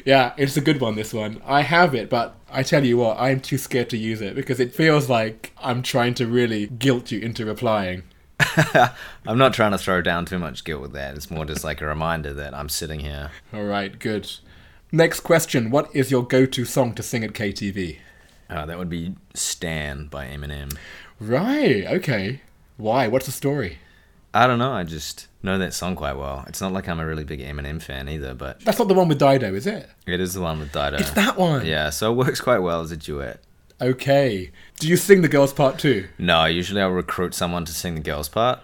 Yeah, 0.06 0.34
it's 0.36 0.58
a 0.58 0.62
good 0.62 0.82
one, 0.82 0.96
this 0.96 1.14
one. 1.14 1.42
I 1.46 1.62
have 1.62 1.94
it, 1.94 2.10
but 2.10 2.36
I 2.52 2.64
tell 2.64 2.84
you 2.84 2.98
what, 2.98 3.20
I'm 3.20 3.40
too 3.40 3.60
scared 3.60 3.90
to 3.92 3.98
use 3.98 4.20
it 4.22 4.34
because 4.36 4.60
it 4.60 4.74
feels 4.74 5.10
like 5.10 5.54
I'm 5.62 5.84
trying 5.84 6.16
to 6.16 6.26
really 6.26 6.66
guilt 6.68 7.12
you 7.12 7.20
into 7.20 7.46
replying. 7.46 8.04
I'm 9.28 9.38
not 9.38 9.54
trying 9.54 9.72
to 9.72 9.78
throw 9.78 10.02
down 10.02 10.26
too 10.26 10.40
much 10.40 10.64
guilt 10.64 10.82
with 10.82 10.94
that. 10.94 11.16
It's 11.16 11.30
more 11.30 11.46
just 11.46 11.64
like 11.64 11.82
a 11.82 11.86
reminder 11.86 12.34
that 12.34 12.56
I'm 12.56 12.70
sitting 12.70 13.02
here. 13.02 13.30
All 13.54 13.66
right, 13.66 13.98
good. 14.00 14.32
Next 14.92 15.20
question 15.22 15.70
What 15.70 15.96
is 15.96 16.10
your 16.12 16.26
go 16.26 16.46
to 16.48 16.66
song 16.66 16.94
to 16.96 17.04
sing 17.04 17.24
at 17.24 17.34
KTV? 17.34 17.98
Uh, 18.50 18.66
that 18.66 18.78
would 18.80 18.90
be 18.90 19.14
Stan 19.36 20.08
by 20.08 20.26
Eminem. 20.26 20.76
Right, 21.20 21.86
okay. 21.86 22.42
Why? 22.78 23.08
What's 23.08 23.28
the 23.28 23.32
story? 23.32 23.78
I 24.34 24.48
don't 24.48 24.60
know. 24.60 24.72
I 24.74 24.84
just 24.84 25.28
know 25.44 25.58
that 25.58 25.74
song 25.74 25.96
quite 25.96 26.14
well. 26.18 26.44
It's 26.48 26.62
not 26.62 26.72
like 26.74 26.88
I'm 26.88 27.00
a 27.00 27.06
really 27.06 27.24
big 27.24 27.40
Eminem 27.40 27.82
fan 27.82 28.08
either, 28.10 28.34
but 28.34 28.60
That's 28.62 28.80
not 28.80 28.88
the 28.88 28.94
one 28.94 29.08
with 29.08 29.20
Dido, 29.20 29.54
is 29.54 29.66
it? 29.68 29.90
it 30.06 30.20
is 30.20 30.34
the 30.34 30.42
one 30.42 30.60
with 30.60 30.72
Dido. 30.72 30.98
It's 30.98 31.12
that 31.12 31.38
one. 31.38 31.66
Yeah, 31.66 31.90
so 31.90 32.12
it 32.12 32.16
works 32.16 32.40
quite 32.42 32.60
well 32.60 32.82
as 32.82 32.92
a 32.92 32.98
duet. 32.98 33.40
Okay. 33.82 34.52
Do 34.80 34.88
you 34.88 34.96
sing 34.98 35.22
the 35.22 35.28
girls' 35.28 35.54
part 35.54 35.80
too? 35.80 36.08
No, 36.20 36.46
usually 36.46 36.82
I'll 36.82 36.90
recruit 36.92 37.34
someone 37.34 37.66
to 37.66 37.72
sing 37.74 37.96
the 37.96 38.02
girls' 38.02 38.30
part 38.30 38.60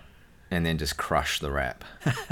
and 0.52 0.66
then 0.66 0.78
just 0.78 0.98
crush 0.98 1.40
the 1.40 1.52
rap. 1.52 1.84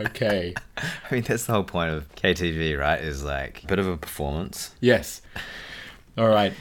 Okay. 0.00 0.54
I 0.76 0.84
mean, 1.10 1.22
that's 1.22 1.44
the 1.46 1.52
whole 1.52 1.64
point 1.64 1.90
of 1.90 2.08
KTV, 2.14 2.78
right? 2.78 3.00
Is 3.00 3.24
like 3.24 3.64
a 3.64 3.66
bit 3.66 3.80
of 3.80 3.88
a 3.88 3.96
performance. 3.96 4.74
yes. 4.80 5.20
All 6.16 6.28
right. 6.28 6.52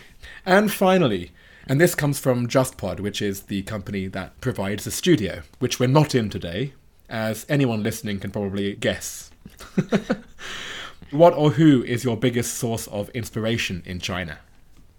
And 0.46 0.72
finally, 0.72 1.32
and 1.68 1.80
this 1.80 1.94
comes 1.94 2.18
from 2.20 2.48
JustPod, 2.48 3.00
which 3.00 3.22
is 3.22 3.44
the 3.44 3.62
company 3.64 4.08
that 4.08 4.40
provides 4.42 4.86
the 4.86 4.92
studio, 4.92 5.44
which 5.60 5.80
we're 5.80 5.88
not 5.88 6.16
in 6.16 6.30
today, 6.32 6.74
as 7.10 7.46
anyone 7.50 7.84
listening 7.84 8.20
can 8.20 8.32
probably 8.32 8.76
guess. 8.76 9.32
what 11.12 11.34
or 11.34 11.52
who 11.52 11.84
is 11.84 12.04
your 12.04 12.18
biggest 12.18 12.56
source 12.56 12.88
of 12.88 13.10
inspiration 13.10 13.84
in 13.86 14.00
China? 14.00 14.40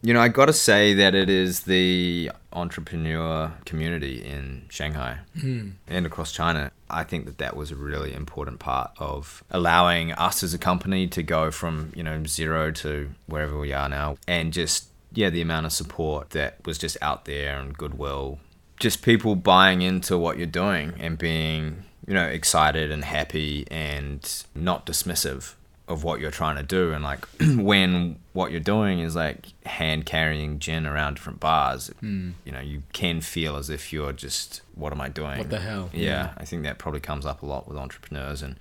You 0.00 0.14
know, 0.14 0.20
I 0.20 0.28
got 0.28 0.46
to 0.46 0.52
say 0.52 0.94
that 0.94 1.16
it 1.16 1.28
is 1.28 1.62
the 1.62 2.30
entrepreneur 2.52 3.52
community 3.64 4.24
in 4.24 4.64
Shanghai 4.68 5.18
hmm. 5.40 5.70
and 5.88 6.06
across 6.06 6.30
China. 6.30 6.70
I 6.88 7.02
think 7.02 7.26
that 7.26 7.38
that 7.38 7.56
was 7.56 7.72
a 7.72 7.76
really 7.76 8.14
important 8.14 8.60
part 8.60 8.92
of 8.98 9.42
allowing 9.50 10.12
us 10.12 10.44
as 10.44 10.54
a 10.54 10.58
company 10.58 11.08
to 11.08 11.22
go 11.24 11.50
from, 11.50 11.92
you 11.96 12.04
know, 12.04 12.22
zero 12.24 12.70
to 12.72 13.10
wherever 13.26 13.58
we 13.58 13.72
are 13.72 13.88
now. 13.88 14.18
And 14.28 14.52
just, 14.52 14.86
yeah, 15.12 15.30
the 15.30 15.42
amount 15.42 15.66
of 15.66 15.72
support 15.72 16.30
that 16.30 16.64
was 16.64 16.78
just 16.78 16.96
out 17.02 17.24
there 17.24 17.58
and 17.58 17.76
goodwill. 17.76 18.38
Just 18.78 19.02
people 19.02 19.34
buying 19.34 19.82
into 19.82 20.16
what 20.16 20.36
you're 20.38 20.46
doing 20.46 20.94
and 20.98 21.18
being, 21.18 21.84
you 22.06 22.14
know, 22.14 22.26
excited 22.26 22.90
and 22.90 23.04
happy 23.04 23.66
and 23.70 24.44
not 24.54 24.86
dismissive 24.86 25.54
of 25.88 26.04
what 26.04 26.20
you're 26.20 26.30
trying 26.30 26.56
to 26.56 26.62
do 26.62 26.92
and 26.92 27.02
like 27.02 27.24
when 27.56 28.16
what 28.34 28.50
you're 28.50 28.60
doing 28.60 28.98
is 29.00 29.16
like 29.16 29.46
hand 29.64 30.04
carrying 30.04 30.58
gin 30.58 30.84
around 30.86 31.14
different 31.14 31.40
bars 31.40 31.88
hmm. 32.00 32.32
you 32.44 32.52
know 32.52 32.60
you 32.60 32.82
can 32.92 33.22
feel 33.22 33.56
as 33.56 33.70
if 33.70 33.90
you're 33.90 34.12
just 34.12 34.60
what 34.74 34.92
am 34.92 35.00
i 35.00 35.08
doing 35.08 35.38
What 35.38 35.48
the 35.48 35.60
hell? 35.60 35.88
yeah, 35.94 36.04
Yeah. 36.04 36.30
i 36.36 36.44
think 36.44 36.62
that 36.64 36.76
probably 36.76 37.00
comes 37.00 37.24
up 37.24 37.40
a 37.40 37.46
lot 37.46 37.66
with 37.66 37.78
entrepreneurs 37.78 38.42
and 38.42 38.56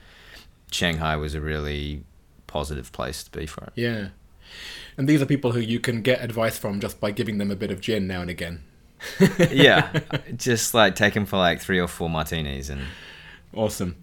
shanghai 0.71 1.17
was 1.17 1.35
a 1.35 1.41
really 1.41 2.03
positive 2.47 2.93
place 2.93 3.25
to 3.25 3.31
be 3.37 3.45
for 3.45 3.65
it 3.65 3.73
Yeah. 3.75 4.07
And 4.97 5.09
these 5.09 5.21
are 5.21 5.25
people 5.25 5.51
who 5.51 5.59
you 5.59 5.81
can 5.81 6.01
get 6.01 6.23
advice 6.23 6.57
from 6.57 6.79
just 6.79 7.01
by 7.01 7.11
giving 7.11 7.37
them 7.39 7.51
a 7.51 7.55
bit 7.57 7.69
of 7.71 7.81
gin 7.81 8.07
now 8.07 8.21
and 8.21 8.29
again. 8.29 8.63
yeah 9.51 9.99
just 10.35 10.73
like 10.73 10.95
take 10.95 11.15
him 11.15 11.25
for 11.25 11.37
like 11.37 11.61
three 11.61 11.79
or 11.79 11.87
four 11.87 12.09
martinis 12.09 12.69
and 12.69 12.81
Awesome. 13.57 13.95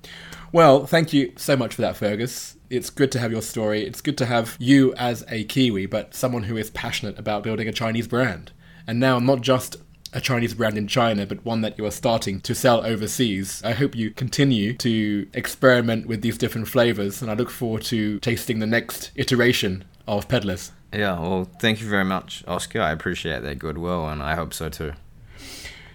Well, 0.53 0.87
thank 0.87 1.13
you 1.13 1.33
so 1.37 1.57
much 1.57 1.75
for 1.75 1.83
that, 1.83 1.97
Fergus. 1.97 2.57
It's 2.71 2.91
good 2.91 3.13
to 3.13 3.19
have 3.19 3.31
your 3.31 3.43
story. 3.43 3.87
It's 3.87 4.01
good 4.01 4.19
to 4.19 4.27
have 4.27 4.57
you 4.59 4.95
as 4.95 5.25
a 5.29 5.45
Kiwi, 5.45 5.87
but 5.87 6.15
someone 6.15 6.45
who 6.45 6.57
is 6.57 6.71
passionate 6.71 7.19
about 7.19 7.43
building 7.43 7.69
a 7.69 7.73
Chinese 7.73 8.09
brand. 8.09 8.53
And 8.87 8.99
now, 8.99 9.19
not 9.19 9.41
just 9.41 9.77
a 10.13 10.21
Chinese 10.21 10.55
brand 10.55 10.79
in 10.79 10.87
China, 10.87 11.27
but 11.27 11.45
one 11.45 11.61
that 11.63 11.77
you 11.79 11.85
are 11.85 11.91
starting 11.91 12.41
to 12.43 12.55
sell 12.55 12.85
overseas. 12.85 13.63
I 13.65 13.73
hope 13.73 13.95
you 13.95 14.11
continue 14.11 14.75
to 14.75 15.29
experiment 15.35 16.07
with 16.07 16.23
these 16.23 16.39
different 16.39 16.69
flavors, 16.69 17.21
and 17.21 17.31
I 17.31 17.35
look 17.35 17.51
forward 17.51 17.83
to 17.85 18.19
tasting 18.21 18.61
the 18.61 18.67
next 18.67 19.11
iteration 19.17 19.85
of 20.07 20.29
Peddlers. 20.29 20.73
Yeah, 20.95 21.19
well, 21.19 21.49
thank 21.59 21.81
you 21.81 21.89
very 21.89 22.05
much, 22.05 22.45
Oscar. 22.47 22.81
I 22.81 22.93
appreciate 22.93 23.43
that 23.43 23.59
goodwill, 23.59 24.09
and 24.09 24.23
I 24.23 24.37
hope 24.37 24.55
so 24.55 24.69
too. 24.69 24.93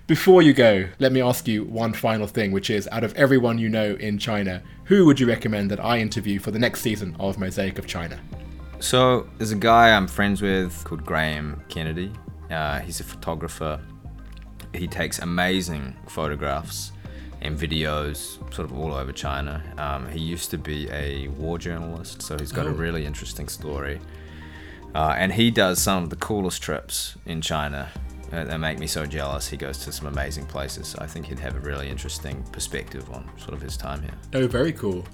Before 0.07 0.41
you 0.41 0.53
go, 0.53 0.87
let 0.97 1.11
me 1.11 1.21
ask 1.21 1.47
you 1.47 1.63
one 1.63 1.93
final 1.93 2.27
thing, 2.27 2.51
which 2.51 2.69
is 2.69 2.89
out 2.91 3.03
of 3.03 3.13
everyone 3.13 3.59
you 3.59 3.69
know 3.69 3.95
in 3.95 4.17
China, 4.17 4.61
who 4.85 5.05
would 5.05 5.19
you 5.19 5.27
recommend 5.27 5.71
that 5.71 5.79
I 5.79 5.99
interview 5.99 6.39
for 6.39 6.51
the 6.51 6.59
next 6.59 6.81
season 6.81 7.15
of 7.19 7.37
Mosaic 7.37 7.77
of 7.77 7.85
China? 7.87 8.19
So, 8.79 9.29
there's 9.37 9.51
a 9.51 9.55
guy 9.55 9.95
I'm 9.95 10.07
friends 10.07 10.41
with 10.41 10.83
called 10.83 11.05
Graham 11.05 11.63
Kennedy. 11.69 12.11
Uh, 12.49 12.79
he's 12.79 12.99
a 12.99 13.03
photographer. 13.03 13.79
He 14.73 14.87
takes 14.87 15.19
amazing 15.19 15.95
photographs 16.07 16.91
and 17.41 17.57
videos 17.57 18.37
sort 18.53 18.69
of 18.69 18.77
all 18.77 18.93
over 18.93 19.11
China. 19.11 19.63
Um, 19.77 20.09
he 20.09 20.19
used 20.19 20.49
to 20.51 20.57
be 20.57 20.89
a 20.91 21.27
war 21.29 21.57
journalist, 21.57 22.21
so 22.21 22.37
he's 22.37 22.51
got 22.51 22.65
oh. 22.65 22.69
a 22.69 22.73
really 22.73 23.05
interesting 23.05 23.47
story. 23.47 23.99
Uh, 24.95 25.15
and 25.17 25.33
he 25.33 25.51
does 25.51 25.81
some 25.81 26.03
of 26.03 26.09
the 26.09 26.15
coolest 26.15 26.61
trips 26.61 27.15
in 27.25 27.41
China 27.41 27.89
they 28.29 28.57
make 28.57 28.79
me 28.79 28.87
so 28.87 29.05
jealous. 29.05 29.47
He 29.47 29.57
goes 29.57 29.79
to 29.85 29.91
some 29.91 30.07
amazing 30.07 30.45
places. 30.45 30.95
I 30.97 31.07
think 31.07 31.25
he'd 31.25 31.39
have 31.39 31.55
a 31.55 31.59
really 31.59 31.89
interesting 31.89 32.43
perspective 32.51 33.09
on 33.11 33.29
sort 33.37 33.53
of 33.53 33.61
his 33.61 33.75
time 33.77 34.01
here. 34.01 34.13
Oh, 34.33 34.47
very 34.47 34.71
cool. 34.73 35.05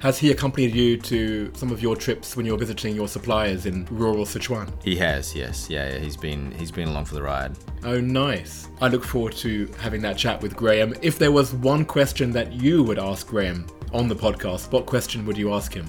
Has 0.00 0.18
he 0.18 0.32
accompanied 0.32 0.74
you 0.74 0.98
to 0.98 1.50
some 1.54 1.70
of 1.70 1.80
your 1.80 1.96
trips 1.96 2.36
when 2.36 2.44
you're 2.44 2.58
visiting 2.58 2.94
your 2.94 3.08
suppliers 3.08 3.64
in 3.64 3.86
rural 3.90 4.26
Sichuan? 4.26 4.70
He 4.82 4.96
has, 4.96 5.34
yes. 5.34 5.70
Yeah, 5.70 5.88
yeah, 5.88 5.98
he's 5.98 6.16
been 6.16 6.50
he's 6.52 6.70
been 6.70 6.88
along 6.88 7.06
for 7.06 7.14
the 7.14 7.22
ride. 7.22 7.56
Oh, 7.84 8.00
nice. 8.00 8.68
I 8.80 8.88
look 8.88 9.04
forward 9.04 9.32
to 9.36 9.66
having 9.78 10.02
that 10.02 10.18
chat 10.18 10.42
with 10.42 10.56
Graham. 10.56 10.94
If 11.00 11.18
there 11.18 11.32
was 11.32 11.54
one 11.54 11.84
question 11.84 12.32
that 12.32 12.52
you 12.52 12.82
would 12.82 12.98
ask 12.98 13.26
Graham 13.26 13.66
on 13.92 14.08
the 14.08 14.16
podcast, 14.16 14.72
what 14.72 14.84
question 14.84 15.24
would 15.26 15.38
you 15.38 15.54
ask 15.54 15.72
him? 15.72 15.88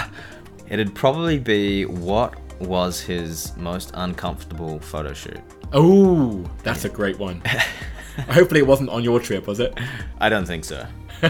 It'd 0.68 0.94
probably 0.94 1.38
be 1.38 1.84
what 1.84 2.43
was 2.64 3.00
his 3.00 3.56
most 3.56 3.90
uncomfortable 3.94 4.78
photo 4.80 5.12
shoot? 5.12 5.40
Oh, 5.72 6.44
that's 6.62 6.84
a 6.84 6.88
great 6.88 7.18
one. 7.18 7.42
Hopefully, 8.28 8.60
it 8.60 8.66
wasn't 8.66 8.90
on 8.90 9.02
your 9.02 9.20
trip, 9.20 9.46
was 9.46 9.60
it? 9.60 9.78
I 10.20 10.28
don't 10.28 10.46
think 10.46 10.64
so. 10.64 10.86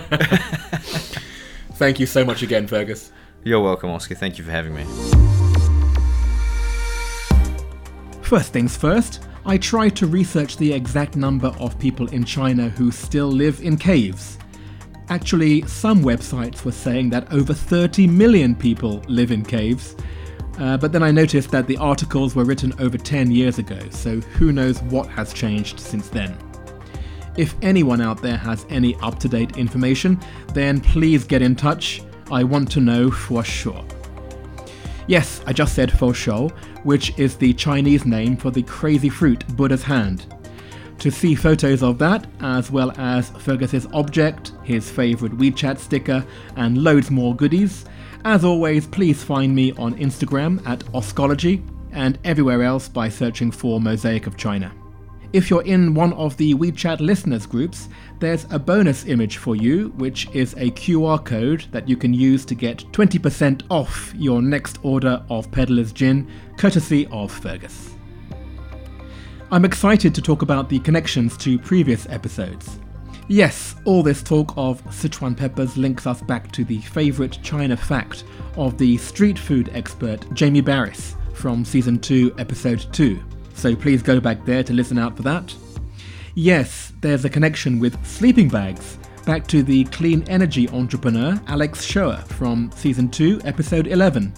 Thank 1.75 1.99
you 1.99 2.07
so 2.07 2.25
much 2.25 2.43
again, 2.43 2.67
Fergus. 2.67 3.11
You're 3.43 3.61
welcome, 3.61 3.91
Oscar. 3.91 4.15
Thank 4.15 4.39
you 4.39 4.45
for 4.45 4.51
having 4.51 4.75
me. 4.75 4.85
First 8.23 8.53
things 8.53 8.77
first, 8.77 9.21
I 9.47 9.59
tried 9.59 9.95
to 9.97 10.07
research 10.07 10.57
the 10.57 10.73
exact 10.73 11.17
number 11.17 11.49
of 11.61 11.79
people 11.79 12.09
in 12.09 12.25
China 12.25 12.71
who 12.71 12.91
still 12.91 13.29
live 13.29 13.61
in 13.61 13.77
caves. 13.77 14.39
Actually, 15.11 15.67
some 15.67 16.03
websites 16.03 16.65
were 16.65 16.73
saying 16.73 17.11
that 17.11 17.31
over 17.31 17.53
30 17.53 18.07
million 18.07 18.55
people 18.55 19.03
live 19.07 19.31
in 19.31 19.45
caves, 19.45 19.97
uh, 20.59 20.77
but 20.77 20.93
then 20.93 21.03
I 21.03 21.11
noticed 21.11 21.51
that 21.51 21.67
the 21.67 21.77
articles 21.79 22.37
were 22.37 22.45
written 22.45 22.73
over 22.79 22.97
10 22.97 23.31
years 23.31 23.59
ago, 23.59 23.79
so 23.91 24.21
who 24.21 24.53
knows 24.53 24.81
what 24.83 25.09
has 25.09 25.33
changed 25.33 25.81
since 25.81 26.09
then. 26.09 26.37
If 27.37 27.57
anyone 27.63 28.01
out 28.01 28.23
there 28.23 28.37
has 28.37 28.65
any 28.69 28.95
up 29.03 29.19
to 29.21 29.29
date 29.29 29.57
information, 29.57 30.21
then 30.53 30.81
please 30.81 31.25
get 31.25 31.43
in 31.43 31.57
touch. 31.57 32.03
I 32.31 32.45
want 32.45 32.71
to 32.73 32.81
know 32.81 33.11
for 33.11 33.43
sure. 33.43 33.85
Yes, 35.07 35.43
I 35.47 35.53
just 35.53 35.75
said 35.75 35.93
fo 35.93 36.13
shou, 36.13 36.49
which 36.85 37.19
is 37.19 37.37
the 37.37 37.53
Chinese 37.53 38.07
name 38.07 38.37
for 38.37 38.51
the 38.51 38.63
crazy 38.63 39.09
fruit 39.09 39.45
Buddha's 39.57 39.83
hand. 39.83 40.27
To 40.99 41.11
see 41.11 41.35
photos 41.35 41.83
of 41.83 41.99
that, 41.99 42.27
as 42.41 42.71
well 42.71 42.93
as 42.97 43.31
Fergus's 43.31 43.87
object, 43.93 44.53
his 44.63 44.89
favourite 44.89 45.37
WeChat 45.37 45.79
sticker, 45.79 46.25
and 46.57 46.79
loads 46.79 47.11
more 47.11 47.35
goodies, 47.35 47.85
as 48.25 48.45
always, 48.45 48.87
please 48.87 49.23
find 49.23 49.55
me 49.55 49.73
on 49.73 49.95
Instagram 49.97 50.67
at 50.67 50.81
Oscology 50.93 51.63
and 51.93 52.19
everywhere 52.25 52.63
else 52.63 52.89
by 52.89 53.09
searching 53.09 53.51
for 53.51 53.81
Mosaic 53.81 54.27
of 54.27 54.37
China. 54.37 54.73
If 55.33 55.51
you're 55.51 55.63
in 55.63 55.95
one 55.95 56.13
of 56.13 56.37
the 56.37 56.55
WeChat 56.55 57.01
listeners 57.01 57.45
groups, 57.45 57.89
there's 58.21 58.47
a 58.51 58.59
bonus 58.59 59.05
image 59.07 59.39
for 59.39 59.57
you, 59.57 59.89
which 59.97 60.29
is 60.33 60.55
a 60.55 60.71
QR 60.71 61.25
code 61.25 61.65
that 61.73 61.89
you 61.89 61.97
can 61.97 62.15
use 62.15 62.45
to 62.45 62.55
get 62.55 62.79
20% 62.93 63.65
off 63.69 64.15
your 64.17 64.41
next 64.41 64.79
order 64.83 65.25
of 65.29 65.51
Peddler's 65.51 65.93
Gin, 65.93 66.31
courtesy 66.57 67.09
of 67.11 67.33
Fergus. 67.33 67.95
I'm 69.51 69.65
excited 69.65 70.15
to 70.15 70.23
talk 70.23 70.43
about 70.43 70.69
the 70.69 70.79
connections 70.79 71.37
to 71.39 71.59
previous 71.59 72.09
episodes. 72.09 72.79
Yes, 73.29 73.75
all 73.87 74.03
this 74.03 74.23
talk 74.23 74.53
of 74.59 74.85
Sichuan 74.85 75.35
peppers 75.35 75.79
links 75.79 76.07
us 76.07 76.21
back 76.21 76.53
to 76.53 76.63
the 76.63 76.81
favourite 76.81 77.39
China 77.43 77.75
fact 77.75 78.25
of 78.57 78.77
the 78.77 78.99
street 78.99 79.39
food 79.39 79.71
expert 79.73 80.27
Jamie 80.35 80.61
Barys 80.61 81.17
from 81.33 81.65
Season 81.65 81.99
2, 81.99 82.35
Episode 82.37 82.85
2. 82.93 83.19
So 83.55 83.75
please 83.75 84.03
go 84.03 84.21
back 84.21 84.45
there 84.45 84.63
to 84.63 84.75
listen 84.75 84.99
out 84.99 85.17
for 85.17 85.23
that. 85.23 85.55
Yes, 86.35 86.93
there's 87.01 87.25
a 87.25 87.31
connection 87.31 87.81
with 87.81 88.05
sleeping 88.05 88.51
bags, 88.51 88.99
back 89.25 89.47
to 89.47 89.63
the 89.63 89.85
clean 89.85 90.23
energy 90.29 90.69
entrepreneur 90.69 91.41
Alex 91.47 91.83
Shoer 91.83 92.17
from 92.27 92.71
Season 92.73 93.09
2, 93.09 93.41
Episode 93.45 93.87
11. 93.87 94.35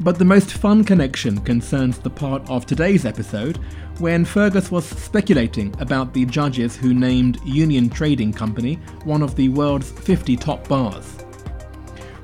But 0.00 0.18
the 0.18 0.24
most 0.24 0.54
fun 0.54 0.82
connection 0.82 1.40
concerns 1.42 1.98
the 1.98 2.10
part 2.10 2.48
of 2.50 2.66
today's 2.66 3.04
episode 3.04 3.60
when 3.98 4.24
Fergus 4.24 4.70
was 4.70 4.84
speculating 4.84 5.74
about 5.80 6.12
the 6.12 6.24
judges 6.26 6.76
who 6.76 6.94
named 6.94 7.38
Union 7.44 7.88
Trading 7.88 8.32
Company 8.32 8.74
one 9.04 9.22
of 9.22 9.36
the 9.36 9.48
world's 9.50 9.90
50 9.90 10.36
top 10.36 10.66
bars. 10.68 11.18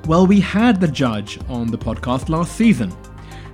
Well, 0.07 0.27
we 0.27 0.41
had 0.41 0.81
the 0.81 0.89
judge 0.89 1.39
on 1.49 1.69
the 1.69 1.79
podcast 1.79 2.29
last 2.29 2.57
season, 2.57 2.93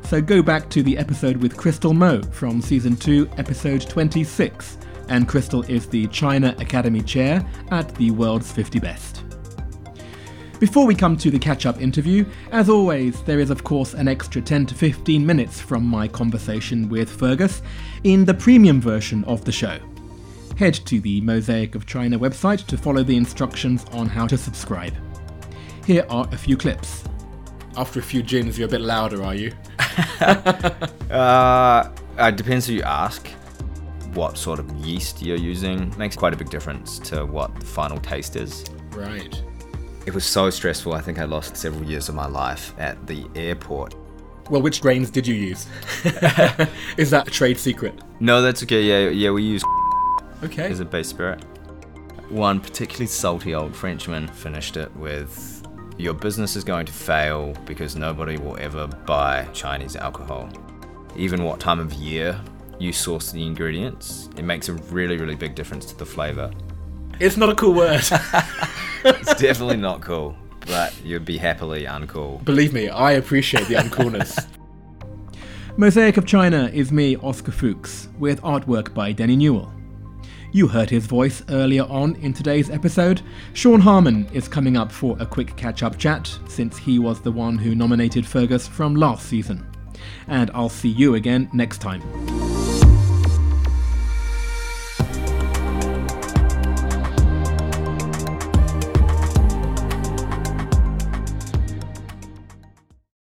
so 0.05 0.23
go 0.23 0.43
back 0.43 0.71
to 0.71 0.83
the 0.83 0.97
episode 0.97 1.37
with 1.37 1.57
Crystal 1.57 1.93
Mo 1.93 2.23
from 2.23 2.62
season 2.62 2.97
2, 2.97 3.29
episode 3.37 3.83
26, 3.83 4.79
and 5.09 5.29
Crystal 5.29 5.62
is 5.64 5.87
the 5.87 6.07
China 6.09 6.55
Academy 6.59 7.03
Chair 7.03 7.45
at 7.71 7.95
the 7.97 8.11
world's 8.12 8.51
50 8.51 8.79
best. 8.79 9.25
Before 10.59 10.86
we 10.86 10.94
come 10.94 11.18
to 11.18 11.30
the 11.30 11.38
catch 11.38 11.66
up 11.66 11.82
interview, 11.82 12.24
as 12.50 12.70
always, 12.70 13.20
there 13.24 13.40
is 13.40 13.50
of 13.50 13.62
course 13.62 13.92
an 13.92 14.09
extra 14.09 14.40
10 14.40 14.64
to 14.66 14.74
15 14.74 15.24
minutes 15.24 15.61
from 15.61 15.84
my 15.84 16.09
conversation 16.09 16.88
with 16.88 17.11
Fergus 17.11 17.61
in 18.04 18.24
the 18.24 18.32
premium 18.32 18.80
version 18.80 19.22
of 19.24 19.44
the 19.44 19.52
show. 19.52 19.78
Head 20.57 20.72
to 20.86 20.98
the 20.98 21.20
Mosaic 21.20 21.74
of 21.74 21.84
China 21.84 22.18
website 22.18 22.66
to 22.68 22.78
follow 22.78 23.02
the 23.02 23.18
instructions 23.18 23.84
on 23.92 24.07
how 24.07 24.26
to 24.26 24.38
subscribe. 24.38 24.94
Here 25.84 26.07
are 26.09 26.26
a 26.32 26.38
few 26.38 26.57
clips. 26.57 27.04
After 27.76 28.00
a 28.00 28.02
few 28.02 28.22
gins, 28.22 28.59
you're 28.59 28.68
a 28.68 28.70
bit 28.70 28.80
louder, 28.80 29.22
are 29.22 29.34
you? 29.34 29.52
uh, 31.11 31.90
it 32.18 32.36
depends 32.36 32.66
who 32.66 32.72
you 32.72 32.82
ask. 32.82 33.28
What 34.14 34.38
sort 34.38 34.59
of 34.59 34.70
yeast 34.76 35.20
you're 35.20 35.36
using 35.36 35.92
makes 35.98 36.16
quite 36.16 36.32
a 36.32 36.36
big 36.38 36.48
difference 36.48 36.98
to 37.11 37.26
what 37.26 37.54
the 37.61 37.66
final 37.66 37.98
taste 37.98 38.36
is. 38.36 38.64
Right. 38.92 39.42
It 40.07 40.14
was 40.14 40.24
so 40.24 40.50
stressful. 40.50 40.92
I 40.94 41.00
think 41.00 41.18
I 41.18 41.24
lost 41.24 41.57
several 41.57 41.84
years 41.84 42.09
of 42.09 42.14
my 42.14 42.26
life 42.26 42.72
at 42.78 43.07
the 43.09 43.26
airport. 43.34 43.96
Well, 44.48 44.62
which 44.62 44.80
grains 44.80 45.11
did 45.11 45.26
you 45.26 45.34
use? 45.34 45.66
Is 46.96 47.11
that 47.11 47.24
a 47.26 47.30
trade 47.30 47.59
secret? 47.59 48.00
No, 48.20 48.40
that's 48.40 48.62
okay. 48.62 48.82
Yeah, 48.82 49.11
yeah, 49.11 49.30
we 49.32 49.42
use 49.42 49.64
okay 50.44 50.70
as 50.70 50.78
a 50.78 50.84
base 50.84 51.09
spirit. 51.09 51.42
One 52.28 52.61
particularly 52.61 53.07
salty 53.07 53.57
old 53.57 53.74
Frenchman 53.74 54.28
finished 54.28 54.76
it 54.76 54.94
with 54.96 55.66
your 55.98 56.14
business 56.14 56.54
is 56.54 56.62
going 56.62 56.86
to 56.86 56.92
fail 56.92 57.54
because 57.64 57.96
nobody 57.96 58.36
will 58.36 58.57
ever 58.59 58.86
buy 58.86 59.48
Chinese 59.52 59.96
alcohol. 59.96 60.48
Even 61.16 61.42
what 61.42 61.59
time 61.59 61.80
of 61.80 61.92
year 61.94 62.40
you 62.78 62.92
source 62.92 63.32
the 63.32 63.44
ingredients, 63.44 64.28
it 64.36 64.44
makes 64.44 64.68
a 64.68 64.74
really, 64.74 65.16
really 65.16 65.34
big 65.34 65.57
difference 65.57 65.84
to 65.86 65.96
the 65.96 66.07
flavor. 66.07 66.52
It's 67.19 67.37
not 67.37 67.49
a 67.49 67.55
cool 67.55 67.75
word. 67.75 68.03
it's 69.05 69.35
definitely 69.37 69.77
not 69.77 70.01
cool, 70.01 70.37
but 70.67 70.95
you'd 71.05 71.25
be 71.25 71.39
happily 71.39 71.85
uncool. 71.85 72.45
Believe 72.45 72.73
me, 72.73 72.89
I 72.89 73.12
appreciate 73.12 73.69
the 73.69 73.75
uncoolness. 73.75 74.47
Mosaic 75.77 76.17
of 76.17 76.27
China 76.27 76.71
is 76.73 76.91
me, 76.91 77.17
Oscar 77.17 77.53
Fuchs, 77.53 78.09
with 78.19 78.41
artwork 78.43 78.95
by 78.95 79.12
Denny 79.12 79.37
Newell. 79.37 79.73
You 80.53 80.67
heard 80.67 80.89
his 80.89 81.07
voice 81.07 81.43
earlier 81.51 81.85
on 81.85 82.17
in 82.17 82.33
today's 82.33 82.71
episode. 82.71 83.21
Sean 83.53 83.81
Harmon 83.81 84.27
is 84.33 84.49
coming 84.49 84.77
up 84.77 84.91
for 84.91 85.17
a 85.21 85.27
quick 85.27 85.55
catch 85.57 85.83
up 85.83 85.99
chat, 85.99 86.39
since 86.49 86.79
he 86.79 86.99
was 86.99 87.21
the 87.21 87.33
one 87.33 87.59
who 87.59 87.75
nominated 87.75 88.27
Fergus 88.27 88.67
from 88.67 88.97
last 88.97 89.29
season. 89.29 89.67
And 90.29 90.51
I'll 90.55 90.71
see 90.71 90.89
you 90.89 91.14
again 91.14 91.51
next 91.53 91.79
time. 91.79 92.55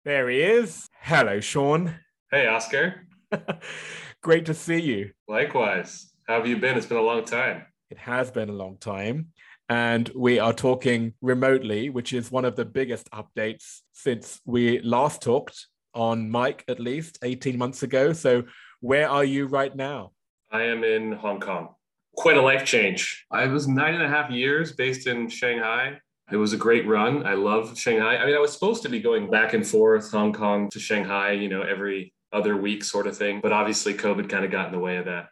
There 0.04 0.28
he 0.28 0.42
is. 0.42 0.86
Hello, 1.00 1.40
Sean. 1.40 1.94
Hey, 2.30 2.46
Oscar. 2.46 3.06
Great 4.22 4.44
to 4.44 4.52
see 4.52 4.78
you. 4.78 5.12
Likewise. 5.26 6.12
How 6.28 6.34
have 6.34 6.46
you 6.46 6.58
been? 6.58 6.76
It's 6.76 6.84
been 6.84 6.98
a 6.98 7.02
long 7.02 7.24
time. 7.24 7.64
It 7.88 7.96
has 7.96 8.30
been 8.30 8.50
a 8.50 8.52
long 8.52 8.76
time. 8.76 9.28
And 9.70 10.10
we 10.14 10.38
are 10.38 10.52
talking 10.52 11.14
remotely, 11.22 11.88
which 11.88 12.12
is 12.12 12.30
one 12.30 12.44
of 12.44 12.54
the 12.54 12.66
biggest 12.66 13.10
updates 13.12 13.80
since 13.92 14.42
we 14.44 14.78
last 14.80 15.22
talked 15.22 15.68
on 15.94 16.30
mic, 16.30 16.64
at 16.68 16.80
least 16.80 17.18
18 17.22 17.56
months 17.56 17.82
ago. 17.82 18.12
So, 18.12 18.42
where 18.80 19.08
are 19.08 19.24
you 19.24 19.46
right 19.46 19.74
now? 19.74 20.12
I 20.52 20.64
am 20.64 20.84
in 20.84 21.12
Hong 21.12 21.40
Kong. 21.40 21.70
Quite 22.14 22.36
a 22.36 22.42
life 22.42 22.66
change. 22.66 23.24
I 23.30 23.46
was 23.46 23.66
nine 23.66 23.94
and 23.94 24.02
a 24.02 24.08
half 24.08 24.30
years 24.30 24.72
based 24.72 25.06
in 25.06 25.30
Shanghai. 25.30 25.98
It 26.32 26.36
was 26.36 26.52
a 26.52 26.56
great 26.56 26.86
run. 26.86 27.26
I 27.26 27.34
love 27.34 27.78
Shanghai. 27.78 28.16
I 28.16 28.24
mean, 28.24 28.34
I 28.34 28.38
was 28.38 28.52
supposed 28.52 28.82
to 28.84 28.88
be 28.88 29.00
going 29.00 29.30
back 29.30 29.52
and 29.52 29.66
forth 29.66 30.10
Hong 30.10 30.32
Kong 30.32 30.70
to 30.70 30.80
Shanghai, 30.80 31.32
you 31.32 31.48
know, 31.48 31.62
every 31.62 32.14
other 32.32 32.56
week 32.56 32.82
sort 32.82 33.06
of 33.06 33.16
thing. 33.16 33.40
But 33.42 33.52
obviously, 33.52 33.94
COVID 33.94 34.28
kind 34.28 34.44
of 34.44 34.50
got 34.50 34.66
in 34.66 34.72
the 34.72 34.78
way 34.78 34.96
of 34.96 35.04
that. 35.04 35.28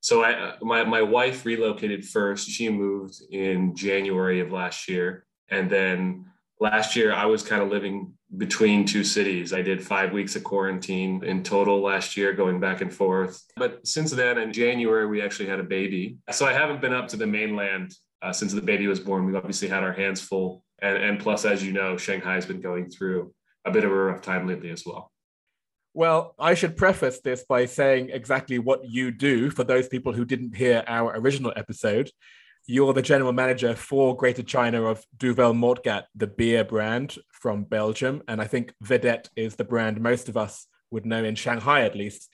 So 0.00 0.22
I, 0.22 0.32
uh, 0.32 0.56
my, 0.62 0.84
my 0.84 1.02
wife 1.02 1.44
relocated 1.44 2.04
first. 2.04 2.48
She 2.48 2.68
moved 2.68 3.20
in 3.30 3.74
January 3.74 4.40
of 4.40 4.52
last 4.52 4.88
year. 4.88 5.26
And 5.48 5.68
then 5.68 6.26
last 6.60 6.94
year, 6.94 7.12
I 7.12 7.26
was 7.26 7.42
kind 7.42 7.60
of 7.60 7.68
living 7.68 8.12
between 8.36 8.84
two 8.84 9.02
cities. 9.02 9.52
I 9.52 9.62
did 9.62 9.84
five 9.84 10.12
weeks 10.12 10.36
of 10.36 10.44
quarantine 10.44 11.24
in 11.24 11.42
total 11.42 11.80
last 11.80 12.16
year, 12.16 12.32
going 12.32 12.60
back 12.60 12.80
and 12.80 12.92
forth. 12.92 13.42
But 13.56 13.86
since 13.86 14.12
then, 14.12 14.38
in 14.38 14.52
January, 14.52 15.06
we 15.06 15.22
actually 15.22 15.48
had 15.48 15.60
a 15.60 15.64
baby. 15.64 16.18
So 16.30 16.46
I 16.46 16.52
haven't 16.52 16.80
been 16.80 16.92
up 16.92 17.08
to 17.08 17.16
the 17.16 17.26
mainland 17.26 17.92
uh, 18.22 18.32
since 18.32 18.52
the 18.52 18.60
baby 18.60 18.86
was 18.86 19.00
born. 19.00 19.24
We've 19.24 19.36
obviously 19.36 19.68
had 19.68 19.82
our 19.82 19.92
hands 19.92 20.20
full. 20.20 20.64
And, 20.80 20.96
and 20.96 21.18
plus, 21.18 21.44
as 21.44 21.64
you 21.64 21.72
know, 21.72 21.96
Shanghai 21.96 22.34
has 22.34 22.46
been 22.46 22.60
going 22.60 22.90
through 22.90 23.32
a 23.64 23.70
bit 23.70 23.84
of 23.84 23.90
a 23.90 23.94
rough 23.94 24.22
time 24.22 24.46
lately 24.46 24.70
as 24.70 24.84
well. 24.84 25.10
Well, 25.94 26.34
I 26.38 26.54
should 26.54 26.76
preface 26.76 27.20
this 27.20 27.44
by 27.48 27.64
saying 27.64 28.10
exactly 28.10 28.58
what 28.58 28.84
you 28.84 29.10
do 29.10 29.50
for 29.50 29.64
those 29.64 29.88
people 29.88 30.12
who 30.12 30.26
didn't 30.26 30.54
hear 30.54 30.84
our 30.86 31.16
original 31.16 31.54
episode. 31.56 32.10
You're 32.66 32.92
the 32.92 33.00
general 33.00 33.32
manager 33.32 33.74
for 33.74 34.14
Greater 34.14 34.42
China 34.42 34.84
of 34.84 35.02
Duvel 35.16 35.54
Moortgat, 35.54 36.04
the 36.14 36.26
beer 36.26 36.64
brand 36.64 37.16
from 37.32 37.64
Belgium. 37.64 38.22
And 38.28 38.42
I 38.42 38.46
think 38.46 38.74
Vedette 38.84 39.28
is 39.36 39.56
the 39.56 39.64
brand 39.64 40.00
most 40.00 40.28
of 40.28 40.36
us 40.36 40.66
would 40.90 41.06
know 41.06 41.24
in 41.24 41.34
Shanghai, 41.34 41.82
at 41.82 41.96
least. 41.96 42.28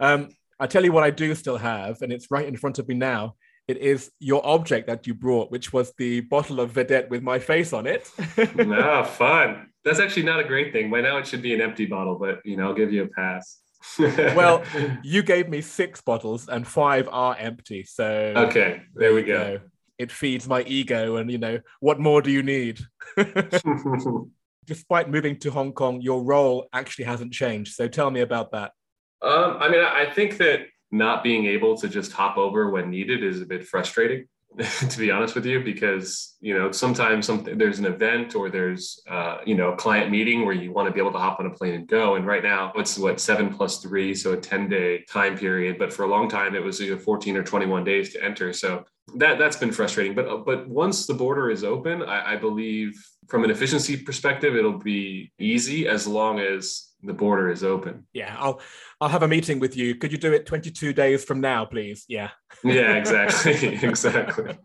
Um, 0.00 0.30
I 0.58 0.66
tell 0.66 0.84
you 0.84 0.92
what 0.92 1.04
I 1.04 1.10
do 1.10 1.34
still 1.34 1.58
have, 1.58 2.00
and 2.00 2.12
it's 2.12 2.30
right 2.30 2.46
in 2.46 2.56
front 2.56 2.78
of 2.78 2.88
me 2.88 2.94
now. 2.94 3.34
It 3.68 3.78
is 3.78 4.10
your 4.18 4.44
object 4.44 4.88
that 4.88 5.06
you 5.06 5.14
brought, 5.14 5.50
which 5.50 5.72
was 5.72 5.92
the 5.96 6.20
bottle 6.20 6.60
of 6.60 6.72
Vedette 6.72 7.08
with 7.10 7.22
my 7.22 7.38
face 7.38 7.72
on 7.72 7.86
it. 7.86 8.10
ah, 8.58 9.04
fun. 9.04 9.68
That's 9.84 10.00
actually 10.00 10.24
not 10.24 10.40
a 10.40 10.44
great 10.44 10.72
thing. 10.72 10.90
By 10.90 11.00
now 11.00 11.18
it 11.18 11.26
should 11.26 11.42
be 11.42 11.54
an 11.54 11.60
empty 11.60 11.86
bottle, 11.86 12.16
but 12.16 12.40
you 12.44 12.56
know, 12.56 12.68
I'll 12.68 12.74
give 12.74 12.92
you 12.92 13.04
a 13.04 13.08
pass. 13.08 13.60
well, 13.98 14.62
you 15.02 15.22
gave 15.22 15.48
me 15.48 15.60
six 15.60 16.00
bottles 16.00 16.48
and 16.48 16.66
five 16.66 17.08
are 17.10 17.36
empty. 17.38 17.84
So 17.84 18.32
Okay, 18.36 18.82
there 18.94 19.14
we 19.14 19.22
go. 19.22 19.60
It 19.98 20.10
feeds 20.10 20.48
my 20.48 20.62
ego 20.62 21.16
and 21.16 21.30
you 21.30 21.38
know, 21.38 21.60
what 21.80 22.00
more 22.00 22.22
do 22.22 22.30
you 22.30 22.42
need? 22.42 22.80
Despite 24.64 25.10
moving 25.10 25.38
to 25.40 25.50
Hong 25.50 25.72
Kong, 25.72 26.00
your 26.00 26.22
role 26.22 26.68
actually 26.72 27.04
hasn't 27.04 27.32
changed. 27.32 27.74
So 27.74 27.88
tell 27.88 28.10
me 28.10 28.20
about 28.20 28.52
that. 28.52 28.72
Um, 29.20 29.56
I 29.60 29.68
mean, 29.68 29.80
I 29.80 30.06
think 30.12 30.38
that 30.38 30.66
not 30.92 31.24
being 31.24 31.46
able 31.46 31.76
to 31.78 31.88
just 31.88 32.12
hop 32.12 32.36
over 32.36 32.70
when 32.70 32.90
needed 32.90 33.24
is 33.24 33.40
a 33.40 33.46
bit 33.46 33.66
frustrating 33.66 34.26
to 34.90 34.98
be 34.98 35.10
honest 35.10 35.34
with 35.34 35.46
you 35.46 35.62
because 35.62 36.36
you 36.40 36.56
know 36.56 36.70
sometimes 36.70 37.24
something 37.24 37.56
there's 37.56 37.78
an 37.78 37.86
event 37.86 38.34
or 38.34 38.50
there's 38.50 39.00
uh, 39.08 39.38
you 39.46 39.54
know 39.54 39.72
a 39.72 39.76
client 39.76 40.10
meeting 40.10 40.44
where 40.44 40.54
you 40.54 40.70
want 40.72 40.86
to 40.86 40.92
be 40.92 41.00
able 41.00 41.12
to 41.12 41.18
hop 41.18 41.40
on 41.40 41.46
a 41.46 41.50
plane 41.50 41.74
and 41.74 41.88
go. 41.88 42.16
And 42.16 42.26
right 42.26 42.42
now 42.42 42.72
it's 42.76 42.98
what 42.98 43.18
seven 43.18 43.52
plus 43.54 43.78
three 43.78 44.14
so 44.14 44.32
a 44.32 44.36
10 44.36 44.68
day 44.68 45.04
time 45.08 45.38
period. 45.38 45.78
But 45.78 45.92
for 45.92 46.04
a 46.04 46.06
long 46.06 46.28
time 46.28 46.54
it 46.54 46.62
was 46.62 46.82
either 46.82 46.98
14 46.98 47.36
or 47.36 47.42
21 47.42 47.84
days 47.84 48.12
to 48.12 48.22
enter. 48.22 48.52
So 48.52 48.84
that 49.16 49.38
that's 49.38 49.56
been 49.56 49.72
frustrating. 49.72 50.14
But 50.14 50.44
but 50.44 50.68
once 50.68 51.06
the 51.06 51.14
border 51.14 51.50
is 51.50 51.64
open 51.64 52.02
I, 52.02 52.34
I 52.34 52.36
believe 52.36 52.92
from 53.28 53.44
an 53.44 53.50
efficiency 53.50 53.96
perspective 53.96 54.54
it'll 54.54 54.78
be 54.78 55.32
easy 55.38 55.88
as 55.88 56.06
long 56.06 56.40
as 56.40 56.91
the 57.02 57.12
border 57.12 57.50
is 57.50 57.64
open. 57.64 58.06
Yeah, 58.12 58.34
I'll 58.38 58.60
I'll 59.00 59.08
have 59.08 59.22
a 59.22 59.28
meeting 59.28 59.58
with 59.58 59.76
you. 59.76 59.94
Could 59.94 60.12
you 60.12 60.18
do 60.18 60.32
it 60.32 60.46
22 60.46 60.92
days 60.92 61.24
from 61.24 61.40
now, 61.40 61.64
please? 61.64 62.04
Yeah. 62.08 62.30
Yeah, 62.62 62.92
exactly. 62.96 63.74
exactly. 63.82 64.58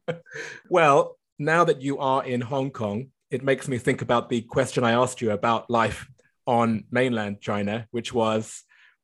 well, 0.69 1.17
now 1.39 1.63
that 1.63 1.81
you 1.81 1.99
are 1.99 2.23
in 2.23 2.41
Hong 2.41 2.71
Kong, 2.71 3.07
it 3.31 3.43
makes 3.43 3.67
me 3.67 3.77
think 3.77 4.01
about 4.01 4.29
the 4.29 4.41
question 4.41 4.83
I 4.83 4.91
asked 4.91 5.21
you 5.21 5.31
about 5.31 5.69
life 5.69 6.07
on 6.45 6.85
mainland 6.91 7.41
China, 7.41 7.88
which 7.91 8.13
was 8.13 8.63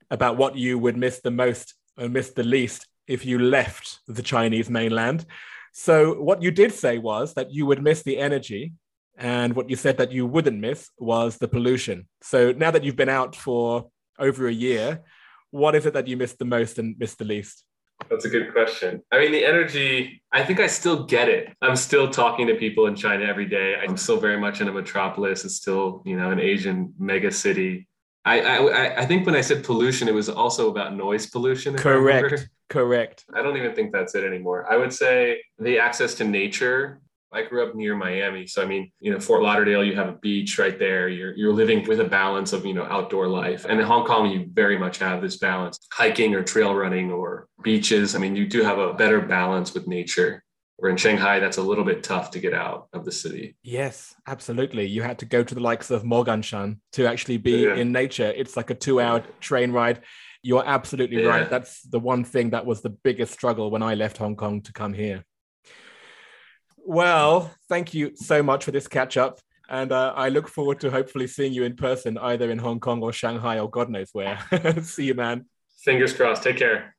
about 0.09 0.38
what 0.38 0.55
you 0.55 0.77
would 0.77 0.95
miss 0.95 1.19
the 1.19 1.31
most 1.31 1.73
or 1.97 2.07
miss 2.09 2.29
the 2.31 2.43
least 2.43 2.88
if 3.07 3.25
you 3.25 3.39
left 3.39 3.99
the 4.07 4.21
Chinese 4.21 4.69
mainland. 4.69 5.25
So, 5.73 6.21
what 6.21 6.43
you 6.43 6.51
did 6.51 6.71
say 6.71 6.99
was 6.99 7.34
that 7.34 7.51
you 7.51 7.65
would 7.65 7.81
miss 7.81 8.03
the 8.03 8.19
energy 8.19 8.73
and 9.18 9.55
what 9.55 9.70
you 9.70 9.76
said 9.76 9.97
that 9.97 10.11
you 10.11 10.26
wouldn't 10.26 10.59
miss 10.59 10.89
was 10.97 11.38
the 11.38 11.47
pollution. 11.47 12.07
So 12.22 12.51
now 12.51 12.72
that 12.72 12.84
you've 12.84 12.95
been 12.95 13.09
out 13.09 13.36
for 13.36 13.89
over 14.20 14.47
a 14.47 14.53
year, 14.53 15.01
what 15.51 15.76
is 15.76 15.86
it 15.86 15.93
that 15.93 16.07
you 16.07 16.18
missed 16.18 16.39
the 16.39 16.45
most 16.45 16.80
and 16.80 16.97
missed 16.97 17.20
the 17.20 17.26
least? 17.26 17.64
That's 18.09 18.26
a 18.26 18.30
good 18.30 18.51
question. 18.51 19.01
I 19.11 19.20
mean, 19.20 19.32
the 19.32 19.45
energy, 19.45 20.24
I 20.32 20.43
think 20.43 20.59
I 20.59 20.68
still 20.68 21.05
get 21.05 21.30
it. 21.30 21.55
I'm 21.61 21.76
still 21.76 22.09
talking 22.09 22.47
to 22.47 22.55
people 22.55 22.88
in 22.88 22.95
China 22.95 23.24
every 23.26 23.45
day. 23.45 23.76
I'm 23.82 23.97
still 23.97 24.20
very 24.20 24.38
much 24.39 24.61
in 24.61 24.68
a 24.68 24.72
metropolis. 24.72 25.45
It's 25.45 25.55
still, 25.55 26.01
you 26.05 26.18
know, 26.18 26.32
an 26.32 26.39
Asian 26.39 26.93
mega 26.97 27.32
city. 27.32 27.88
I, 28.26 28.41
I, 28.41 29.01
I 29.01 29.05
think 29.05 29.26
when 29.26 29.36
I 29.36 29.41
said 29.41 29.64
pollution, 29.64 30.07
it 30.07 30.14
was 30.14 30.28
also 30.28 30.70
about 30.70 30.95
noise 30.95 31.28
pollution. 31.28 31.76
Correct. 31.76 32.49
Correct. 32.70 33.26
I 33.34 33.43
don't 33.43 33.57
even 33.57 33.76
think 33.76 33.91
that's 33.91 34.16
it 34.16 34.24
anymore. 34.24 34.66
I 34.72 34.78
would 34.78 34.91
say 34.91 35.41
the 35.59 35.78
access 35.78 36.16
to 36.16 36.24
nature 36.24 36.99
I 37.34 37.43
grew 37.43 37.67
up 37.67 37.75
near 37.75 37.95
Miami. 37.95 38.47
So, 38.47 38.61
I 38.61 38.65
mean, 38.65 38.91
you 38.99 39.11
know, 39.11 39.19
Fort 39.19 39.41
Lauderdale, 39.41 39.84
you 39.84 39.95
have 39.95 40.09
a 40.09 40.17
beach 40.21 40.59
right 40.59 40.77
there. 40.77 41.09
You're, 41.09 41.36
you're 41.36 41.53
living 41.53 41.86
with 41.88 41.99
a 41.99 42.05
balance 42.05 42.53
of, 42.53 42.65
you 42.65 42.73
know, 42.73 42.84
outdoor 42.84 43.27
life. 43.27 43.65
And 43.67 43.79
in 43.79 43.86
Hong 43.86 44.05
Kong, 44.05 44.29
you 44.29 44.49
very 44.51 44.77
much 44.77 44.99
have 44.99 45.21
this 45.21 45.38
balance 45.38 45.79
hiking 45.91 46.36
or 46.36 46.43
trail 46.43 46.73
running 46.75 47.11
or 47.11 47.47
beaches. 47.63 48.15
I 48.15 48.19
mean, 48.19 48.36
you 48.36 48.47
do 48.47 48.63
have 48.63 48.77
a 48.77 48.93
better 48.93 49.21
balance 49.21 49.73
with 49.73 49.88
nature. 49.88 50.43
Where 50.77 50.89
in 50.89 50.97
Shanghai, 50.97 51.39
that's 51.39 51.57
a 51.57 51.61
little 51.61 51.84
bit 51.86 52.03
tough 52.03 52.31
to 52.31 52.39
get 52.39 52.53
out 52.53 52.88
of 52.93 53.05
the 53.05 53.11
city. 53.11 53.55
Yes, 53.63 54.15
absolutely. 54.27 54.86
You 54.88 55.01
had 55.03 55.19
to 55.19 55.25
go 55.25 55.43
to 55.43 55.55
the 55.55 55.61
likes 55.61 55.91
of 55.91 56.03
Moganshan 56.03 56.79
to 56.93 57.05
actually 57.05 57.38
be 57.38 57.63
yeah. 57.63 57.75
in 57.75 57.91
nature. 57.91 58.34
It's 58.36 58.57
like 58.57 58.69
a 58.69 58.75
two 58.75 58.99
hour 58.99 59.23
train 59.39 59.71
ride. 59.71 60.01
You're 60.41 60.63
absolutely 60.65 61.21
yeah. 61.21 61.29
right. 61.29 61.49
That's 61.49 61.84
the 61.84 61.99
one 61.99 62.25
thing 62.25 62.49
that 62.49 62.65
was 62.65 62.81
the 62.81 62.89
biggest 62.89 63.31
struggle 63.31 63.71
when 63.71 63.84
I 63.84 63.93
left 63.93 64.17
Hong 64.17 64.36
Kong 64.36 64.61
to 64.63 64.73
come 64.73 64.93
here. 64.93 65.23
Well, 66.86 67.51
thank 67.69 67.93
you 67.93 68.11
so 68.15 68.43
much 68.43 68.65
for 68.65 68.71
this 68.71 68.88
catch 68.88 69.17
up. 69.17 69.39
And 69.69 69.91
uh, 69.91 70.13
I 70.15 70.29
look 70.29 70.47
forward 70.47 70.79
to 70.81 70.91
hopefully 70.91 71.27
seeing 71.27 71.53
you 71.53 71.63
in 71.63 71.75
person, 71.75 72.17
either 72.17 72.51
in 72.51 72.59
Hong 72.59 72.79
Kong 72.79 73.01
or 73.01 73.13
Shanghai 73.13 73.59
or 73.59 73.69
God 73.69 73.89
knows 73.89 74.09
where. 74.13 74.38
See 74.81 75.05
you, 75.05 75.13
man. 75.13 75.45
Fingers 75.84 76.13
crossed. 76.13 76.43
Take 76.43 76.57
care. 76.57 76.92